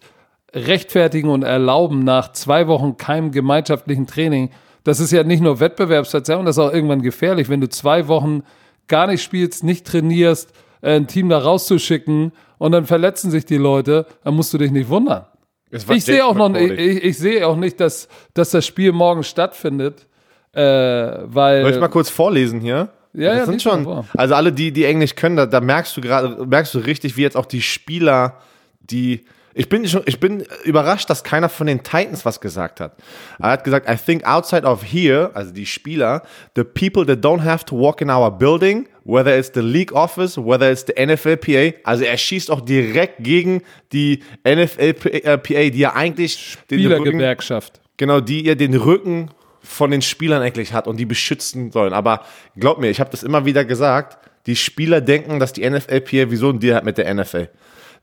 rechtfertigen 0.53 1.29
und 1.29 1.43
erlauben 1.43 2.03
nach 2.03 2.31
zwei 2.31 2.67
Wochen 2.67 2.97
keinem 2.97 3.31
gemeinschaftlichen 3.31 4.07
Training. 4.07 4.49
Das 4.89 4.99
ist 4.99 5.11
ja 5.11 5.23
nicht 5.23 5.41
nur 5.41 5.59
Wettbewerbsverzerrung, 5.59 6.45
das 6.45 6.57
ist 6.57 6.63
auch 6.63 6.73
irgendwann 6.73 7.01
gefährlich, 7.01 7.47
wenn 7.47 7.61
du 7.61 7.69
zwei 7.69 8.07
Wochen 8.07 8.43
gar 8.87 9.07
nicht 9.07 9.23
spielst, 9.23 9.63
nicht 9.63 9.85
trainierst, 9.85 10.51
äh, 10.81 10.95
ein 10.95 11.07
Team 11.07 11.29
da 11.29 11.37
rauszuschicken 11.37 12.31
und 12.57 12.71
dann 12.71 12.85
verletzen 12.85 13.31
sich 13.31 13.45
die 13.45 13.57
Leute, 13.57 14.05
dann 14.23 14.33
musst 14.33 14.53
du 14.53 14.57
dich 14.57 14.71
nicht 14.71 14.89
wundern. 14.89 15.25
Ich 15.71 16.03
sehe 16.03 16.25
auch 16.25 16.33
noch, 16.33 16.55
ich, 16.55 16.71
ich, 16.71 17.03
ich 17.03 17.17
sehe 17.19 17.45
auch 17.45 17.55
nicht, 17.55 17.79
dass, 17.79 18.07
dass 18.33 18.49
das 18.49 18.65
Spiel 18.65 18.91
morgen 18.91 19.23
stattfindet, 19.23 20.07
äh, 20.53 20.61
weil 20.61 21.61
Soll 21.61 21.73
ich 21.73 21.79
mal 21.79 21.87
kurz 21.89 22.09
vorlesen 22.09 22.59
hier? 22.59 22.89
Ja, 23.13 23.29
das 23.29 23.37
ja, 23.37 23.45
sind 23.45 23.61
schon. 23.61 24.05
Also 24.17 24.33
alle, 24.33 24.51
die, 24.51 24.71
die 24.71 24.85
Englisch 24.85 25.15
können, 25.15 25.35
da, 25.35 25.45
da 25.45 25.61
merkst 25.61 25.95
du 25.95 26.01
gerade, 26.01 26.45
merkst 26.45 26.73
du 26.73 26.79
richtig, 26.79 27.17
wie 27.17 27.21
jetzt 27.21 27.37
auch 27.37 27.45
die 27.45 27.61
Spieler, 27.61 28.37
die. 28.81 29.25
Ich 29.59 29.67
bin 29.67 29.85
schon, 29.89 30.03
ich 30.05 30.21
bin 30.21 30.45
überrascht, 30.63 31.09
dass 31.09 31.21
keiner 31.21 31.49
von 31.49 31.67
den 31.67 31.83
Titans 31.83 32.23
was 32.23 32.39
gesagt 32.39 32.79
hat. 32.79 32.93
Er 33.39 33.49
hat 33.49 33.65
gesagt, 33.65 33.89
I 33.89 33.97
think 33.97 34.25
outside 34.25 34.65
of 34.65 34.85
here, 34.85 35.31
also 35.33 35.51
die 35.51 35.65
Spieler, 35.65 36.23
the 36.55 36.63
people 36.63 37.05
that 37.05 37.25
don't 37.25 37.43
have 37.43 37.65
to 37.65 37.75
walk 37.77 37.99
in 37.99 38.09
our 38.09 38.31
building, 38.31 38.87
whether 39.03 39.37
it's 39.37 39.51
the 39.53 39.59
league 39.59 39.91
office, 39.91 40.37
whether 40.37 40.71
it's 40.71 40.85
the 40.87 40.93
NFLPA, 40.93 41.73
also 41.83 42.05
er 42.05 42.17
schießt 42.17 42.49
auch 42.51 42.61
direkt 42.61 43.21
gegen 43.21 43.61
die 43.91 44.23
NFLPA, 44.47 45.35
die 45.69 45.77
ja 45.77 45.93
eigentlich 45.93 46.57
den 46.71 46.79
Rücken, 46.79 46.95
Spielergewerkschaft. 46.95 47.81
Genau, 47.97 48.21
die 48.21 48.45
ihr 48.45 48.55
den 48.55 48.75
Rücken 48.75 49.29
von 49.61 49.91
den 49.91 50.01
Spielern 50.01 50.41
eigentlich 50.41 50.71
hat 50.71 50.87
und 50.87 50.95
die 50.95 51.05
beschützen 51.05 51.73
sollen. 51.73 51.91
Aber 51.91 52.23
glaub 52.55 52.79
mir, 52.79 52.89
ich 52.89 53.01
habe 53.01 53.09
das 53.11 53.23
immer 53.23 53.43
wieder 53.43 53.65
gesagt, 53.65 54.19
die 54.45 54.55
Spieler 54.55 55.01
denken, 55.01 55.37
dass 55.37 55.51
die 55.51 55.69
NFLPA 55.69 56.31
wieso 56.31 56.49
ein 56.49 56.61
Deal 56.61 56.77
hat 56.77 56.85
mit 56.85 56.97
der 56.97 57.13
NFL. 57.13 57.49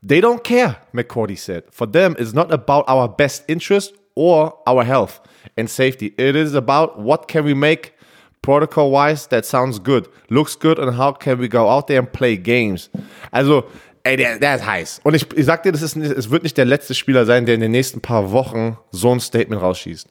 They 0.03 0.21
don't 0.21 0.43
care, 0.43 0.77
McCordy 0.93 1.37
said. 1.37 1.63
For 1.71 1.87
them, 1.87 2.15
it's 2.19 2.33
not 2.33 2.51
about 2.51 2.85
our 2.87 3.07
best 3.07 3.43
interest 3.47 3.93
or 4.15 4.53
our 4.67 4.83
health 4.83 5.19
and 5.57 5.69
safety. 5.69 6.13
It 6.17 6.35
is 6.35 6.53
about 6.53 6.99
what 6.99 7.27
can 7.27 7.45
we 7.45 7.53
make 7.53 7.93
protocol-wise 8.41 9.27
that 9.27 9.45
sounds 9.45 9.79
good, 9.79 10.07
looks 10.29 10.55
good 10.55 10.79
and 10.79 10.95
how 10.95 11.11
can 11.11 11.39
we 11.39 11.47
go 11.47 11.69
out 11.69 11.87
there 11.87 11.99
and 11.99 12.11
play 12.11 12.37
games. 12.37 12.89
Also, 13.31 13.65
ey, 14.03 14.15
der, 14.15 14.39
der 14.39 14.55
ist 14.55 14.65
heiß. 14.65 15.01
Und 15.03 15.15
ich, 15.15 15.25
ich 15.35 15.45
sag 15.45 15.63
dir, 15.63 15.71
das 15.71 15.81
ist, 15.81 15.97
es 15.97 16.29
wird 16.29 16.43
nicht 16.43 16.57
der 16.57 16.65
letzte 16.65 16.93
Spieler 16.93 17.25
sein, 17.25 17.45
der 17.45 17.55
in 17.55 17.61
den 17.61 17.71
nächsten 17.71 17.99
paar 17.99 18.31
Wochen 18.31 18.77
so 18.91 19.11
ein 19.11 19.19
Statement 19.19 19.61
rausschießt. 19.61 20.07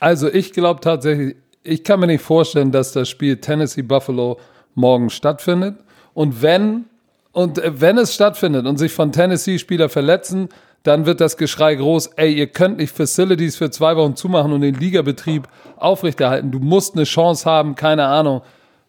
Also 0.00 0.28
ich 0.32 0.52
glaube 0.52 0.80
tatsächlich, 0.80 1.36
ich 1.62 1.84
kann 1.84 2.00
mir 2.00 2.08
nicht 2.08 2.22
vorstellen, 2.22 2.72
dass 2.72 2.90
das 2.92 3.08
Spiel 3.08 3.36
Tennessee 3.36 3.82
Buffalo 3.82 4.40
morgen 4.74 5.10
stattfindet. 5.10 5.76
Und 6.14 6.42
wenn, 6.42 6.86
und 7.32 7.58
äh, 7.58 7.80
wenn 7.80 7.98
es 7.98 8.14
stattfindet 8.14 8.66
und 8.66 8.78
sich 8.78 8.92
von 8.92 9.12
Tennessee 9.12 9.58
Spieler 9.58 9.88
verletzen, 9.88 10.48
dann 10.82 11.06
wird 11.06 11.20
das 11.20 11.36
Geschrei 11.36 11.74
groß, 11.74 12.08
ey, 12.16 12.32
ihr 12.32 12.48
könnt 12.48 12.78
nicht 12.78 12.94
Facilities 12.94 13.56
für 13.56 13.70
zwei 13.70 13.96
Wochen 13.96 14.16
zumachen 14.16 14.52
und 14.52 14.62
den 14.62 14.74
Ligabetrieb 14.74 15.46
aufrechterhalten. 15.76 16.50
Du 16.50 16.58
musst 16.58 16.94
eine 16.94 17.04
Chance 17.04 17.48
haben, 17.48 17.76
keine 17.76 18.06
Ahnung, 18.06 18.42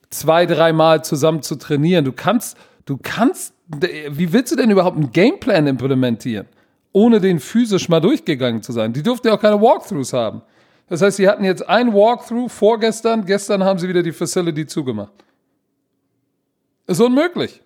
zwei, 0.09 0.45
dreimal 0.45 1.03
zusammen 1.03 1.43
zu 1.43 1.55
trainieren. 1.55 2.03
Du 2.03 2.11
kannst, 2.11 2.57
du 2.85 2.97
kannst, 3.01 3.53
wie 4.09 4.33
willst 4.33 4.51
du 4.51 4.55
denn 4.55 4.71
überhaupt 4.71 4.97
einen 4.97 5.11
Gameplan 5.11 5.67
implementieren, 5.67 6.47
ohne 6.93 7.19
den 7.19 7.39
physisch 7.39 7.89
mal 7.89 7.99
durchgegangen 7.99 8.63
zu 8.63 8.71
sein? 8.71 8.91
Die 8.93 9.03
durften 9.03 9.27
ja 9.27 9.35
auch 9.35 9.41
keine 9.41 9.61
Walkthroughs 9.61 10.13
haben. 10.13 10.41
Das 10.89 11.01
heißt, 11.01 11.17
sie 11.17 11.29
hatten 11.29 11.43
jetzt 11.43 11.67
ein 11.67 11.93
Walkthrough 11.93 12.51
vorgestern, 12.51 13.25
gestern 13.25 13.63
haben 13.63 13.79
sie 13.79 13.87
wieder 13.87 14.03
die 14.03 14.11
Facility 14.11 14.65
zugemacht. 14.65 15.13
Ist 16.87 16.99
unmöglich. 16.99 17.62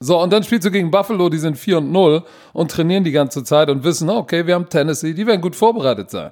So, 0.00 0.22
und 0.22 0.32
dann 0.32 0.44
spielst 0.44 0.64
du 0.64 0.70
gegen 0.70 0.92
Buffalo, 0.92 1.28
die 1.28 1.38
sind 1.38 1.58
4 1.58 1.78
und 1.78 1.90
0 1.90 2.22
und 2.52 2.70
trainieren 2.70 3.02
die 3.02 3.10
ganze 3.10 3.42
Zeit 3.42 3.68
und 3.68 3.82
wissen, 3.82 4.08
okay, 4.08 4.46
wir 4.46 4.54
haben 4.54 4.68
Tennessee, 4.68 5.12
die 5.12 5.26
werden 5.26 5.40
gut 5.40 5.56
vorbereitet 5.56 6.10
sein. 6.10 6.30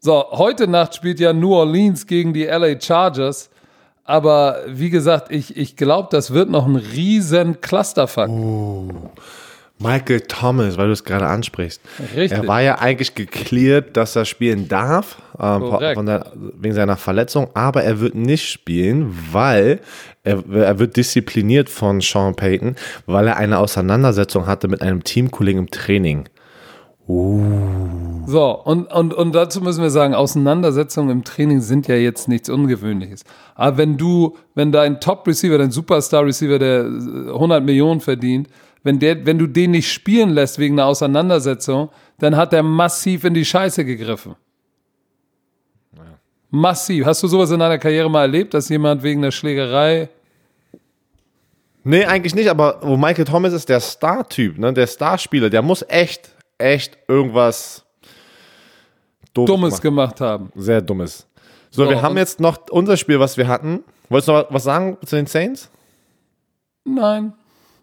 So, 0.00 0.24
heute 0.32 0.66
Nacht 0.66 0.96
spielt 0.96 1.20
ja 1.20 1.32
New 1.32 1.54
Orleans 1.54 2.06
gegen 2.08 2.32
die 2.32 2.44
LA 2.44 2.80
Chargers. 2.80 3.50
Aber 4.02 4.62
wie 4.66 4.90
gesagt, 4.90 5.30
ich, 5.30 5.56
ich 5.56 5.76
glaube, 5.76 6.08
das 6.10 6.32
wird 6.32 6.50
noch 6.50 6.66
ein 6.66 6.76
riesen 6.76 7.60
Clusterfuck. 7.60 8.30
Michael 9.78 10.22
Thomas, 10.22 10.76
weil 10.76 10.86
du 10.86 10.92
es 10.92 11.04
gerade 11.04 11.26
ansprichst. 11.26 11.80
Richtig. 12.16 12.32
Er 12.32 12.46
war 12.48 12.62
ja 12.62 12.78
eigentlich 12.78 13.14
geklärt, 13.14 13.96
dass 13.96 14.16
er 14.16 14.24
spielen 14.24 14.68
darf, 14.68 15.18
Korrekt. 15.36 15.94
von 15.94 16.06
der, 16.06 16.32
wegen 16.34 16.74
seiner 16.74 16.96
Verletzung, 16.96 17.48
aber 17.54 17.84
er 17.84 18.00
wird 18.00 18.14
nicht 18.14 18.48
spielen, 18.48 19.16
weil 19.30 19.80
er, 20.24 20.42
er 20.50 20.78
wird 20.78 20.96
diszipliniert 20.96 21.68
von 21.68 22.00
Sean 22.00 22.34
Payton, 22.34 22.74
weil 23.06 23.28
er 23.28 23.36
eine 23.36 23.58
Auseinandersetzung 23.58 24.46
hatte 24.46 24.66
mit 24.68 24.82
einem 24.82 25.04
Teamkollegen 25.04 25.60
im 25.60 25.70
Training. 25.70 26.28
So, 27.06 28.62
und, 28.64 28.92
und, 28.92 29.14
und 29.14 29.34
dazu 29.34 29.62
müssen 29.62 29.80
wir 29.82 29.88
sagen, 29.88 30.12
Auseinandersetzungen 30.12 31.08
im 31.08 31.24
Training 31.24 31.62
sind 31.62 31.88
ja 31.88 31.94
jetzt 31.94 32.28
nichts 32.28 32.50
Ungewöhnliches. 32.50 33.24
Aber 33.54 33.78
wenn 33.78 33.96
du, 33.96 34.36
wenn 34.54 34.72
dein 34.72 35.00
Top-Receiver, 35.00 35.56
dein 35.56 35.70
Superstar-Receiver, 35.70 36.58
der 36.58 36.80
äh, 36.80 37.32
100 37.32 37.64
Millionen 37.64 38.02
verdient, 38.02 38.48
wenn, 38.88 38.98
der, 38.98 39.26
wenn 39.26 39.38
du 39.38 39.46
den 39.46 39.72
nicht 39.72 39.92
spielen 39.92 40.30
lässt 40.30 40.58
wegen 40.58 40.76
einer 40.76 40.86
Auseinandersetzung, 40.86 41.90
dann 42.18 42.36
hat 42.36 42.54
er 42.54 42.62
massiv 42.62 43.24
in 43.24 43.34
die 43.34 43.44
Scheiße 43.44 43.84
gegriffen. 43.84 44.34
Massiv. 46.48 47.04
Hast 47.04 47.22
du 47.22 47.28
sowas 47.28 47.50
in 47.50 47.60
deiner 47.60 47.76
Karriere 47.76 48.10
mal 48.10 48.22
erlebt, 48.22 48.54
dass 48.54 48.70
jemand 48.70 49.02
wegen 49.02 49.20
einer 49.20 49.30
Schlägerei 49.30 50.08
Nee, 51.84 52.04
eigentlich 52.04 52.34
nicht, 52.34 52.48
aber 52.48 52.80
Michael 52.96 53.24
Thomas 53.24 53.52
ist 53.52 53.68
der 53.68 53.80
Star-Typ, 53.80 54.58
ne, 54.58 54.72
der 54.72 54.86
Starspieler, 54.86 55.48
der 55.48 55.62
muss 55.62 55.82
echt, 55.88 56.30
echt 56.58 56.98
irgendwas 57.08 57.84
Dummes 59.32 59.72
machen. 59.72 59.82
gemacht 59.82 60.20
haben? 60.20 60.50
Sehr 60.54 60.82
dummes. 60.82 61.26
So, 61.70 61.84
So, 61.84 61.90
wir 61.90 62.02
haben 62.02 62.16
jetzt 62.16 62.40
noch 62.40 62.58
unser 62.70 62.96
Spiel, 62.96 63.20
was 63.20 63.36
wir 63.36 63.48
hatten. 63.48 63.84
Wolltest 64.08 64.28
du 64.28 64.32
noch 64.32 64.46
was 64.50 64.64
sagen 64.64 64.96
zu 65.04 65.16
den 65.16 65.26
Saints? 65.26 65.70
Nein. 66.84 67.34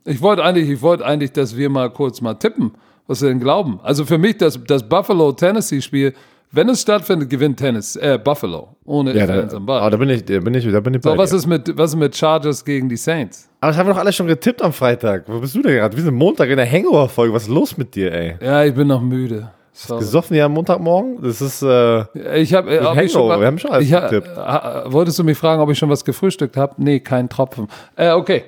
Ich 0.06 0.22
wollte 0.22 0.44
eigentlich, 0.44 0.70
ich 0.70 0.82
wollte 0.82 1.06
eigentlich, 1.06 1.32
dass 1.32 1.58
wir 1.58 1.70
mal 1.70 1.90
kurz 1.90 2.22
mal 2.22 2.36
tippen, 2.36 2.72
was 3.08 3.22
wir 3.22 3.30
denn 3.30 3.40
glauben. 3.40 3.80
Also 3.84 4.06
für 4.06 4.18
mich 4.18 4.38
das, 4.38 4.60
das 4.68 4.88
Buffalo-Tennessee-Spiel, 4.88 6.14
wenn 6.52 6.70
es 6.70 6.82
stattfindet, 6.84 7.30
gewinnt 7.30 7.58
Tennis, 7.58 7.96
äh, 7.96 8.20
Buffalo. 8.24 8.70
Ohne 8.86 9.14
Ja, 9.16 9.26
da, 9.26 9.42
und 9.56 9.66
Buts. 9.66 9.82
oh, 9.84 9.90
da 9.90 9.98
bin 9.98 10.10
ich, 10.10 10.24
da 10.24 10.40
bin 10.40 10.54
ich, 10.54 10.72
da 10.72 10.80
bin 10.80 10.94
ich 10.94 11.02
bei 11.02 11.12
So, 11.12 11.18
was 11.18 11.32
dir. 11.32 11.36
ist 11.38 11.48
mit, 11.48 11.78
was 11.78 11.90
ist 11.92 11.96
mit 11.98 12.16
Chargers 12.16 12.64
gegen 12.64 12.88
die 12.88 12.98
Saints? 12.98 13.50
Aber 13.62 13.76
haben 13.76 13.88
wir 13.88 13.94
doch 13.94 14.00
alle 14.00 14.14
schon 14.14 14.28
getippt 14.28 14.62
am 14.62 14.72
Freitag. 14.72 15.24
Wo 15.28 15.40
bist 15.40 15.56
du 15.56 15.62
denn 15.64 15.74
gerade? 15.76 15.98
Wir 15.98 16.04
sind 16.04 16.14
Montag 16.16 16.50
in 16.50 16.58
der 16.58 16.72
Hangover-Folge. 16.72 17.34
Was 17.34 17.44
ist 17.44 17.50
los 17.50 17.76
mit 17.76 17.96
dir, 17.96 18.14
ey? 18.14 18.36
Ja, 18.42 18.64
ich 18.64 18.74
bin 18.76 18.88
noch 18.88 19.02
müde. 19.02 19.50
Sorry. 19.74 20.00
Gesoffen 20.00 20.38
ja 20.38 20.46
am 20.46 20.54
Montagmorgen? 20.54 21.18
Das 21.22 21.42
ist, 21.42 21.62
äh, 21.64 22.06
Ich 22.40 22.54
habe, 22.54 22.74
äh, 22.74 22.80
ob 22.86 22.96
ich 23.02 23.12
schon 23.12 23.28
mal- 23.28 23.40
wir 23.42 23.48
haben 23.48 23.58
schon 23.60 23.72
alles 23.72 23.86
ich 23.86 23.92
getippt. 23.92 24.30
ha- 24.38 24.84
Wolltest 24.88 25.20
du 25.20 25.24
mich 25.26 25.38
fragen, 25.38 25.62
ob 25.62 25.70
ich 25.72 25.78
schon 25.78 25.90
was 25.90 26.06
gefrühstückt 26.06 26.56
habe? 26.56 26.76
Nee, 26.78 27.02
kein 27.02 27.28
Tropfen. 27.28 27.68
Äh, 27.98 28.12
okay. 28.12 28.44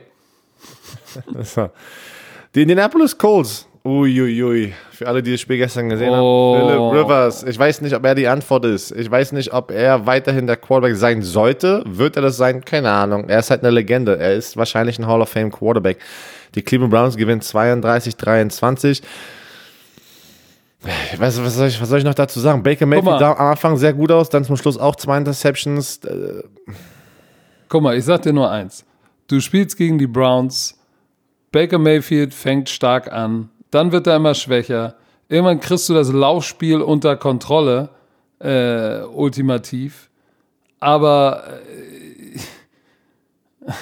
Die 2.55 2.61
Indianapolis 2.61 3.17
Colts. 3.17 3.67
Uiuiui. 3.85 4.73
Für 4.91 5.07
alle, 5.07 5.23
die 5.23 5.31
das 5.31 5.39
Spiel 5.39 5.57
gestern 5.57 5.87
gesehen 5.87 6.09
Oh. 6.11 6.57
haben. 6.57 6.67
Philip 6.91 7.05
Rivers. 7.05 7.43
Ich 7.43 7.57
weiß 7.57 7.79
nicht, 7.81 7.95
ob 7.95 8.03
er 8.05 8.15
die 8.15 8.27
Antwort 8.27 8.65
ist. 8.65 8.91
Ich 8.91 9.09
weiß 9.09 9.31
nicht, 9.31 9.53
ob 9.53 9.71
er 9.71 10.05
weiterhin 10.05 10.45
der 10.45 10.57
Quarterback 10.57 10.97
sein 10.97 11.21
sollte. 11.21 11.83
Wird 11.85 12.17
er 12.17 12.21
das 12.23 12.35
sein? 12.35 12.65
Keine 12.65 12.91
Ahnung. 12.91 13.29
Er 13.29 13.39
ist 13.39 13.49
halt 13.49 13.61
eine 13.61 13.69
Legende. 13.71 14.17
Er 14.19 14.33
ist 14.33 14.57
wahrscheinlich 14.57 14.99
ein 14.99 15.07
Hall 15.07 15.21
of 15.21 15.29
Fame 15.29 15.51
Quarterback. 15.51 15.99
Die 16.55 16.63
Cleveland 16.63 16.91
Browns 16.91 17.15
gewinnen 17.15 17.39
32-23. 17.41 19.01
Ich 21.13 21.19
weiß, 21.19 21.43
was 21.43 21.55
soll 21.55 21.67
ich, 21.67 21.81
was 21.81 21.89
soll 21.89 21.99
ich 21.99 22.05
noch 22.05 22.13
dazu 22.13 22.39
sagen? 22.39 22.63
Baker. 22.63 22.85
Mayfield 22.85 23.19
sah 23.19 23.31
am 23.33 23.47
Anfang 23.51 23.77
sehr 23.77 23.93
gut 23.93 24.11
aus, 24.11 24.29
dann 24.29 24.43
zum 24.45 24.57
Schluss 24.57 24.77
auch 24.77 24.95
zwei 24.95 25.17
Interceptions. 25.17 25.97
Äh, 26.05 26.43
Guck 27.69 27.81
mal, 27.83 27.97
ich 27.97 28.05
sag 28.05 28.21
dir 28.21 28.31
nur 28.33 28.49
eins. 28.49 28.85
Du 29.27 29.39
spielst 29.39 29.75
gegen 29.77 29.97
die 29.97 30.07
Browns. 30.07 30.76
Baker 31.57 31.79
Mayfield 31.79 32.35
fängt 32.35 32.69
stark 32.69 33.11
an. 33.11 33.49
Dann 33.71 33.91
wird 33.91 34.05
er 34.05 34.17
immer 34.17 34.35
schwächer. 34.35 34.93
Irgendwann 35.27 35.59
kriegst 35.59 35.89
du 35.89 35.95
das 35.95 36.13
Laufspiel 36.13 36.81
unter 36.81 37.15
Kontrolle, 37.15 37.89
äh, 38.37 38.99
ultimativ. 39.01 40.11
Aber 40.79 41.45
äh, 43.65 43.71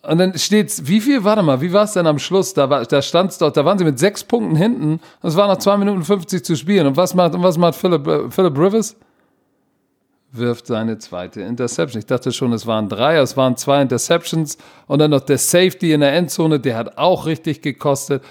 Und 0.00 0.16
dann 0.16 0.38
steht's, 0.38 0.86
wie 0.86 1.02
viel, 1.02 1.24
warte 1.24 1.42
mal, 1.42 1.60
wie 1.60 1.74
war 1.74 1.84
es 1.84 1.92
denn 1.92 2.06
am 2.06 2.18
Schluss? 2.18 2.54
Da, 2.54 2.70
war, 2.70 2.86
da 2.86 3.02
stand's 3.02 3.36
doch, 3.36 3.52
da 3.52 3.66
waren 3.66 3.76
sie 3.76 3.84
mit 3.84 3.98
sechs 3.98 4.24
Punkten 4.24 4.56
hinten 4.56 5.00
und 5.20 5.28
es 5.28 5.36
war 5.36 5.46
noch 5.46 5.58
zwei 5.58 5.76
Minuten 5.76 6.04
50 6.04 6.42
zu 6.42 6.56
spielen. 6.56 6.86
Und 6.86 6.96
was 6.96 7.12
macht, 7.14 7.34
und 7.34 7.42
was 7.42 7.58
macht 7.58 7.74
Philip, 7.74 8.06
äh, 8.06 8.30
Philip 8.30 8.56
Rivers? 8.56 8.96
Wirft 10.36 10.66
seine 10.66 10.98
zweite 10.98 11.42
Interception. 11.42 12.00
Ich 12.00 12.06
dachte 12.06 12.32
schon, 12.32 12.52
es 12.52 12.66
waren 12.66 12.88
drei, 12.88 13.16
es 13.18 13.36
waren 13.36 13.56
zwei 13.56 13.80
Interceptions 13.80 14.58
und 14.88 14.98
dann 14.98 15.12
noch 15.12 15.20
der 15.20 15.38
Safety 15.38 15.92
in 15.92 16.00
der 16.00 16.12
Endzone, 16.12 16.58
der 16.58 16.76
hat 16.76 16.98
auch 16.98 17.26
richtig 17.26 17.62
gekostet. 17.62 18.24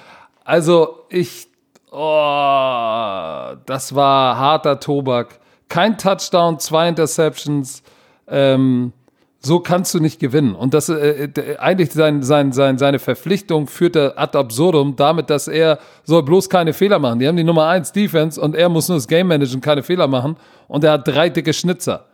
Also 0.44 1.06
ich, 1.08 1.48
oh, 1.92 3.56
das 3.66 3.96
war 3.96 4.38
harter 4.38 4.82
Tobak. 4.82 5.40
Kein 5.70 5.98
Touchdown, 5.98 6.60
zwei 6.60 6.90
Interceptions. 6.90 7.84
Ähm, 8.28 8.92
so 9.46 9.60
kannst 9.60 9.94
du 9.94 10.00
nicht 10.00 10.20
gewinnen. 10.20 10.56
Und 10.56 10.74
das 10.74 10.88
äh, 10.88 11.30
eigentlich 11.60 11.92
sein, 11.92 12.24
sein, 12.24 12.54
sein, 12.54 12.78
seine 12.78 13.00
Verpflichtung 13.00 13.68
führt 13.68 13.98
er 13.98 14.18
ad 14.18 14.38
absurdum 14.38 14.96
damit, 14.96 15.30
dass 15.30 15.50
er 15.50 15.80
soll 16.04 16.24
bloß 16.24 16.50
keine 16.50 16.72
Fehler 16.72 16.98
machen. 16.98 17.20
Die 17.20 17.28
haben 17.28 17.36
die 17.36 17.44
Nummer 17.44 17.68
1 17.68 17.92
Defense 17.92 18.40
und 18.40 18.56
er 18.56 18.70
muss 18.70 18.88
nur 18.88 18.98
das 18.98 19.08
Game 19.08 19.28
managen, 19.28 19.60
keine 19.60 19.84
Fehler 19.84 20.08
machen. 20.08 20.38
Und 20.70 20.86
er 20.86 20.94
hat 20.94 21.08
drei 21.08 21.30
dicke 21.30 21.52
Schnitzer. 21.54 22.06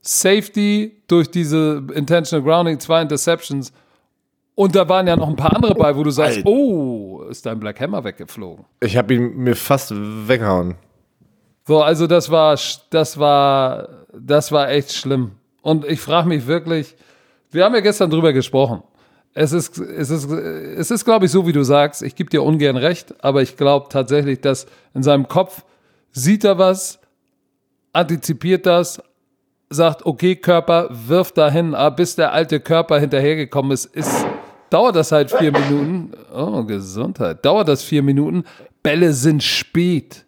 Safety 0.00 1.02
durch 1.06 1.30
diese 1.30 1.84
Intentional 1.94 2.44
Grounding, 2.44 2.80
zwei 2.80 3.02
Interceptions. 3.02 3.72
Und 4.56 4.74
da 4.74 4.88
waren 4.88 5.06
ja 5.06 5.14
noch 5.14 5.28
ein 5.28 5.36
paar 5.36 5.54
andere 5.54 5.74
bei, 5.74 5.94
wo 5.96 6.02
du 6.02 6.10
sagst, 6.10 6.38
Alter. 6.38 6.48
oh, 6.50 7.22
ist 7.30 7.46
dein 7.46 7.60
Black 7.60 7.80
Hammer 7.80 8.02
weggeflogen. 8.02 8.64
Ich 8.80 8.96
habe 8.96 9.14
ihn 9.14 9.36
mir 9.36 9.54
fast 9.54 9.92
weggehauen. 9.94 10.74
So, 11.64 11.80
also 11.80 12.08
das 12.08 12.30
war, 12.30 12.58
das 12.90 13.18
war, 13.18 13.88
das 14.12 14.50
war 14.50 14.68
echt 14.70 14.92
schlimm. 14.92 15.32
Und 15.62 15.84
ich 15.84 16.00
frage 16.00 16.28
mich 16.28 16.46
wirklich, 16.46 16.96
wir 17.50 17.64
haben 17.64 17.74
ja 17.74 17.80
gestern 17.80 18.10
drüber 18.10 18.32
gesprochen. 18.32 18.82
Es 19.32 19.52
ist, 19.52 19.78
es 19.78 20.10
ist, 20.10 20.30
es 20.30 20.90
ist, 20.90 21.04
glaube 21.04 21.26
ich, 21.26 21.30
so 21.30 21.46
wie 21.46 21.52
du 21.52 21.62
sagst. 21.62 22.02
Ich 22.02 22.16
gebe 22.16 22.30
dir 22.30 22.42
ungern 22.42 22.76
recht, 22.76 23.14
aber 23.24 23.42
ich 23.42 23.56
glaube 23.56 23.86
tatsächlich, 23.88 24.40
dass 24.40 24.66
in 24.94 25.02
seinem 25.02 25.28
Kopf 25.28 25.64
sieht 26.10 26.44
er 26.44 26.58
was, 26.58 26.98
antizipiert 27.92 28.66
das, 28.66 29.02
sagt, 29.68 30.04
okay, 30.04 30.34
Körper, 30.34 30.88
wirf 30.90 31.30
dahin, 31.32 31.74
aber 31.74 31.94
bis 31.94 32.16
der 32.16 32.32
alte 32.32 32.58
Körper 32.58 32.98
hinterhergekommen 32.98 33.70
ist, 33.70 33.84
ist, 33.86 34.26
dauert 34.68 34.96
das 34.96 35.12
halt 35.12 35.30
vier 35.30 35.52
Minuten. 35.52 36.12
Oh, 36.34 36.64
Gesundheit. 36.64 37.44
Dauert 37.44 37.68
das 37.68 37.84
vier 37.84 38.02
Minuten. 38.02 38.44
Bälle 38.82 39.12
sind 39.12 39.42
spät. 39.42 40.24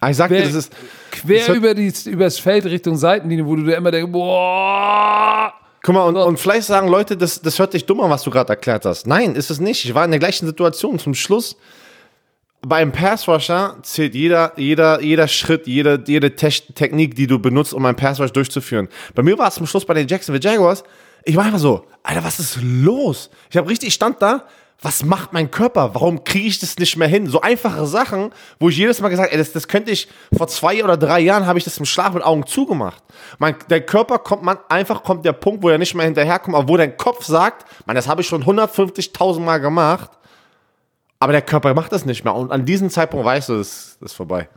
Ah, 0.00 0.10
ich 0.10 0.16
sagte, 0.16 0.36
Quer, 0.36 0.44
das 0.46 0.54
ist. 0.54 0.72
Quer 1.10 1.46
das 1.46 1.56
über 1.56 1.74
die, 1.74 1.92
übers 2.06 2.38
Feld 2.38 2.64
Richtung 2.64 2.96
Seitenlinie, 2.96 3.46
wo 3.46 3.56
du 3.56 3.64
dir 3.64 3.76
immer 3.76 3.90
denkst, 3.90 4.10
boah. 4.10 5.52
Guck 5.82 5.94
mal, 5.94 6.04
und, 6.04 6.16
und 6.16 6.38
vielleicht 6.38 6.66
sagen 6.66 6.88
Leute, 6.88 7.16
das, 7.16 7.40
das 7.40 7.58
hört 7.58 7.74
dich 7.74 7.86
dumm 7.86 8.00
an, 8.00 8.10
was 8.10 8.22
du 8.22 8.30
gerade 8.30 8.50
erklärt 8.50 8.84
hast. 8.84 9.06
Nein, 9.06 9.34
ist 9.34 9.50
es 9.50 9.60
nicht. 9.60 9.84
Ich 9.84 9.94
war 9.94 10.04
in 10.04 10.10
der 10.10 10.20
gleichen 10.20 10.46
Situation. 10.46 10.98
Zum 10.98 11.14
Schluss, 11.14 11.56
beim 12.62 12.92
Passrusher 12.92 13.76
zählt 13.82 14.14
jeder, 14.14 14.52
jeder, 14.56 15.00
jeder 15.02 15.28
Schritt, 15.28 15.66
jede, 15.66 16.02
jede 16.06 16.36
Te 16.36 16.50
Technik, 16.50 17.14
die 17.14 17.26
du 17.26 17.38
benutzt, 17.38 17.72
um 17.72 17.84
einen 17.86 17.96
Passrush 17.96 18.32
durchzuführen. 18.32 18.88
Bei 19.14 19.22
mir 19.22 19.38
war 19.38 19.48
es 19.48 19.54
zum 19.54 19.66
Schluss 19.66 19.84
bei 19.84 19.94
den 19.94 20.06
Jacksonville 20.06 20.42
Jaguars. 20.42 20.84
Ich 21.24 21.36
war 21.36 21.44
einfach 21.44 21.58
so, 21.58 21.86
Alter, 22.02 22.24
was 22.24 22.38
ist 22.38 22.58
los? 22.62 23.30
Ich 23.50 23.56
habe 23.56 23.68
richtig, 23.68 23.92
stand 23.94 24.20
da, 24.20 24.44
was 24.82 25.04
macht 25.04 25.32
mein 25.32 25.50
Körper? 25.50 25.94
Warum 25.94 26.24
kriege 26.24 26.48
ich 26.48 26.58
das 26.58 26.78
nicht 26.78 26.96
mehr 26.96 27.08
hin? 27.08 27.26
So 27.26 27.42
einfache 27.42 27.84
Sachen, 27.86 28.32
wo 28.58 28.70
ich 28.70 28.78
jedes 28.78 29.00
Mal 29.00 29.10
gesagt, 29.10 29.30
ey, 29.30 29.38
das, 29.38 29.52
das 29.52 29.68
könnte 29.68 29.90
ich 29.90 30.08
vor 30.36 30.48
zwei 30.48 30.82
oder 30.82 30.96
drei 30.96 31.20
Jahren 31.20 31.46
habe 31.46 31.58
ich 31.58 31.64
das 31.64 31.76
im 31.78 31.84
Schlaf 31.84 32.14
mit 32.14 32.22
Augen 32.22 32.46
zugemacht. 32.46 33.02
Mein, 33.38 33.56
der 33.68 33.82
Körper 33.82 34.18
kommt 34.18 34.42
man 34.42 34.58
einfach 34.68 35.02
kommt 35.02 35.24
der 35.24 35.34
Punkt, 35.34 35.62
wo 35.62 35.68
er 35.68 35.78
nicht 35.78 35.94
mehr 35.94 36.06
hinterherkommt, 36.06 36.56
aber 36.56 36.68
wo 36.68 36.76
dein 36.78 36.96
Kopf 36.96 37.24
sagt, 37.24 37.66
man, 37.84 37.94
das 37.94 38.08
habe 38.08 38.22
ich 38.22 38.26
schon 38.26 38.42
150.000 38.42 39.40
Mal 39.40 39.58
gemacht, 39.58 40.10
aber 41.18 41.32
der 41.32 41.42
Körper 41.42 41.74
macht 41.74 41.92
das 41.92 42.06
nicht 42.06 42.24
mehr. 42.24 42.34
Und 42.34 42.50
an 42.50 42.64
diesem 42.64 42.88
Zeitpunkt 42.88 43.26
weißt 43.26 43.50
du, 43.50 43.58
das, 43.58 43.98
das 44.00 44.12
ist 44.12 44.16
vorbei. 44.16 44.48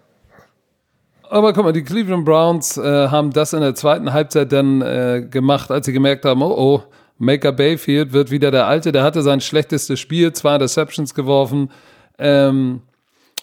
Aber 1.30 1.52
guck 1.52 1.66
mal, 1.66 1.74
die 1.74 1.84
Cleveland 1.84 2.24
Browns 2.24 2.78
äh, 2.78 3.08
haben 3.10 3.32
das 3.32 3.54
in 3.54 3.62
der 3.62 3.76
zweiten 3.76 4.14
Halbzeit 4.14 4.52
dann 4.52 4.82
äh, 4.82 5.28
gemacht, 5.30 5.72
als 5.72 5.86
sie 5.86 5.92
gemerkt 5.92 6.24
haben, 6.26 6.42
oh 6.42 6.54
oh 6.56 6.84
Maker 7.24 7.52
Bayfield 7.52 8.14
wird 8.14 8.32
wieder 8.32 8.52
der 8.52 8.68
Alte, 8.68 8.92
der 8.92 9.04
hatte 9.04 9.22
sein 9.22 9.42
schlechtestes 9.42 10.00
Spiel, 10.00 10.34
zwei 10.34 10.56
Interceptions 10.56 11.14
geworfen. 11.14 11.72
Ähm, 12.18 12.82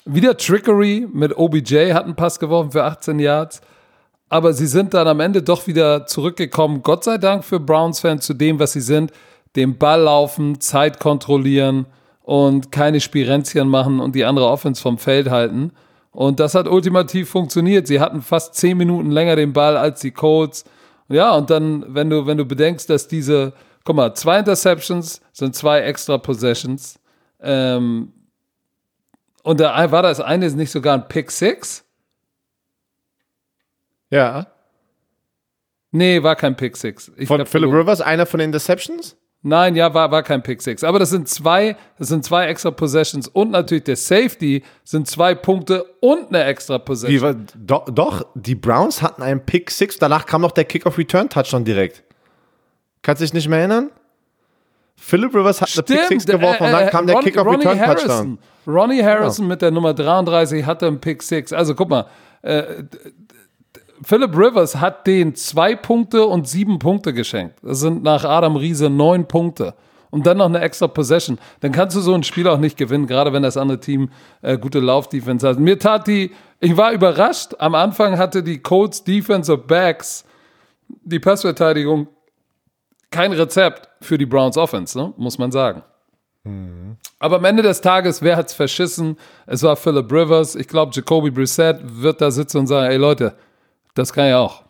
wieder 0.05 0.37
Trickery 0.37 1.07
mit 1.13 1.37
OBJ, 1.37 1.93
hat 1.93 2.05
einen 2.05 2.17
Pass 2.17 2.39
geworfen 2.39 2.73
für 2.73 2.85
18 2.85 3.19
Yards. 3.19 3.61
Aber 4.29 4.53
sie 4.53 4.67
sind 4.67 4.95
dann 4.95 5.09
am 5.09 5.21
Ende 5.21 5.43
doch 5.43 5.67
wieder 5.67 6.07
zurückgekommen, 6.07 6.83
Gott 6.83 7.05
sei 7.05 7.19
Dank 7.19 7.45
für 7.45 7.59
Browns-Fans, 7.59 8.25
zu 8.25 8.35
dem, 8.35 8.59
was 8.59 8.73
sie 8.73 8.81
sind. 8.81 9.13
Den 9.57 9.77
Ball 9.77 10.03
laufen, 10.03 10.61
Zeit 10.61 11.01
kontrollieren 11.01 11.87
und 12.23 12.71
keine 12.71 13.01
Spirenzchen 13.01 13.69
machen 13.69 13.99
und 13.99 14.15
die 14.15 14.25
andere 14.25 14.47
Offense 14.47 14.81
vom 14.81 14.99
Feld 14.99 15.31
halten. 15.31 15.73
Und 16.13 16.39
das 16.39 16.55
hat 16.55 16.69
ultimativ 16.69 17.29
funktioniert. 17.29 17.89
Sie 17.89 18.01
hatten 18.01 18.23
fast 18.23 18.55
10 18.55 18.77
Minuten 18.77 19.11
länger 19.11 19.37
den 19.37 19.53
Ball 19.53 19.77
als 19.77 20.01
die 20.01 20.13
Colts. 20.13 20.65
Ja, 21.09 21.35
und 21.35 21.51
dann, 21.51 21.85
wenn 21.89 22.09
du, 22.09 22.27
wenn 22.27 22.39
du 22.39 22.45
bedenkst, 22.45 22.89
dass 22.89 23.09
diese, 23.09 23.53
guck 23.85 23.97
mal, 23.97 24.15
zwei 24.15 24.39
Interceptions 24.39 25.21
sind 25.33 25.55
zwei 25.55 25.81
extra 25.81 26.19
Possessions. 26.19 26.99
Ähm, 27.41 28.13
und 29.43 29.61
da 29.61 29.91
war 29.91 30.03
das 30.03 30.21
eine 30.21 30.51
nicht 30.51 30.71
sogar 30.71 30.95
ein 30.95 31.09
Pick 31.09 31.31
Six? 31.31 31.85
Ja. 34.11 34.47
Nee, 35.93 36.23
war 36.23 36.37
kein 36.37 36.57
Pick 36.57 36.77
Six. 36.77 37.11
Ich 37.17 37.29
von 37.29 37.39
glaub, 37.39 37.49
Philip 37.49 37.73
Rivers, 37.73 38.01
einer 38.01 38.27
von 38.27 38.39
den 38.39 38.51
Interceptions? 38.51 39.17
Nein, 39.43 39.75
ja, 39.75 39.95
war, 39.95 40.11
war 40.11 40.23
kein 40.23 40.43
Pick 40.43 40.61
Six. 40.61 40.85
Aber 40.85 40.99
das 40.99 41.11
sind 41.11 41.27
zwei, 41.29 41.77
das 41.99 42.09
sind 42.09 42.25
zwei 42.25 42.47
extra 42.47 42.71
Possessions 42.71 43.27
und 43.27 43.51
natürlich 43.51 43.85
der 43.85 43.97
Safety 43.97 44.63
sind 44.85 45.09
zwei 45.09 45.35
Punkte 45.35 45.85
und 46.01 46.29
eine 46.29 46.45
extra 46.45 46.79
Possession. 46.79 47.47
Wie, 47.49 47.59
doch, 47.59 47.87
doch, 47.87 48.27
die 48.35 48.55
Browns 48.55 49.01
hatten 49.01 49.23
einen 49.23 49.45
Pick 49.45 49.71
Six, 49.71 49.97
danach 49.97 50.27
kam 50.27 50.43
noch 50.43 50.53
der 50.53 50.65
Kick-Off-Return-Touchdown 50.65 51.65
direkt. 51.65 52.05
Kannst 53.03 53.21
du 53.21 53.25
dich 53.25 53.35
nicht 53.35 53.49
mehr 53.49 53.61
erinnern? 53.61 53.91
Philip 54.97 55.35
Rivers 55.35 55.61
hat 55.63 55.71
Stimmt, 55.71 55.91
eine 55.91 55.99
Pick 55.99 56.09
Six 56.09 56.27
geworfen 56.27 56.63
äh, 56.63 56.67
und 56.67 56.73
dann 56.73 56.89
äh, 56.89 56.91
kam 56.91 57.07
der 57.07 57.17
Kick-Off-Return-Touchdown. 57.21 58.39
Ronnie 58.67 59.03
Harrison 59.03 59.45
genau. 59.45 59.49
mit 59.49 59.63
der 59.63 59.71
Nummer 59.71 59.95
33 59.95 60.65
hatte 60.67 60.87
einen 60.87 61.01
Pick 61.01 61.23
Six. 61.23 61.53
Also 61.53 61.75
guck 61.75 61.89
mal, 61.89 62.07
äh, 62.43 62.85
Philip 64.03 64.37
Rivers 64.37 64.77
hat 64.77 65.07
den 65.07 65.35
zwei 65.35 65.75
Punkte 65.75 66.27
und 66.27 66.47
sieben 66.47 66.79
Punkte 66.79 67.13
geschenkt. 67.13 67.57
Das 67.63 67.81
sind 67.81 68.03
nach 68.03 68.25
Adam 68.25 68.57
Riese 68.57 68.91
neun 68.91 69.27
Punkte. 69.27 69.75
Und 70.11 70.27
dann 70.27 70.39
noch 70.39 70.47
eine 70.47 70.61
extra 70.61 70.89
Possession. 70.89 71.39
Dann 71.61 71.71
kannst 71.71 71.97
du 71.97 72.01
so 72.01 72.13
ein 72.15 72.25
Spiel 72.25 72.49
auch 72.49 72.59
nicht 72.59 72.77
gewinnen, 72.77 73.07
gerade 73.07 73.33
wenn 73.33 73.45
das 73.45 73.57
andere 73.57 73.79
Team 73.79 74.11
äh, 74.43 74.59
gute 74.59 74.81
Laufdefense 74.81 75.49
hat. 75.49 75.59
Mir 75.59 75.79
tat 75.79 76.09
die, 76.09 76.33
ich 76.59 76.77
war 76.77 76.93
überrascht. 76.93 77.55
Am 77.59 77.75
Anfang 77.75 78.19
hatte 78.19 78.43
die 78.43 78.59
Colts 78.61 79.05
Defensive 79.05 79.59
Backs 79.59 80.25
die 80.89 81.21
Passverteidigung 81.21 82.09
kein 83.11 83.33
Rezept 83.33 83.89
für 84.01 84.19
die 84.19 84.27
Browns 84.27 84.57
Offense, 84.57 84.99
ne? 84.99 85.13
muss 85.17 85.39
man 85.39 85.51
sagen. 85.53 85.83
Mhm. 86.45 86.97
Aber 87.19 87.37
am 87.37 87.45
Ende 87.45 87.63
des 87.63 87.81
Tages, 87.81 88.23
wer 88.23 88.37
hat's 88.37 88.55
verschissen? 88.55 89.17
Es 89.47 89.63
war 89.63 89.77
Philip 89.77 90.11
Rivers. 90.11 90.55
Ich 90.55 90.69
glaube, 90.69 90.93
Jacoby 90.95 91.31
Brissett 91.31 91.79
wird 91.83 92.21
da 92.21 92.31
sitzen 92.31 92.59
und 92.59 92.67
sagen, 92.67 92.91
ey 92.91 92.97
Leute, 92.97 93.35
das 93.95 94.13
kann 94.13 94.29
ich 94.29 94.35
auch. 94.35 94.65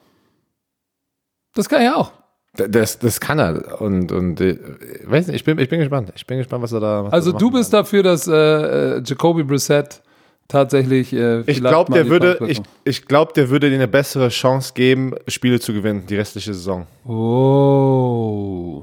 Das 1.54 1.68
kann 1.68 1.82
ich 1.82 1.90
auch. 1.90 2.12
Das, 2.54 2.98
das 2.98 3.20
kann 3.20 3.38
er. 3.38 3.80
Und, 3.80 4.10
und 4.10 4.40
äh, 4.40 4.58
weiß 5.04 5.28
nicht, 5.28 5.36
ich 5.36 5.44
bin, 5.44 5.58
ich 5.58 5.68
bin 5.68 5.78
gespannt. 5.78 6.12
Ich 6.16 6.26
bin 6.26 6.38
gespannt, 6.38 6.62
was 6.64 6.72
er 6.72 6.80
da 6.80 7.04
was 7.04 7.12
Also, 7.12 7.32
du 7.32 7.50
bist 7.50 7.70
kann. 7.70 7.80
dafür, 7.80 8.02
dass 8.02 8.26
äh, 8.26 8.32
äh, 8.34 9.02
Jacoby 9.04 9.44
Brissett 9.44 10.02
tatsächlich. 10.50 11.12
Äh, 11.12 11.40
ich 11.46 11.60
glaube, 11.60 11.92
der 11.92 12.08
würde, 12.08 12.38
ich, 12.46 12.60
ich 12.84 13.06
glaube, 13.06 13.32
der 13.34 13.48
würde 13.48 13.70
dir 13.70 13.76
eine 13.76 13.88
bessere 13.88 14.28
Chance 14.28 14.72
geben, 14.74 15.14
Spiele 15.28 15.60
zu 15.60 15.72
gewinnen, 15.72 16.04
die 16.06 16.16
restliche 16.16 16.52
Saison. 16.52 16.86
Oh. 17.06 18.82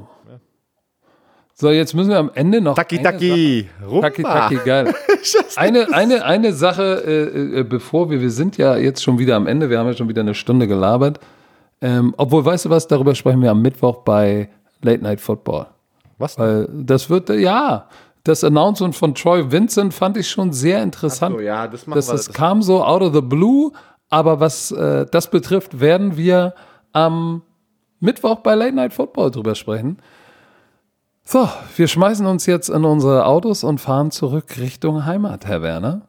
So, 1.59 1.71
jetzt 1.71 1.95
müssen 1.95 2.09
wir 2.09 2.19
am 2.19 2.29
Ende 2.35 2.61
noch. 2.61 2.75
Taki, 2.75 3.01
taki, 3.01 3.67
Taki, 4.01 4.21
taki, 4.21 4.55
geil. 4.57 4.93
eine, 5.55 5.91
eine, 5.91 6.23
eine 6.23 6.53
Sache, 6.53 7.03
äh, 7.03 7.59
äh, 7.61 7.63
bevor 7.63 8.11
wir, 8.11 8.21
wir 8.21 8.29
sind 8.29 8.57
ja 8.57 8.77
jetzt 8.77 9.01
schon 9.01 9.17
wieder 9.17 9.35
am 9.35 9.47
Ende, 9.47 9.67
wir 9.69 9.79
haben 9.79 9.87
ja 9.87 9.93
schon 9.93 10.07
wieder 10.07 10.21
eine 10.21 10.35
Stunde 10.35 10.67
gelabert. 10.67 11.19
Ähm, 11.81 12.13
obwohl, 12.17 12.45
weißt 12.45 12.65
du 12.65 12.69
was, 12.69 12.87
darüber 12.87 13.15
sprechen 13.15 13.41
wir 13.41 13.49
am 13.49 13.63
Mittwoch 13.63 14.03
bei 14.03 14.49
Late 14.83 15.01
Night 15.01 15.19
Football. 15.19 15.65
Was? 16.19 16.37
Weil 16.37 16.67
das 16.71 17.09
wird, 17.09 17.29
ja, 17.29 17.87
das 18.27 18.43
Announcement 18.43 18.95
von 18.95 19.15
Troy 19.15 19.51
Vincent 19.51 19.93
fand 19.93 20.17
ich 20.17 20.29
schon 20.29 20.51
sehr 20.53 20.83
interessant. 20.83 21.35
So, 21.35 21.41
ja, 21.41 21.67
das, 21.67 21.85
das, 21.85 22.07
das 22.07 22.33
kam 22.33 22.61
so 22.61 22.83
out 22.83 23.01
of 23.01 23.13
the 23.13 23.21
blue, 23.21 23.71
aber 24.09 24.39
was 24.39 24.71
äh, 24.71 25.05
das 25.09 25.29
betrifft, 25.29 25.79
werden 25.79 26.17
wir 26.17 26.53
am 26.93 27.41
Mittwoch 27.99 28.39
bei 28.39 28.55
Late 28.55 28.75
Night 28.75 28.93
Football 28.93 29.31
drüber 29.31 29.55
sprechen. 29.55 29.97
So, 31.23 31.49
wir 31.75 31.87
schmeißen 31.87 32.25
uns 32.25 32.45
jetzt 32.45 32.69
in 32.69 32.85
unsere 32.85 33.25
Autos 33.25 33.63
und 33.63 33.81
fahren 33.81 34.11
zurück 34.11 34.57
Richtung 34.59 35.05
Heimat, 35.05 35.45
Herr 35.45 35.61
Werner. 35.61 36.03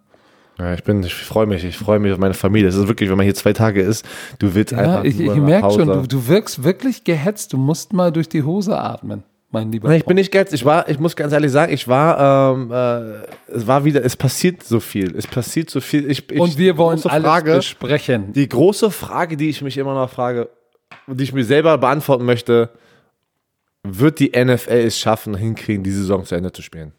Ja, 0.58 0.74
ich 0.74 0.82
bin, 0.82 1.02
ich 1.02 1.14
freue 1.14 1.46
mich, 1.46 1.64
ich 1.64 1.78
freue 1.78 1.98
mich 1.98 2.12
auf 2.12 2.18
meine 2.18 2.34
Familie. 2.34 2.68
Es 2.68 2.74
ist 2.74 2.88
wirklich, 2.88 3.08
wenn 3.10 3.16
man 3.16 3.24
hier 3.24 3.34
zwei 3.34 3.52
Tage 3.52 3.80
ist, 3.80 4.04
du 4.40 4.54
willst 4.54 4.72
ja, 4.72 4.78
einfach. 4.78 5.04
Ich, 5.04 5.18
ich 5.18 5.34
merke 5.36 5.70
schon, 5.70 5.86
du, 5.86 6.06
du 6.06 6.26
wirkst 6.26 6.64
wirklich 6.64 7.04
gehetzt. 7.04 7.52
Du 7.52 7.58
musst 7.58 7.92
mal 7.92 8.10
durch 8.10 8.28
die 8.28 8.42
Hose 8.42 8.78
atmen. 8.78 9.22
Mein 9.50 9.72
lieber. 9.72 9.88
Nein, 9.88 9.98
ich 9.98 10.04
bin 10.04 10.16
nicht 10.16 10.30
ganz, 10.30 10.52
ich 10.52 10.64
war, 10.64 10.88
ich 10.88 10.98
muss 10.98 11.16
ganz 11.16 11.32
ehrlich 11.32 11.50
sagen, 11.50 11.72
ich 11.72 11.88
war, 11.88 12.54
ähm, 12.54 12.70
äh, 12.70 13.54
es 13.54 13.66
war 13.66 13.84
wieder, 13.84 14.04
es 14.04 14.16
passiert 14.16 14.62
so 14.62 14.80
viel, 14.80 15.16
es 15.16 15.26
passiert 15.26 15.70
so 15.70 15.80
viel. 15.80 16.10
Ich, 16.10 16.30
ich, 16.30 16.40
Und 16.40 16.58
wir 16.58 16.76
wollen 16.76 17.00
alles 17.04 17.24
Frage, 17.24 17.56
besprechen. 17.56 18.32
Die 18.32 18.48
große 18.48 18.90
Frage, 18.90 19.36
die 19.36 19.48
ich 19.48 19.62
mich 19.62 19.78
immer 19.78 19.94
noch 19.94 20.10
frage, 20.10 20.50
und 21.06 21.18
die 21.18 21.24
ich 21.24 21.32
mir 21.32 21.44
selber 21.44 21.78
beantworten 21.78 22.24
möchte, 22.24 22.70
wird 23.82 24.18
die 24.18 24.32
NFL 24.36 24.72
es 24.72 24.98
schaffen, 24.98 25.34
hinkriegen, 25.36 25.82
die 25.82 25.90
Saison 25.90 26.24
zu 26.24 26.34
Ende 26.34 26.52
zu 26.52 26.60
spielen? 26.62 26.92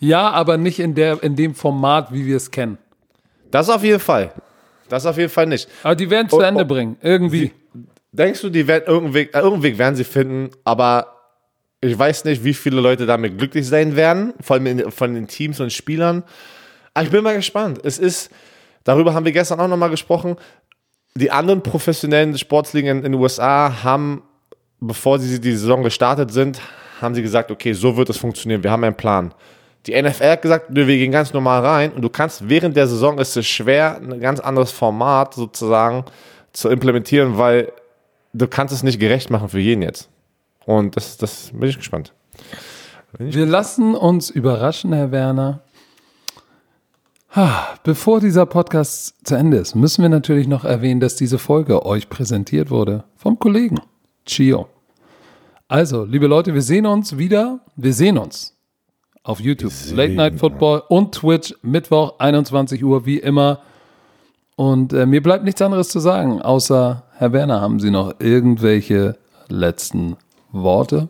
Ja, 0.00 0.30
aber 0.30 0.56
nicht 0.56 0.80
in, 0.80 0.94
der, 0.94 1.22
in 1.22 1.36
dem 1.36 1.54
Format, 1.54 2.12
wie 2.12 2.26
wir 2.26 2.36
es 2.36 2.50
kennen. 2.50 2.78
Das 3.50 3.68
auf 3.68 3.82
jeden 3.82 4.00
Fall. 4.00 4.32
Das 4.88 5.06
auf 5.06 5.18
jeden 5.18 5.30
Fall 5.30 5.46
nicht. 5.46 5.68
Aber 5.82 5.94
die 5.94 6.08
werden 6.10 6.26
es 6.26 6.30
zu 6.30 6.38
Oh, 6.38 6.40
Ende 6.42 6.64
oh. 6.64 6.66
bringen. 6.66 6.96
Irgendwie. 7.02 7.52
Denkst 8.12 8.40
du, 8.40 8.48
die 8.48 8.66
werden 8.66 8.84
irgendeinen 8.86 9.14
Weg, 9.14 9.34
äh, 9.34 9.38
irgendeinen 9.38 9.62
Weg 9.62 9.78
werden 9.78 9.94
sie 9.96 10.04
finden, 10.04 10.50
aber 10.64 11.17
ich 11.80 11.96
weiß 11.96 12.24
nicht, 12.24 12.42
wie 12.44 12.54
viele 12.54 12.80
Leute 12.80 13.06
damit 13.06 13.38
glücklich 13.38 13.66
sein 13.66 13.94
werden, 13.94 14.34
vor 14.40 14.56
allem 14.56 14.90
von 14.90 15.14
den 15.14 15.28
Teams 15.28 15.60
und 15.60 15.72
Spielern. 15.72 16.24
Aber 16.94 17.04
ich 17.04 17.10
bin 17.10 17.22
mal 17.22 17.36
gespannt. 17.36 17.80
Es 17.84 17.98
ist, 17.98 18.30
darüber 18.84 19.14
haben 19.14 19.24
wir 19.24 19.32
gestern 19.32 19.60
auch 19.60 19.68
nochmal 19.68 19.90
gesprochen, 19.90 20.36
die 21.14 21.30
anderen 21.30 21.62
professionellen 21.62 22.36
Sportsligen 22.36 22.98
in 22.98 23.02
den 23.02 23.14
USA 23.14 23.82
haben, 23.82 24.22
bevor 24.80 25.18
sie 25.18 25.40
die 25.40 25.52
Saison 25.52 25.82
gestartet 25.82 26.32
sind, 26.32 26.60
haben 27.00 27.14
sie 27.14 27.22
gesagt, 27.22 27.50
okay, 27.50 27.72
so 27.72 27.96
wird 27.96 28.10
es 28.10 28.16
funktionieren, 28.16 28.62
wir 28.62 28.70
haben 28.70 28.84
einen 28.84 28.96
Plan. 28.96 29.32
Die 29.86 30.00
NFL 30.00 30.30
hat 30.30 30.42
gesagt, 30.42 30.70
nö, 30.70 30.86
wir 30.86 30.96
gehen 30.96 31.12
ganz 31.12 31.32
normal 31.32 31.64
rein 31.64 31.92
und 31.92 32.02
du 32.02 32.08
kannst 32.08 32.48
während 32.48 32.76
der 32.76 32.88
Saison 32.88 33.18
ist 33.18 33.36
es 33.36 33.46
schwer, 33.46 33.96
ein 33.96 34.20
ganz 34.20 34.40
anderes 34.40 34.72
Format 34.72 35.34
sozusagen 35.34 36.04
zu 36.52 36.68
implementieren, 36.68 37.38
weil 37.38 37.72
du 38.32 38.48
kannst 38.48 38.74
es 38.74 38.82
nicht 38.82 38.98
gerecht 38.98 39.30
machen 39.30 39.48
für 39.48 39.60
jeden 39.60 39.82
jetzt. 39.82 40.10
Und 40.68 40.96
das, 40.96 41.16
das 41.16 41.50
bin 41.54 41.70
ich 41.70 41.78
gespannt. 41.78 42.12
Wir 43.18 43.46
lassen 43.46 43.94
uns 43.94 44.28
überraschen, 44.28 44.92
Herr 44.92 45.10
Werner. 45.10 45.62
Bevor 47.84 48.20
dieser 48.20 48.44
Podcast 48.44 49.14
zu 49.26 49.34
Ende 49.34 49.56
ist, 49.56 49.74
müssen 49.74 50.02
wir 50.02 50.10
natürlich 50.10 50.46
noch 50.46 50.66
erwähnen, 50.66 51.00
dass 51.00 51.16
diese 51.16 51.38
Folge 51.38 51.86
euch 51.86 52.10
präsentiert 52.10 52.68
wurde 52.68 53.04
vom 53.16 53.38
Kollegen 53.38 53.80
Chio. 54.26 54.68
Also, 55.68 56.04
liebe 56.04 56.26
Leute, 56.26 56.52
wir 56.52 56.60
sehen 56.60 56.84
uns 56.84 57.16
wieder. 57.16 57.60
Wir 57.74 57.94
sehen 57.94 58.18
uns 58.18 58.54
auf 59.22 59.40
YouTube, 59.40 59.72
Late 59.94 60.12
Night 60.12 60.38
Football 60.38 60.82
und 60.90 61.14
Twitch, 61.14 61.54
Mittwoch, 61.62 62.18
21 62.18 62.84
Uhr, 62.84 63.06
wie 63.06 63.20
immer. 63.20 63.60
Und 64.54 64.92
äh, 64.92 65.06
mir 65.06 65.22
bleibt 65.22 65.44
nichts 65.44 65.62
anderes 65.62 65.88
zu 65.88 65.98
sagen, 65.98 66.42
außer, 66.42 67.04
Herr 67.16 67.32
Werner, 67.32 67.62
haben 67.62 67.80
Sie 67.80 67.90
noch 67.90 68.20
irgendwelche 68.20 69.16
letzten 69.48 70.18
Worte? 70.52 71.08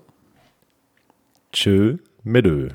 Tschö, 1.52 1.98
mit 2.24 2.46
Ö. 2.46 2.68